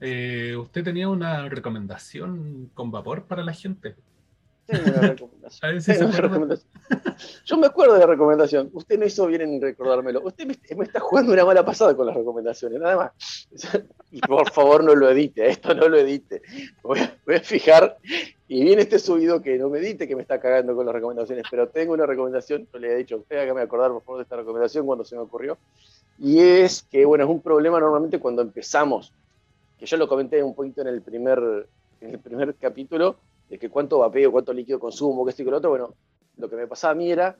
eh, 0.00 0.56
usted 0.56 0.84
tenía 0.84 1.08
una 1.08 1.48
recomendación 1.48 2.70
con 2.74 2.90
vapor 2.90 3.24
para 3.24 3.42
la 3.42 3.52
gente. 3.52 3.96
Tengo 4.66 4.84
una 4.90 5.00
recomendación. 5.08 5.68
A 5.68 5.72
ver 5.72 5.82
si 5.82 5.92
se 5.92 5.98
Tengo 5.98 6.08
una 6.10 6.18
acuerda. 6.18 6.28
recomendación. 6.28 6.70
Yo 7.44 7.56
me 7.58 7.66
acuerdo 7.66 7.94
de 7.94 8.00
la 8.00 8.06
recomendación. 8.06 8.70
Usted 8.72 8.98
no 8.98 9.06
hizo 9.06 9.26
bien 9.26 9.42
en 9.42 9.60
recordármelo. 9.60 10.22
Usted 10.22 10.46
me, 10.46 10.56
me 10.76 10.84
está 10.84 11.00
jugando 11.00 11.32
una 11.32 11.44
mala 11.44 11.64
pasada 11.64 11.96
con 11.96 12.06
las 12.06 12.16
recomendaciones, 12.16 12.80
nada 12.80 12.96
más. 12.96 13.48
Y 14.12 14.20
por 14.20 14.50
favor 14.50 14.82
no 14.82 14.92
lo 14.96 15.08
edite, 15.08 15.48
esto 15.48 15.72
no 15.72 15.88
lo 15.88 15.96
edite. 15.96 16.42
Voy 16.82 16.98
a, 16.98 17.16
voy 17.24 17.36
a 17.36 17.40
fijar 17.40 17.96
y 18.48 18.64
viene 18.64 18.82
este 18.82 18.98
subido 18.98 19.40
que 19.40 19.56
no 19.56 19.68
me 19.70 19.78
edite, 19.78 20.08
que 20.08 20.16
me 20.16 20.22
está 20.22 20.40
cagando 20.40 20.74
con 20.74 20.84
las 20.84 20.92
recomendaciones, 20.92 21.44
pero 21.48 21.68
tengo 21.68 21.92
una 21.92 22.06
recomendación, 22.06 22.66
yo 22.72 22.78
le 22.80 22.92
he 22.92 22.96
dicho 22.96 23.14
a 23.14 23.18
usted, 23.18 23.38
hágame 23.38 23.60
acordar 23.60 23.92
por 23.92 24.02
favor 24.02 24.18
de 24.18 24.22
esta 24.24 24.34
recomendación 24.34 24.84
cuando 24.84 25.04
se 25.04 25.14
me 25.14 25.22
ocurrió. 25.22 25.58
Y 26.18 26.40
es 26.40 26.82
que, 26.82 27.04
bueno, 27.04 27.22
es 27.22 27.30
un 27.30 27.40
problema 27.40 27.78
normalmente 27.78 28.18
cuando 28.18 28.42
empezamos, 28.42 29.12
que 29.80 29.86
yo 29.86 29.96
lo 29.96 30.06
comenté 30.06 30.42
un 30.42 30.54
poquito 30.54 30.82
en 30.82 30.88
el 30.88 31.00
primer, 31.00 31.66
en 32.02 32.10
el 32.10 32.18
primer 32.18 32.54
capítulo, 32.56 33.16
de 33.48 33.58
que 33.58 33.70
cuánto 33.70 33.98
vapeo, 33.98 34.30
cuánto 34.30 34.52
líquido 34.52 34.78
consumo, 34.78 35.24
que 35.24 35.30
esto 35.30 35.40
y 35.40 35.46
que 35.46 35.50
lo 35.50 35.56
otro, 35.56 35.70
bueno, 35.70 35.94
lo 36.36 36.50
que 36.50 36.56
me 36.56 36.66
pasaba 36.66 36.92
a 36.92 36.94
mí 36.94 37.10
era 37.10 37.34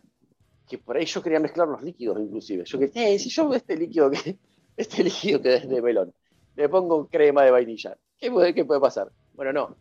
que 0.67 0.79
por 0.79 0.97
ahí 0.97 1.05
yo 1.05 1.23
quería 1.23 1.39
mezclar 1.39 1.69
los 1.69 1.83
líquidos 1.83 2.19
inclusive. 2.19 2.65
Yo 2.65 2.79
que, 2.79 2.91
eh, 2.95 3.19
si 3.19 3.29
yo 3.31 3.53
este 3.55 3.77
líquido 3.77 4.11
que, 4.11 4.39
este 4.75 5.05
líquido 5.05 5.43
que 5.43 5.57
es 5.57 5.69
de 5.69 5.83
melón, 5.83 6.15
le 6.57 6.69
pongo 6.71 7.07
crema 7.09 7.45
de 7.45 7.51
vainilla, 7.51 7.95
¿qué 8.17 8.31
puede, 8.31 8.55
qué 8.55 8.65
puede 8.65 8.81
pasar? 8.81 9.13
Bueno, 9.35 9.53
no. 9.53 9.77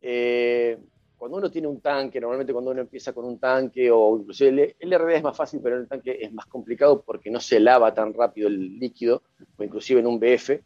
Eh, 0.00 0.78
cuando 1.16 1.38
uno 1.38 1.50
tiene 1.50 1.66
un 1.66 1.80
tanque, 1.80 2.20
normalmente 2.20 2.52
cuando 2.52 2.70
uno 2.70 2.82
empieza 2.82 3.12
con 3.12 3.24
un 3.24 3.40
tanque, 3.40 3.90
o 3.90 4.18
inclusive 4.18 4.76
el, 4.78 4.92
el 4.92 4.98
RD 5.00 5.16
es 5.16 5.22
más 5.24 5.36
fácil, 5.36 5.58
pero 5.60 5.74
en 5.74 5.82
el 5.82 5.88
tanque 5.88 6.16
es 6.20 6.32
más 6.32 6.46
complicado 6.46 7.02
porque 7.02 7.28
no 7.28 7.40
se 7.40 7.58
lava 7.58 7.92
tan 7.92 8.14
rápido 8.14 8.46
el 8.46 8.78
líquido, 8.78 9.24
o 9.56 9.64
inclusive 9.64 9.98
en 9.98 10.06
un 10.06 10.20
BF, 10.20 10.60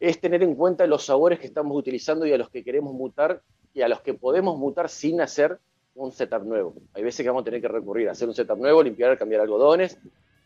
es 0.00 0.20
tener 0.20 0.42
en 0.42 0.54
cuenta 0.54 0.86
los 0.86 1.04
sabores 1.04 1.38
que 1.40 1.46
estamos 1.46 1.76
utilizando 1.76 2.26
y 2.26 2.32
a 2.32 2.38
los 2.38 2.50
que 2.50 2.64
queremos 2.64 2.94
mutar 2.94 3.42
y 3.72 3.82
a 3.82 3.88
los 3.88 4.00
que 4.02 4.14
podemos 4.14 4.58
mutar 4.58 4.88
sin 4.88 5.20
hacer 5.20 5.58
un 5.94 6.12
setup 6.12 6.44
nuevo. 6.44 6.74
Hay 6.94 7.02
veces 7.02 7.22
que 7.24 7.28
vamos 7.28 7.42
a 7.42 7.44
tener 7.44 7.60
que 7.60 7.68
recurrir 7.68 8.08
a 8.08 8.12
hacer 8.12 8.28
un 8.28 8.34
setup 8.34 8.58
nuevo, 8.58 8.82
limpiar, 8.82 9.18
cambiar 9.18 9.40
algodones 9.42 9.98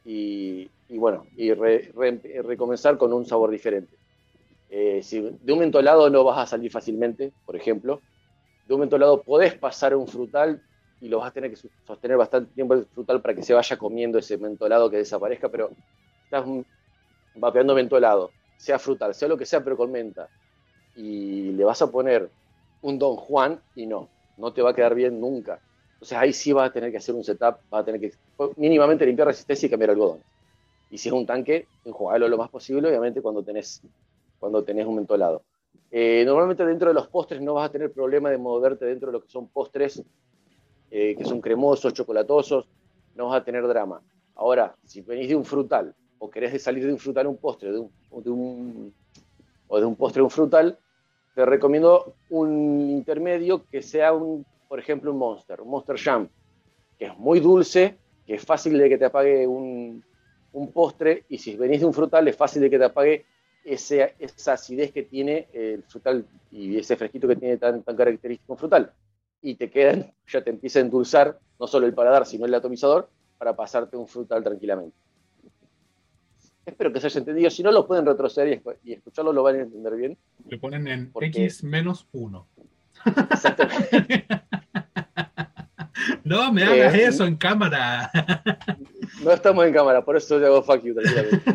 y, 0.05 0.73
bueno, 0.89 1.29
y 1.37 1.53
re- 1.53 1.93
re- 1.95 2.43
recomenzar 2.43 2.97
con 2.99 3.13
un 3.13 3.27
sabor 3.27 3.51
diferente. 3.51 3.99
Eh, 4.69 5.03
si 5.03 5.21
de 5.21 5.53
un 5.53 5.59
mentolado 5.61 6.09
no 6.11 6.25
vas 6.25 6.39
a 6.39 6.47
salir 6.47 6.71
fácilmente, 6.71 7.35
por 7.45 7.57
ejemplo, 7.57 8.05
de 8.65 8.75
un 8.75 8.81
mentolado 8.81 9.23
podés 9.25 9.57
pasar 9.59 9.93
a 9.95 9.99
un 9.99 10.09
frutal 10.09 10.63
y 11.01 11.09
lo 11.09 11.19
vas 11.21 11.31
a 11.31 11.33
tener 11.33 11.51
que 11.51 11.59
sostener 11.87 12.17
bastante 12.19 12.53
tiempo 12.55 12.75
el 12.75 12.87
frutal 12.87 13.23
para 13.23 13.35
que 13.35 13.43
se 13.43 13.55
vaya 13.55 13.79
comiendo 13.79 14.19
ese 14.19 14.39
mentolado 14.39 14.91
que 14.91 14.99
desaparezca, 14.99 15.51
pero 15.51 15.77
estás 16.25 16.47
vapeando 17.35 17.75
mentolado, 17.75 18.35
sea 18.63 18.79
frutal, 18.79 19.13
sea 19.13 19.27
lo 19.27 19.37
que 19.37 19.45
sea, 19.45 19.63
pero 19.65 19.77
con 19.77 19.91
menta, 19.91 20.29
y 20.95 21.51
le 21.51 21.65
vas 21.65 21.83
a 21.83 21.91
poner 21.91 22.31
un 22.83 22.97
Don 22.97 23.17
Juan 23.17 23.61
y 23.75 23.87
no, 23.87 24.09
no 24.37 24.53
te 24.53 24.63
va 24.63 24.71
a 24.71 24.75
quedar 24.75 24.95
bien 24.95 25.21
nunca. 25.21 25.59
Entonces 25.95 26.17
ahí 26.17 26.33
sí 26.33 26.53
vas 26.53 26.71
a 26.71 26.73
tener 26.73 26.93
que 26.93 26.99
hacer 26.99 27.13
un 27.13 27.25
setup, 27.25 27.57
vas 27.69 27.83
a 27.83 27.85
tener 27.85 28.01
que 28.01 28.13
mínimamente 28.57 29.05
limpiar 29.05 29.27
resistencia 29.27 29.67
y 29.67 29.71
cambiar 29.71 29.91
algodones. 29.91 30.25
Y 30.91 30.99
si 30.99 31.09
es 31.09 31.13
un 31.13 31.27
tanque, 31.27 31.67
enjuagarlo 31.85 32.29
lo 32.29 32.39
más 32.39 32.51
posible, 32.51 32.89
obviamente 32.89 33.21
cuando 33.21 33.43
tenés, 33.43 33.83
cuando 34.39 34.63
tenés 34.63 34.87
un 34.87 34.95
mentolado. 34.95 35.43
Eh, 35.91 36.23
normalmente 36.25 36.65
dentro 36.65 36.89
de 36.89 36.95
los 36.95 37.09
postres 37.09 37.41
no 37.43 37.55
vas 37.55 37.69
a 37.69 37.73
tener 37.73 37.91
problema 37.91 38.31
de 38.31 38.39
moverte 38.39 38.85
dentro 38.85 39.09
de 39.09 39.15
lo 39.15 39.23
que 39.23 39.29
son 39.29 39.49
postres, 39.49 40.01
eh, 40.93 41.17
que 41.17 41.25
son 41.25 41.41
cremosos, 41.41 41.95
chocolatosos, 41.95 42.69
no 43.17 43.27
vas 43.27 43.41
a 43.41 43.45
tener 43.45 43.67
drama. 43.67 44.01
Ahora, 44.37 44.77
si 44.85 45.01
venís 45.01 45.29
de 45.29 45.35
un 45.35 45.45
frutal 45.45 45.97
o 46.23 46.31
querés 46.31 46.63
salir 46.63 46.87
de 46.87 46.93
un 46.93 47.01
frutal 47.01 47.27
un 47.27 47.37
postre, 47.37 47.69
o, 47.71 48.23
de 48.23 48.31
un, 48.31 48.95
postre 49.97 50.23
un 50.23 50.31
frutal, 50.31 50.79
te 51.35 51.45
recomiendo 51.45 52.15
un 52.31 52.91
intermedio 52.91 53.67
que 53.69 53.83
sea, 53.83 54.13
un, 54.13 54.47
por 54.69 54.79
ejemplo, 54.79 55.11
un 55.11 55.19
Monster, 55.19 55.61
un 55.61 55.71
Monster 55.71 55.99
Jam, 55.99 56.29
que 56.97 57.07
es 57.07 57.19
muy 57.19 57.41
dulce, 57.41 57.97
que 58.25 58.35
es 58.37 58.45
fácil 58.45 58.79
de 58.79 58.89
que 58.89 58.99
te 58.99 59.07
apague 59.07 59.49
un, 59.49 60.05
postre, 60.73 61.25
y 61.29 61.39
si 61.39 61.57
venís 61.57 61.81
de 61.81 61.87
un 61.87 61.93
frutal 61.93 62.29
es 62.29 62.37
fácil 62.37 62.63
de 62.63 62.71
que 62.71 62.79
te 62.79 62.85
apague 62.85 63.27
esa 63.65 64.53
acidez 64.53 64.93
que 64.93 65.03
tiene 65.03 65.49
el 65.53 65.83
frutal 65.83 66.25
y 66.53 66.79
ese 66.79 66.95
fresquito 66.95 67.27
que 67.27 67.35
tiene 67.35 67.57
tan, 67.57 67.83
tan 67.83 67.97
característico 67.97 68.53
un 68.53 68.59
frutal. 68.61 68.93
Y 69.43 69.57
te 69.57 69.69
quedan, 69.69 70.13
ya 70.29 70.41
te 70.41 70.51
empieza 70.51 70.79
a 70.79 70.83
endulzar 70.83 71.41
no 71.59 71.67
solo 71.67 71.85
el 71.87 71.95
paladar, 71.95 72.27
sino 72.27 72.47
el 72.47 72.55
atomizador, 72.55 73.09
para 73.39 73.57
pasarte 73.57 73.97
un 73.97 74.07
frutal 74.07 74.45
tranquilamente. 74.45 75.03
Espero 76.65 76.93
que 76.93 77.01
se 77.01 77.07
haya 77.09 77.19
entendido. 77.19 77.51
Si 77.51 77.63
no, 77.63 77.73
lo 77.73 77.87
pueden 77.87 78.07
retroceder 78.07 78.63
y, 78.85 78.91
y 78.91 78.93
escucharlo, 78.95 79.33
lo 79.33 79.43
van 79.43 79.57
a 79.57 79.63
entender 79.63 79.97
bien. 79.97 80.19
Le 80.49 80.59
ponen 80.59 80.87
en. 80.89 81.11
X 81.21 81.65
menos 81.65 82.07
1. 82.13 82.47
Exactamente. 83.31 84.27
No 86.25 86.53
me 86.53 86.63
Eh, 86.63 86.65
hagas 86.65 86.95
eso 86.95 87.27
en 87.27 87.37
cámara. 87.37 88.11
No 89.23 89.31
estamos 89.33 89.65
en 89.67 89.73
cámara, 89.73 90.05
por 90.05 90.17
eso 90.17 90.39
yo 90.41 90.47
hago 90.47 90.63
fuck 90.63 90.83
you 90.83 90.95
tranquilamente. 90.95 91.53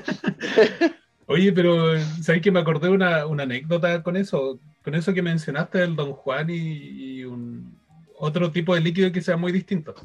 Oye, 1.26 1.52
pero 1.52 2.00
¿sabes 2.22 2.42
que 2.42 2.52
me 2.52 2.60
acordé 2.60 2.90
una, 2.90 3.26
una 3.26 3.44
anécdota 3.44 4.02
con 4.04 4.16
eso? 4.16 4.60
Con 4.84 4.96
eso 4.96 5.14
que 5.14 5.22
mencionaste 5.22 5.80
del 5.80 5.96
Don 5.96 6.14
Juan 6.14 6.50
y, 6.50 6.56
y 6.56 7.24
un, 7.26 7.78
otro 8.18 8.52
tipo 8.52 8.74
de 8.74 8.82
líquido 8.82 9.12
que 9.12 9.22
sea 9.22 9.36
muy 9.36 9.52
distinto. 9.52 9.96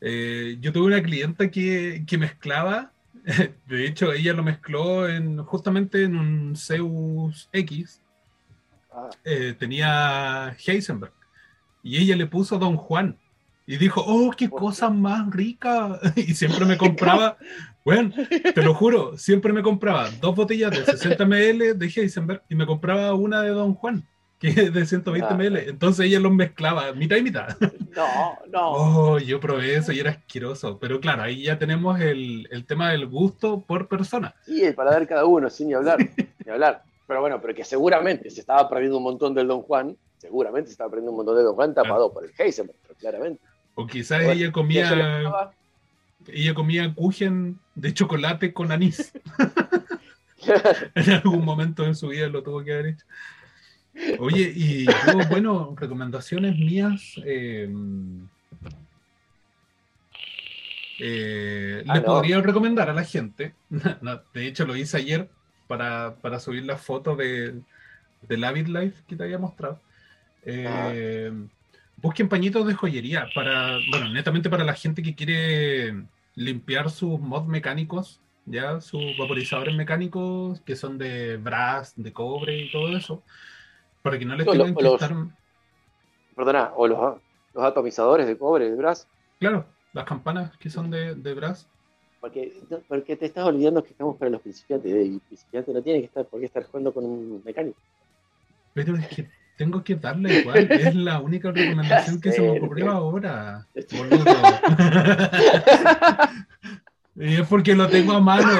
Eh, 0.00 0.56
yo 0.60 0.72
tuve 0.72 0.86
una 0.86 1.02
clienta 1.02 1.50
que, 1.50 2.04
que 2.06 2.18
mezclaba, 2.18 2.92
de 3.66 3.86
hecho 3.86 4.12
ella 4.12 4.32
lo 4.32 4.42
mezcló 4.42 5.08
en, 5.08 5.38
justamente 5.44 6.04
en 6.04 6.16
un 6.16 6.56
Zeus 6.56 7.48
X, 7.52 8.04
Ah, 8.96 9.10
eh, 9.24 9.56
tenía 9.58 10.56
Heisenberg, 10.64 11.12
y 11.82 11.96
ella 11.96 12.14
le 12.14 12.26
puso 12.26 12.58
Don 12.58 12.76
Juan. 12.76 13.18
Y 13.66 13.76
dijo, 13.76 14.04
oh, 14.06 14.30
qué 14.30 14.48
¿Por 14.48 14.60
cosa 14.60 14.88
más 14.90 15.28
rica. 15.30 15.98
Y 16.16 16.34
siempre 16.34 16.64
me 16.64 16.76
compraba, 16.78 17.36
Weón, 17.84 18.14
te 18.54 18.62
lo 18.62 18.72
juro, 18.72 19.18
siempre 19.18 19.52
me 19.52 19.62
compraba 19.62 20.10
dos 20.20 20.36
botellas 20.36 20.70
de 20.70 20.84
60 20.84 21.24
ml 21.24 21.78
de 21.78 21.86
Heisenberg 21.86 22.42
y 22.48 22.54
me 22.54 22.66
compraba 22.66 23.14
una 23.14 23.42
de 23.42 23.50
Don 23.50 23.74
Juan, 23.74 24.06
que 24.52 24.60
es 24.62 24.72
de 24.72 24.84
120 24.86 25.28
Ah. 25.30 25.34
ml. 25.34 25.56
Entonces 25.68 26.06
ella 26.06 26.20
los 26.20 26.32
mezclaba, 26.32 26.92
mitad 26.92 27.16
y 27.16 27.22
mitad. 27.22 27.56
No, 27.96 28.38
no. 28.50 28.70
Oh, 28.72 29.18
yo 29.18 29.40
probé 29.40 29.76
eso 29.76 29.92
y 29.92 30.00
era 30.00 30.10
asqueroso. 30.10 30.78
Pero 30.78 31.00
claro, 31.00 31.22
ahí 31.22 31.42
ya 31.44 31.58
tenemos 31.58 32.00
el, 32.00 32.46
el 32.50 32.64
tema 32.66 32.90
del 32.90 33.06
gusto 33.06 33.60
por 33.60 33.88
persona. 33.88 34.34
Sí, 34.44 34.62
el 34.62 34.74
paladar 34.74 35.06
cada 35.06 35.24
uno, 35.24 35.48
sin 35.48 35.68
ni 35.68 35.74
hablar, 35.74 35.98
ni 36.44 36.52
hablar. 36.52 36.82
Pero 37.06 37.20
bueno, 37.20 37.40
pero 37.40 37.54
que 37.54 37.64
seguramente 37.64 38.30
se 38.30 38.40
estaba 38.40 38.68
perdiendo 38.68 38.98
un 38.98 39.04
montón 39.04 39.34
del 39.34 39.46
Don 39.46 39.62
Juan, 39.62 39.96
seguramente 40.18 40.68
se 40.68 40.72
estaba 40.72 40.90
perdiendo 40.90 41.10
un 41.12 41.18
montón 41.18 41.36
del 41.36 41.44
Don 41.44 41.54
Juan 41.54 41.74
tapado 41.74 42.12
por 42.12 42.24
el 42.24 42.32
Heisenberg, 42.38 42.78
pero 42.82 42.94
claramente. 42.94 43.42
O 43.74 43.86
quizás 43.86 44.24
Bueno, 44.24 44.32
ella 44.40 44.52
comía, 44.52 45.52
ella 46.28 46.54
comía 46.54 46.94
kuchen 46.94 47.58
de 47.74 47.92
chocolate 47.92 48.52
con 48.52 48.72
anís. 48.72 49.12
En 50.94 51.10
algún 51.10 51.44
momento 51.44 51.84
de 51.84 51.94
su 51.94 52.08
vida 52.08 52.28
lo 52.28 52.42
tuvo 52.42 52.62
que 52.62 52.72
haber 52.72 52.86
hecho. 52.86 53.04
Oye, 54.18 54.52
y 54.54 54.86
yo, 54.86 55.24
bueno, 55.28 55.74
recomendaciones 55.76 56.56
mías. 56.58 57.14
eh, 57.24 57.68
eh, 61.00 61.84
Ah, 61.86 62.00
no. 62.00 62.06
podría 62.06 62.40
recomendar 62.40 62.88
a 62.90 62.94
la 62.94 63.04
gente. 63.04 63.54
no, 64.02 64.20
de 64.32 64.46
hecho, 64.46 64.64
lo 64.66 64.76
hice 64.76 64.96
ayer 64.98 65.28
para, 65.66 66.16
para 66.16 66.40
subir 66.40 66.64
la 66.64 66.76
foto 66.76 67.16
de, 67.16 67.60
del 68.22 68.44
Avid 68.44 68.68
Life 68.68 69.02
que 69.06 69.16
te 69.16 69.24
había 69.24 69.38
mostrado. 69.38 69.80
Eh, 70.44 71.32
Busquen 71.96 72.28
pañitos 72.28 72.66
de 72.66 72.74
joyería 72.74 73.28
para, 73.34 73.78
bueno, 73.90 74.10
netamente 74.10 74.50
para 74.50 74.64
la 74.64 74.74
gente 74.74 75.02
que 75.02 75.14
quiere 75.14 76.04
limpiar 76.34 76.90
sus 76.90 77.18
mods 77.18 77.46
mecánicos, 77.46 78.20
ya 78.44 78.80
sus 78.80 79.16
vaporizadores 79.16 79.74
mecánicos 79.74 80.60
que 80.62 80.76
son 80.76 80.98
de 80.98 81.38
brass, 81.38 81.94
de 81.96 82.12
cobre 82.12 82.58
y 82.58 82.70
todo 82.70 82.94
eso, 82.94 83.22
para 84.04 84.18
que 84.18 84.26
no 84.26 84.36
les 84.36 84.46
tengan 84.46 84.74
que 84.74 84.86
estar, 84.86 85.14
Perdona, 86.36 86.72
o 86.76 86.86
los, 86.86 87.16
los 87.54 87.64
atomizadores 87.64 88.26
de 88.26 88.36
cobre, 88.36 88.68
de 88.68 88.76
brass, 88.76 89.08
claro, 89.40 89.64
las 89.94 90.04
campanas 90.04 90.54
que 90.58 90.68
son 90.68 90.90
de, 90.90 91.14
de 91.14 91.32
brass. 91.32 91.66
porque, 92.20 92.52
porque 92.86 93.16
te 93.16 93.24
estás 93.24 93.46
olvidando 93.46 93.82
que 93.82 93.92
estamos 93.92 94.18
para 94.18 94.30
los 94.30 94.42
principiantes, 94.42 94.92
y 94.92 95.14
el 95.14 95.20
principiante 95.20 95.72
no 95.72 95.80
tiene 95.80 96.00
que 96.00 96.06
estar, 96.06 96.26
por 96.26 96.38
qué 96.38 96.46
estar 96.46 96.64
jugando 96.64 96.92
con 96.92 97.06
un 97.06 97.42
mecánico. 97.46 97.78
Pero 98.74 98.94
es 98.94 99.08
que 99.08 99.30
tengo 99.56 99.82
que 99.82 99.94
darle 99.94 100.40
igual, 100.40 100.58
es 100.70 100.94
la 100.94 101.20
única 101.20 101.50
recomendación 101.50 102.20
que 102.20 102.32
se 102.32 102.42
me 102.42 102.58
ocurrió 102.58 102.90
ahora, 102.90 103.66
es 103.74 103.86
porque 107.48 107.74
lo 107.74 107.88
tengo 107.88 108.12
a 108.12 108.20
mano. 108.20 108.50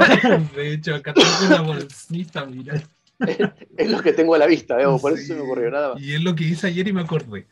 De 0.56 0.72
hecho, 0.72 0.94
acá 0.94 1.12
tengo 1.12 1.28
una 1.48 1.60
bolsita, 1.60 2.46
mira. 2.46 2.80
Es 3.76 3.90
lo 3.90 4.02
que 4.02 4.12
tengo 4.12 4.34
a 4.34 4.38
la 4.38 4.46
vista, 4.46 4.76
digamos, 4.76 5.00
por 5.00 5.12
eso 5.12 5.26
se 5.26 5.34
me 5.34 5.40
ocurrió 5.40 5.70
nada 5.70 5.94
más. 5.94 6.02
Y 6.02 6.14
es 6.14 6.22
lo 6.22 6.34
que 6.34 6.44
hice 6.44 6.68
ayer 6.68 6.86
y 6.88 6.92
me 6.92 7.02
acordé. 7.02 7.46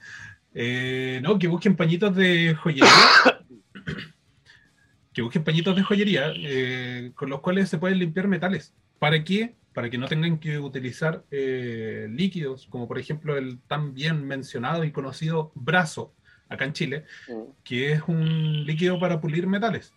Eh, 0.55 1.21
no, 1.23 1.39
que 1.39 1.49
busquen 1.49 1.77
pañitos 1.77 2.15
de 2.15 2.55
joyería. 2.55 2.89
que 5.13 5.23
busquen 5.23 5.45
pañitos 5.45 5.77
de 5.77 5.83
joyería 5.83 6.33
eh, 6.37 7.13
con 7.15 7.31
los 7.31 7.41
cuales 7.41 7.69
se 7.69 7.79
pueden 7.79 7.99
limpiar 7.99 8.29
metales. 8.29 8.75
¿Para 8.99 9.23
qué? 9.25 9.55
Para 9.75 9.91
que 9.91 9.99
no 9.99 10.07
tengan 10.07 10.39
que 10.39 10.59
utilizar 10.59 11.25
eh, 11.31 12.07
líquidos, 12.11 12.67
como 12.69 12.87
por 12.87 12.99
ejemplo 12.99 13.37
el 13.37 13.59
tan 13.67 13.95
bien 13.95 14.27
mencionado 14.27 14.85
y 14.85 14.93
conocido 14.93 15.51
brazo, 15.55 16.15
acá 16.49 16.65
en 16.67 16.73
Chile, 16.73 17.05
Mm. 17.29 17.43
que 17.65 17.93
es 17.93 18.03
un 18.07 18.65
líquido 18.67 19.01
para 19.01 19.21
pulir 19.21 19.47
metales. 19.47 19.93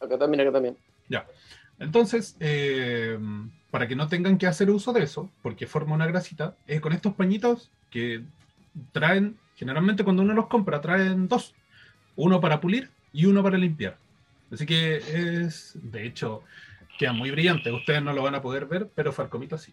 Acá 0.00 0.18
también, 0.18 0.42
acá 0.42 0.52
también. 0.52 0.76
Entonces, 1.80 2.36
eh, 2.40 3.16
para 3.70 3.86
que 3.86 3.96
no 3.96 4.08
tengan 4.08 4.38
que 4.38 4.46
hacer 4.46 4.70
uso 4.70 4.92
de 4.92 5.02
eso, 5.02 5.30
porque 5.42 5.66
forma 5.66 5.94
una 5.94 6.06
grasita, 6.06 6.56
eh, 6.66 6.80
con 6.80 6.92
estos 6.92 7.14
pañitos 7.14 7.70
que 7.90 8.22
traen, 8.92 9.36
generalmente 9.56 10.04
cuando 10.04 10.22
uno 10.22 10.34
los 10.34 10.46
compra, 10.46 10.80
traen 10.80 11.28
dos. 11.28 11.54
Uno 12.16 12.40
para 12.40 12.60
pulir 12.60 12.90
y 13.12 13.26
uno 13.26 13.42
para 13.42 13.58
limpiar. 13.58 13.96
Así 14.50 14.64
que 14.66 14.96
es, 14.96 15.78
de 15.82 16.06
hecho, 16.06 16.42
queda 16.98 17.12
muy 17.12 17.30
brillante. 17.30 17.70
Ustedes 17.70 18.02
no 18.02 18.12
lo 18.12 18.22
van 18.22 18.34
a 18.34 18.42
poder 18.42 18.66
ver, 18.66 18.88
pero 18.94 19.12
Farcomito 19.12 19.56
sí. 19.58 19.72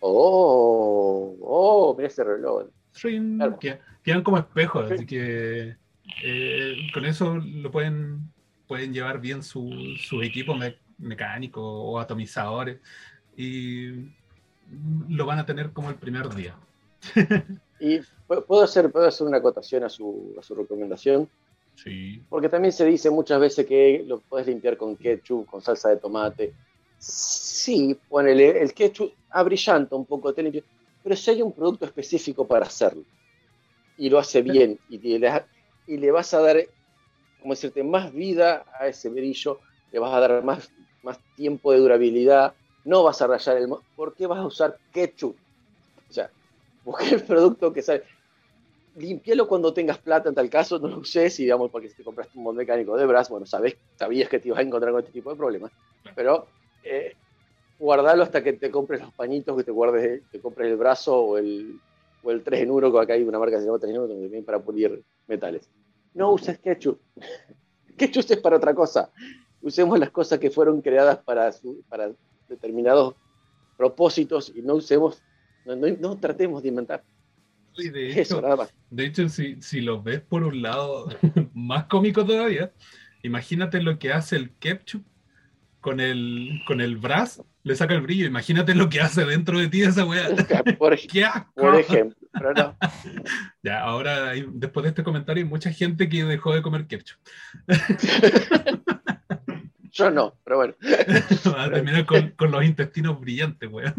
Oh, 0.00 1.36
oh, 1.40 1.94
mira 1.96 2.08
ese 2.08 2.22
reloj. 2.22 2.66
Claro. 3.00 3.58
Quedan 4.04 4.22
como 4.22 4.38
espejos, 4.38 4.88
Sí. 4.88 4.94
así 4.94 5.06
que 5.06 5.76
eh, 6.22 6.76
con 6.94 7.04
eso 7.04 7.36
lo 7.38 7.70
pueden, 7.70 8.30
pueden 8.68 8.92
llevar 8.94 9.20
bien 9.20 9.42
su, 9.42 9.68
su 9.98 10.22
equipo 10.22 10.54
me- 10.54 10.76
mecánico 10.98 11.60
o 11.62 11.98
atomizadores 11.98 12.78
y 13.36 13.90
lo 15.08 15.26
van 15.26 15.38
a 15.38 15.46
tener 15.46 15.72
como 15.72 15.90
el 15.90 15.96
primer 15.96 16.28
día. 16.34 16.54
Y 17.78 17.98
pu- 18.26 18.42
puedo 18.46 18.62
hacer, 18.62 18.90
puedo 18.90 19.06
hacer 19.06 19.26
una 19.26 19.36
acotación 19.36 19.84
a 19.84 19.90
su, 19.90 20.34
a 20.38 20.42
su 20.42 20.54
recomendación, 20.54 21.28
Sí. 21.74 22.22
porque 22.30 22.48
también 22.48 22.72
se 22.72 22.86
dice 22.86 23.10
muchas 23.10 23.38
veces 23.38 23.66
que 23.66 24.02
lo 24.06 24.20
puedes 24.20 24.46
limpiar 24.46 24.78
con 24.78 24.96
ketchup, 24.96 25.44
con 25.46 25.60
salsa 25.60 25.90
de 25.90 25.98
tomate. 25.98 26.54
Sí, 26.98 27.94
ponele, 28.08 28.62
el 28.62 28.72
ketchup 28.72 29.12
abrillanta 29.28 29.94
un 29.94 30.06
poco, 30.06 30.32
te 30.32 30.42
limpia, 30.42 30.62
pero 31.04 31.14
si 31.14 31.30
hay 31.32 31.42
un 31.42 31.52
producto 31.52 31.84
específico 31.84 32.48
para 32.48 32.64
hacerlo 32.64 33.02
y 33.98 34.08
lo 34.08 34.18
hace 34.18 34.40
bien 34.40 34.78
y, 34.88 34.96
le, 35.18 35.44
y 35.86 35.98
le 35.98 36.10
vas 36.10 36.32
a 36.32 36.40
dar, 36.40 36.56
como 37.42 37.52
decirte, 37.52 37.84
más 37.84 38.10
vida 38.10 38.64
a 38.80 38.86
ese 38.88 39.10
brillo, 39.10 39.60
le 39.92 39.98
vas 39.98 40.14
a 40.14 40.20
dar 40.20 40.42
más, 40.42 40.70
más 41.06 41.18
tiempo 41.36 41.72
de 41.72 41.78
durabilidad, 41.78 42.52
no 42.84 43.02
vas 43.02 43.22
a 43.22 43.26
rayar 43.26 43.56
el... 43.56 43.68
¿Por 43.94 44.14
qué 44.14 44.26
vas 44.26 44.40
a 44.40 44.46
usar 44.46 44.76
ketchup? 44.92 45.36
O 46.10 46.12
sea, 46.12 46.30
busca 46.84 47.06
el 47.08 47.22
producto 47.22 47.72
que 47.72 47.80
sale. 47.80 48.02
Limpialo 48.96 49.46
cuando 49.46 49.72
tengas 49.72 49.98
plata 49.98 50.28
en 50.28 50.34
tal 50.34 50.50
caso, 50.50 50.78
no 50.78 50.88
lo 50.88 50.98
uses 50.98 51.38
y 51.40 51.44
digamos 51.44 51.70
porque 51.70 51.88
si 51.88 51.96
te 51.96 52.04
compraste 52.04 52.38
un 52.38 52.44
mod 52.44 52.54
mecánico 52.54 52.96
de 52.96 53.06
Brass, 53.06 53.28
bueno, 53.28 53.46
sabes, 53.46 53.76
sabías 53.96 54.28
que 54.28 54.38
te 54.38 54.48
ibas 54.48 54.60
a 54.60 54.62
encontrar 54.62 54.92
con 54.92 55.00
este 55.00 55.12
tipo 55.12 55.30
de 55.30 55.36
problemas, 55.36 55.70
pero 56.14 56.46
eh, 56.82 57.14
guardalo 57.78 58.22
hasta 58.22 58.42
que 58.42 58.54
te 58.54 58.70
compres 58.70 59.02
los 59.02 59.12
pañitos, 59.12 59.56
que 59.56 59.64
te 59.64 59.70
guardes, 59.70 60.22
te 60.30 60.40
compres 60.40 60.70
el 60.70 60.76
brazo 60.76 61.18
o 61.18 61.38
el, 61.38 61.78
o 62.22 62.30
el 62.30 62.42
3 62.42 62.62
en 62.62 62.70
1, 62.70 62.92
que 62.92 62.98
acá 62.98 63.12
hay 63.12 63.22
una 63.22 63.38
marca 63.38 63.56
que 63.56 63.60
se 63.60 63.66
llama 63.66 63.78
3 63.78 63.90
en 63.90 63.98
1 63.98 64.08
donde 64.08 64.28
viene 64.28 64.42
para 64.42 64.60
pulir 64.60 65.02
metales. 65.26 65.68
No 66.14 66.32
uses 66.32 66.58
ketchup. 66.58 66.98
ketchup 67.98 68.24
es 68.30 68.38
para 68.38 68.56
otra 68.56 68.74
cosa. 68.74 69.10
Usemos 69.60 69.98
las 69.98 70.10
cosas 70.10 70.38
que 70.38 70.50
fueron 70.50 70.80
creadas 70.82 71.18
para, 71.18 71.50
su- 71.52 71.82
para 71.88 72.10
determinados 72.48 73.14
propósitos 73.76 74.52
y 74.54 74.62
no 74.62 74.74
usemos, 74.74 75.22
no, 75.64 75.74
no- 75.76 75.96
no 76.00 76.16
tratemos 76.18 76.62
de 76.62 76.68
inventar 76.68 77.02
Y 77.76 77.88
de 77.90 78.08
eso, 78.20 78.36
hecho, 78.36 78.42
nada 78.42 78.56
más. 78.56 78.74
de 78.90 79.04
hecho 79.06 79.28
si, 79.28 79.60
si 79.60 79.80
lo 79.80 80.02
ves 80.02 80.20
por 80.20 80.44
un 80.44 80.62
lado 80.62 81.08
más 81.54 81.84
cómico 81.86 82.24
todavía, 82.24 82.72
imagínate 83.22 83.82
lo 83.82 83.98
que 83.98 84.12
hace 84.12 84.36
el 84.36 84.54
ketchup 84.56 85.04
con 85.80 86.00
el, 86.00 86.62
con 86.66 86.80
el 86.80 86.96
brazo, 86.96 87.46
le 87.62 87.76
saca 87.76 87.94
el 87.94 88.00
brillo. 88.00 88.26
Imagínate 88.26 88.74
lo 88.74 88.88
que 88.88 89.00
hace 89.00 89.24
dentro 89.24 89.58
de 89.58 89.68
ti 89.68 89.82
esa 89.82 90.04
weá. 90.04 90.28
Por, 90.78 90.96
¡Qué 91.08 91.24
asco! 91.24 91.52
por 91.54 91.76
ejemplo, 91.76 92.16
no. 92.56 92.76
Ya, 93.62 93.82
ahora, 93.82 94.30
hay- 94.30 94.46
después 94.52 94.82
de 94.82 94.88
este 94.88 95.04
comentario, 95.04 95.44
hay 95.44 95.48
mucha 95.48 95.70
gente 95.72 96.08
que 96.08 96.24
dejó 96.24 96.52
de 96.54 96.62
comer 96.62 96.86
ketchup. 96.88 97.18
Yo 99.96 100.10
no, 100.10 100.38
pero 100.44 100.56
bueno. 100.56 100.74
A 101.56 101.70
terminar 101.70 102.04
con, 102.04 102.30
con 102.32 102.50
los 102.50 102.62
intestinos 102.62 103.18
brillantes, 103.18 103.70
weón. 103.72 103.94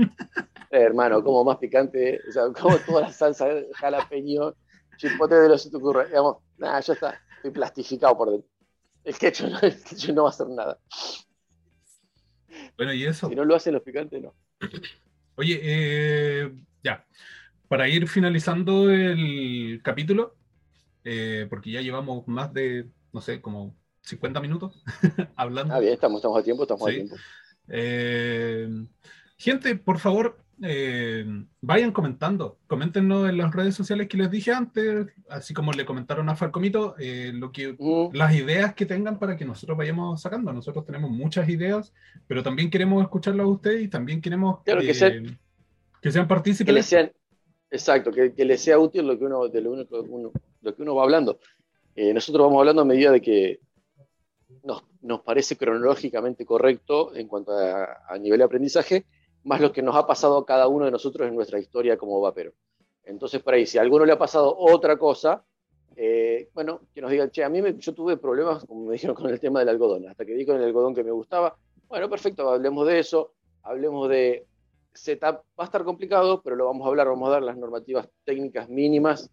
Eh, 0.69 0.81
hermano, 0.81 1.23
como 1.23 1.43
más 1.43 1.57
picante, 1.57 2.21
o 2.29 2.31
sea, 2.31 2.43
como 2.51 2.77
toda 2.77 3.01
la 3.01 3.11
salsa 3.11 3.47
jalapeño, 3.73 4.53
chipote 4.97 5.35
de 5.35 5.49
los 5.49 5.63
se 5.63 5.71
te 5.71 5.77
ocurre, 5.77 6.07
digamos, 6.07 6.37
nada, 6.57 6.79
ya 6.81 6.93
está, 6.93 7.19
estoy 7.37 7.49
plastificado 7.51 8.15
por 8.15 8.29
dentro. 8.29 8.49
El 9.03 9.17
ketchup 9.17 9.49
no, 9.49 9.59
el 9.61 9.83
ketchup 9.83 10.15
no 10.15 10.23
va 10.23 10.29
a 10.29 10.31
hacer 10.31 10.49
nada. 10.49 10.77
Bueno, 12.77 12.93
y 12.93 13.05
eso. 13.05 13.29
Si 13.29 13.35
no 13.35 13.45
lo 13.45 13.55
hacen 13.55 13.73
los 13.73 13.81
picantes, 13.81 14.21
no. 14.21 14.35
Oye, 15.35 15.59
eh, 15.63 16.53
ya. 16.83 17.07
Para 17.67 17.87
ir 17.89 18.07
finalizando 18.07 18.91
el 18.91 19.81
capítulo, 19.83 20.35
eh, 21.03 21.47
porque 21.49 21.71
ya 21.71 21.81
llevamos 21.81 22.27
más 22.27 22.53
de, 22.53 22.87
no 23.13 23.21
sé, 23.21 23.41
como 23.41 23.75
50 24.07 24.39
minutos 24.41 24.83
hablando. 25.35 25.73
Ah, 25.75 25.79
bien, 25.79 25.93
estamos, 25.93 26.19
estamos 26.19 26.39
a 26.39 26.43
tiempo, 26.43 26.63
estamos 26.63 26.85
Sí. 26.87 26.91
a 26.91 26.95
tiempo. 26.95 27.15
Eh, 27.69 28.69
gente, 29.37 29.75
por 29.75 29.99
favor, 29.99 30.37
eh, 30.63 31.25
vayan 31.61 31.91
comentando. 31.91 32.57
Coméntenos 32.67 33.29
en 33.29 33.37
las 33.37 33.53
redes 33.53 33.75
sociales 33.75 34.07
que 34.07 34.17
les 34.17 34.31
dije 34.31 34.51
antes, 34.51 35.07
así 35.29 35.53
como 35.53 35.71
le 35.73 35.85
comentaron 35.85 36.29
a 36.29 36.35
Falcomito, 36.35 36.95
eh, 36.97 37.31
lo 37.33 37.51
que, 37.51 37.75
Mm, 37.77 38.15
las 38.15 38.33
ideas 38.33 38.73
que 38.73 38.85
tengan 38.85 39.19
para 39.19 39.35
que 39.35 39.45
nosotros 39.45 39.77
vayamos 39.77 40.21
sacando. 40.21 40.51
Nosotros 40.53 40.85
tenemos 40.85 41.11
muchas 41.11 41.47
ideas, 41.49 41.93
pero 42.27 42.41
también 42.41 42.69
queremos 42.69 43.03
escucharlas 43.03 43.43
a 43.45 43.49
ustedes 43.49 43.83
y 43.83 43.87
también 43.87 44.21
queremos 44.21 44.61
Claro, 44.63 44.81
que 44.81 44.93
sean- 44.93 45.37
que 46.01 46.11
sean 46.11 46.25
que 46.25 46.29
partícipes. 46.29 46.73
les 46.73 46.85
sean, 46.85 47.11
exacto, 47.69 48.11
que, 48.11 48.33
que 48.33 48.45
les 48.45 48.61
sea 48.61 48.79
útil 48.79 49.05
lo 49.05 49.17
que 49.19 49.25
uno, 49.25 49.47
de 49.47 49.61
lo, 49.61 49.71
uno- 49.73 50.31
lo 50.61 50.75
que 50.75 50.81
uno 50.81 50.95
va 50.95 51.03
hablando. 51.03 51.39
Eh, 51.95 52.13
nosotros 52.13 52.45
vamos 52.45 52.59
hablando 52.59 52.81
a 52.83 52.85
medida 52.85 53.11
de 53.11 53.21
que 53.21 53.59
nos, 55.07 55.21
parece 55.21 55.57
cronológicamente 55.57 56.45
correcto 56.45 57.15
en 57.15 57.27
cuanto 57.27 57.51
a, 57.53 58.03
a 58.07 58.17
nivel 58.17 58.39
de 58.39 58.45
aprendizaje, 58.45 59.05
más 59.43 59.61
lo 59.61 59.71
que 59.71 59.81
nos 59.81 59.95
ha 59.95 60.05
pasado 60.07 60.37
a 60.37 60.45
cada 60.45 60.67
uno 60.67 60.85
de 60.85 60.91
nosotros 60.91 61.27
en 61.27 61.35
nuestra 61.35 61.59
historia 61.59 61.97
como 61.97 62.19
vapero. 62.21 62.53
Entonces, 63.03 63.41
por 63.41 63.53
ahí, 63.53 63.65
si 63.65 63.77
a 63.77 63.81
alguno 63.81 64.05
le 64.05 64.11
ha 64.13 64.17
pasado 64.19 64.55
otra 64.57 64.97
cosa, 64.97 65.45
eh, 65.95 66.49
bueno, 66.53 66.81
que 66.93 67.01
nos 67.01 67.09
digan, 67.11 67.31
che, 67.31 67.43
a 67.43 67.49
mí 67.49 67.61
me- 67.61 67.77
yo 67.77 67.93
tuve 67.93 68.17
problemas, 68.17 68.65
como 68.65 68.85
me 68.85 68.93
dijeron, 68.93 69.15
con 69.15 69.29
el 69.29 69.39
tema 69.39 69.59
del 69.59 69.69
algodón, 69.69 70.07
hasta 70.07 70.25
que 70.25 70.33
di 70.35 70.45
con 70.45 70.57
el 70.57 70.63
algodón 70.63 70.93
que 70.93 71.03
me 71.03 71.11
gustaba. 71.11 71.57
Bueno, 71.87 72.09
perfecto, 72.09 72.49
hablemos 72.49 72.85
de 72.87 72.99
eso, 72.99 73.33
hablemos 73.63 74.09
de 74.09 74.45
setup. 74.93 75.37
Va 75.59 75.63
a 75.63 75.65
estar 75.65 75.83
complicado, 75.83 76.41
pero 76.43 76.55
lo 76.55 76.65
vamos 76.65 76.85
a 76.85 76.89
hablar, 76.89 77.07
vamos 77.07 77.29
a 77.29 77.31
dar 77.33 77.43
las 77.43 77.57
normativas 77.57 78.07
técnicas 78.25 78.69
mínimas 78.69 79.29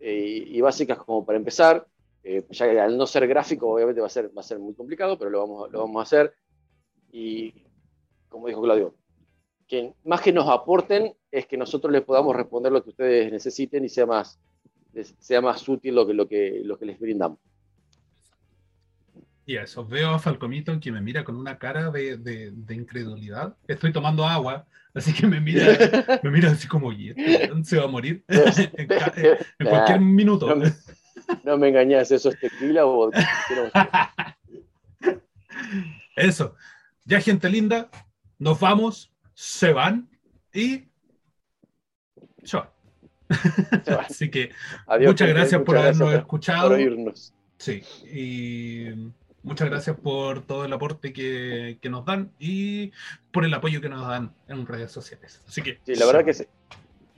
eh, 0.00 0.44
y 0.46 0.60
básicas 0.60 0.98
como 0.98 1.24
para 1.24 1.38
empezar. 1.38 1.86
Eh, 2.24 2.44
ya 2.50 2.70
que 2.70 2.80
al 2.80 2.96
no 2.96 3.06
ser 3.06 3.26
gráfico, 3.26 3.68
obviamente 3.68 4.00
va 4.00 4.06
a 4.06 4.10
ser, 4.10 4.30
va 4.36 4.40
a 4.40 4.44
ser 4.44 4.58
muy 4.58 4.74
complicado, 4.74 5.18
pero 5.18 5.30
lo 5.30 5.40
vamos, 5.40 5.70
lo 5.72 5.80
vamos 5.80 5.98
a 6.00 6.02
hacer. 6.02 6.34
Y 7.12 7.52
como 8.28 8.46
dijo 8.48 8.62
Claudio, 8.62 8.94
que 9.66 9.92
más 10.04 10.20
que 10.20 10.32
nos 10.32 10.48
aporten 10.48 11.12
es 11.30 11.46
que 11.46 11.56
nosotros 11.56 11.92
les 11.92 12.02
podamos 12.02 12.34
responder 12.36 12.72
lo 12.72 12.82
que 12.82 12.90
ustedes 12.90 13.32
necesiten 13.32 13.84
y 13.84 13.88
sea 13.88 14.06
más, 14.06 14.38
sea 15.18 15.40
más 15.40 15.68
útil 15.68 15.94
lo 15.94 16.06
que, 16.06 16.14
lo 16.14 16.28
que, 16.28 16.60
lo 16.64 16.78
que 16.78 16.86
les 16.86 16.98
brindamos. 17.00 17.38
Y 19.44 19.56
eso, 19.56 19.84
veo 19.84 20.10
a 20.10 20.18
Falcomito 20.20 20.78
que 20.78 20.92
me 20.92 21.00
mira 21.00 21.24
con 21.24 21.36
una 21.36 21.58
cara 21.58 21.90
de, 21.90 22.16
de- 22.16 22.52
de 22.52 22.74
incredulidad. 22.74 23.56
Estoy 23.66 23.92
tomando 23.92 24.24
agua, 24.24 24.66
así 24.94 25.12
que 25.12 25.26
me 25.26 25.40
mira, 25.40 25.66
me 26.22 26.30
mira 26.30 26.50
así 26.52 26.68
como, 26.68 26.92
¿y 26.92 27.10
este 27.10 27.64
se 27.64 27.78
va 27.78 27.84
a 27.84 27.88
morir 27.88 28.24
en, 28.28 28.92
en 29.58 29.66
cualquier 29.68 30.00
minuto. 30.00 30.46
No 31.44 31.56
me, 31.58 31.68
engañas, 31.68 32.10
eso 32.10 32.28
es 32.30 32.38
tequila 32.40 32.84
o 32.86 32.92
vodka. 32.94 34.36
Eso. 36.16 36.54
Ya, 37.04 37.20
gente 37.20 37.48
linda, 37.48 37.88
nos 38.38 38.60
vamos, 38.60 39.12
se 39.34 39.72
van 39.72 40.08
y 40.52 40.84
van. 42.42 42.68
Así 44.08 44.30
que 44.30 44.50
Adiós, 44.86 45.12
muchas 45.12 45.26
gente, 45.28 45.40
gracias 45.40 45.62
por 45.62 45.78
habernos 45.78 46.14
escuchado. 46.14 46.68
por 46.68 46.76
oírnos. 46.76 47.32
Sí, 47.58 47.82
y 48.12 49.12
muchas 49.42 49.70
gracias 49.70 49.96
por 49.96 50.42
todo 50.46 50.64
el 50.64 50.72
aporte 50.72 51.12
que, 51.12 51.78
que 51.80 51.88
nos 51.88 52.04
dan 52.04 52.32
y 52.38 52.92
por 53.32 53.44
el 53.44 53.54
apoyo 53.54 53.80
que 53.80 53.88
nos 53.88 54.06
dan 54.06 54.34
en 54.48 54.66
redes 54.66 54.92
sociales. 54.92 55.42
Así 55.48 55.62
que, 55.62 55.78
Sí, 55.86 55.94
la 55.94 56.06
verdad 56.06 56.24
que 56.24 56.34
se- 56.34 56.48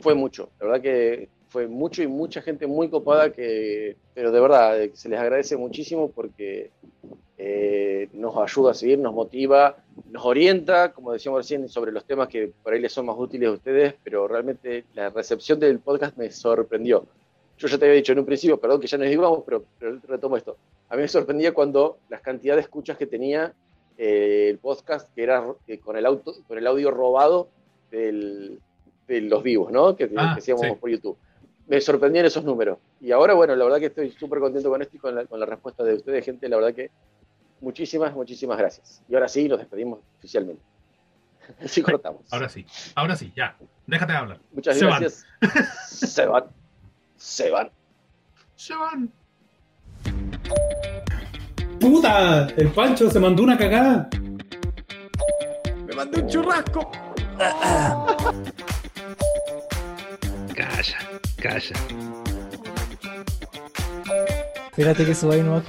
fue 0.00 0.14
mucho, 0.14 0.52
la 0.60 0.66
verdad 0.66 0.82
que 0.82 1.28
fue 1.54 1.68
mucho 1.68 2.02
y 2.02 2.08
mucha 2.08 2.42
gente 2.42 2.66
muy 2.66 2.88
copada 2.88 3.30
que, 3.32 3.94
pero 4.12 4.32
de 4.32 4.40
verdad, 4.40 4.82
eh, 4.82 4.90
se 4.92 5.08
les 5.08 5.20
agradece 5.20 5.56
muchísimo 5.56 6.10
porque 6.10 6.72
eh, 7.38 8.08
nos 8.12 8.36
ayuda 8.36 8.72
a 8.72 8.74
seguir, 8.74 8.98
nos 8.98 9.14
motiva, 9.14 9.76
nos 10.10 10.24
orienta, 10.24 10.90
como 10.90 11.12
decíamos 11.12 11.42
recién, 11.42 11.68
sobre 11.68 11.92
los 11.92 12.04
temas 12.06 12.26
que 12.26 12.50
por 12.60 12.72
ahí 12.72 12.80
les 12.80 12.92
son 12.92 13.06
más 13.06 13.14
útiles 13.16 13.48
a 13.48 13.52
ustedes, 13.52 13.94
pero 14.02 14.26
realmente 14.26 14.82
la 14.94 15.10
recepción 15.10 15.60
del 15.60 15.78
podcast 15.78 16.16
me 16.16 16.28
sorprendió. 16.32 17.06
Yo 17.56 17.68
ya 17.68 17.78
te 17.78 17.84
había 17.84 17.98
dicho 17.98 18.10
en 18.10 18.18
un 18.18 18.26
principio, 18.26 18.58
perdón 18.58 18.80
que 18.80 18.88
ya 18.88 18.98
nos 18.98 19.06
íbamos, 19.06 19.44
pero, 19.46 19.62
pero 19.78 20.00
retomo 20.08 20.36
esto. 20.36 20.56
A 20.88 20.96
mí 20.96 21.02
me 21.02 21.08
sorprendía 21.08 21.54
cuando 21.54 21.98
las 22.08 22.20
cantidades 22.20 22.64
de 22.64 22.66
escuchas 22.66 22.98
que 22.98 23.06
tenía 23.06 23.52
eh, 23.96 24.48
el 24.50 24.58
podcast, 24.58 25.14
que 25.14 25.22
era 25.22 25.54
eh, 25.68 25.78
con, 25.78 25.96
el 25.96 26.04
auto, 26.04 26.34
con 26.48 26.58
el 26.58 26.66
audio 26.66 26.90
robado 26.90 27.46
del, 27.92 28.58
de 29.06 29.20
los 29.20 29.40
vivos, 29.44 29.70
¿no? 29.70 29.94
Que, 29.94 30.08
que 30.08 30.14
Ah, 30.18 30.34
hacíamos 30.36 30.66
sí. 30.66 30.72
por 30.80 30.90
YouTube. 30.90 31.16
Me 31.66 31.80
sorprendían 31.80 32.26
esos 32.26 32.44
números. 32.44 32.78
Y 33.00 33.10
ahora, 33.12 33.34
bueno, 33.34 33.56
la 33.56 33.64
verdad 33.64 33.78
que 33.78 33.86
estoy 33.86 34.10
súper 34.10 34.38
contento 34.38 34.68
con 34.68 34.82
esto 34.82 34.96
y 34.96 35.00
con 35.00 35.14
la, 35.14 35.24
con 35.24 35.40
la 35.40 35.46
respuesta 35.46 35.82
de 35.82 35.94
ustedes, 35.94 36.24
gente. 36.24 36.48
La 36.48 36.56
verdad 36.56 36.74
que 36.74 36.90
muchísimas, 37.60 38.14
muchísimas 38.14 38.58
gracias. 38.58 39.02
Y 39.08 39.14
ahora 39.14 39.28
sí, 39.28 39.48
nos 39.48 39.58
despedimos 39.58 40.00
oficialmente. 40.18 40.62
Así 41.62 41.82
cortamos. 41.82 42.22
ahora 42.30 42.48
sí, 42.48 42.64
ahora 42.94 43.16
sí, 43.16 43.32
ya, 43.36 43.56
déjate 43.86 44.12
de 44.12 44.18
hablar. 44.18 44.40
Muchas 44.52 44.78
se 44.78 44.84
van. 44.84 45.00
gracias. 45.00 45.26
Se 45.86 46.26
van. 46.26 46.44
Se 47.16 47.50
van. 47.50 47.70
Se 48.56 48.74
van. 48.74 49.12
¡Puta! 51.80 52.46
El 52.56 52.68
Pancho 52.72 53.10
se 53.10 53.20
mandó 53.20 53.42
una 53.42 53.58
cagada. 53.58 54.08
Me 55.86 55.94
mandé 55.94 56.22
un 56.22 56.28
churrasco. 56.28 56.90
Calla, 60.54 60.98
calla. 61.44 61.76
Espérate 64.70 65.04
que 65.04 65.14
suba 65.14 65.34
ahí 65.34 65.42
nomás. 65.42 65.64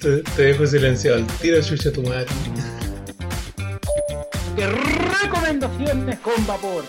Te, 0.00 0.22
te 0.22 0.42
dejo 0.42 0.66
silenciado 0.66 1.18
al 1.18 1.26
tiro, 1.38 1.62
chucha 1.62 1.92
tu 1.92 2.02
madre. 2.02 2.26
Recomendaciones 5.22 6.18
con 6.18 6.46
vapor. 6.46 6.84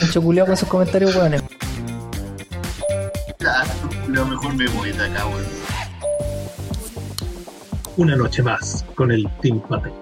Pancho 0.00 0.22
culiao 0.22 0.46
con 0.46 0.56
sus 0.56 0.68
comentarios, 0.68 1.14
weones. 1.14 1.42
Claro, 3.38 3.70
lo 4.08 4.24
mejor 4.24 4.54
me 4.54 4.66
voy 4.68 4.90
de 4.90 5.04
acá, 5.04 5.26
weón. 5.26 5.44
Una 7.98 8.16
noche 8.16 8.42
más 8.42 8.84
con 8.94 9.12
el 9.12 9.28
Team 9.42 9.60
Pate. 9.68 9.92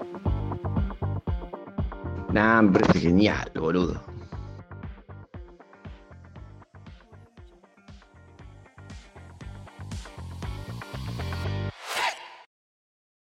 Nah, 2.31 2.61
me 2.61 2.79
parece 2.79 3.01
genial, 3.01 3.51
boludo. 3.53 4.12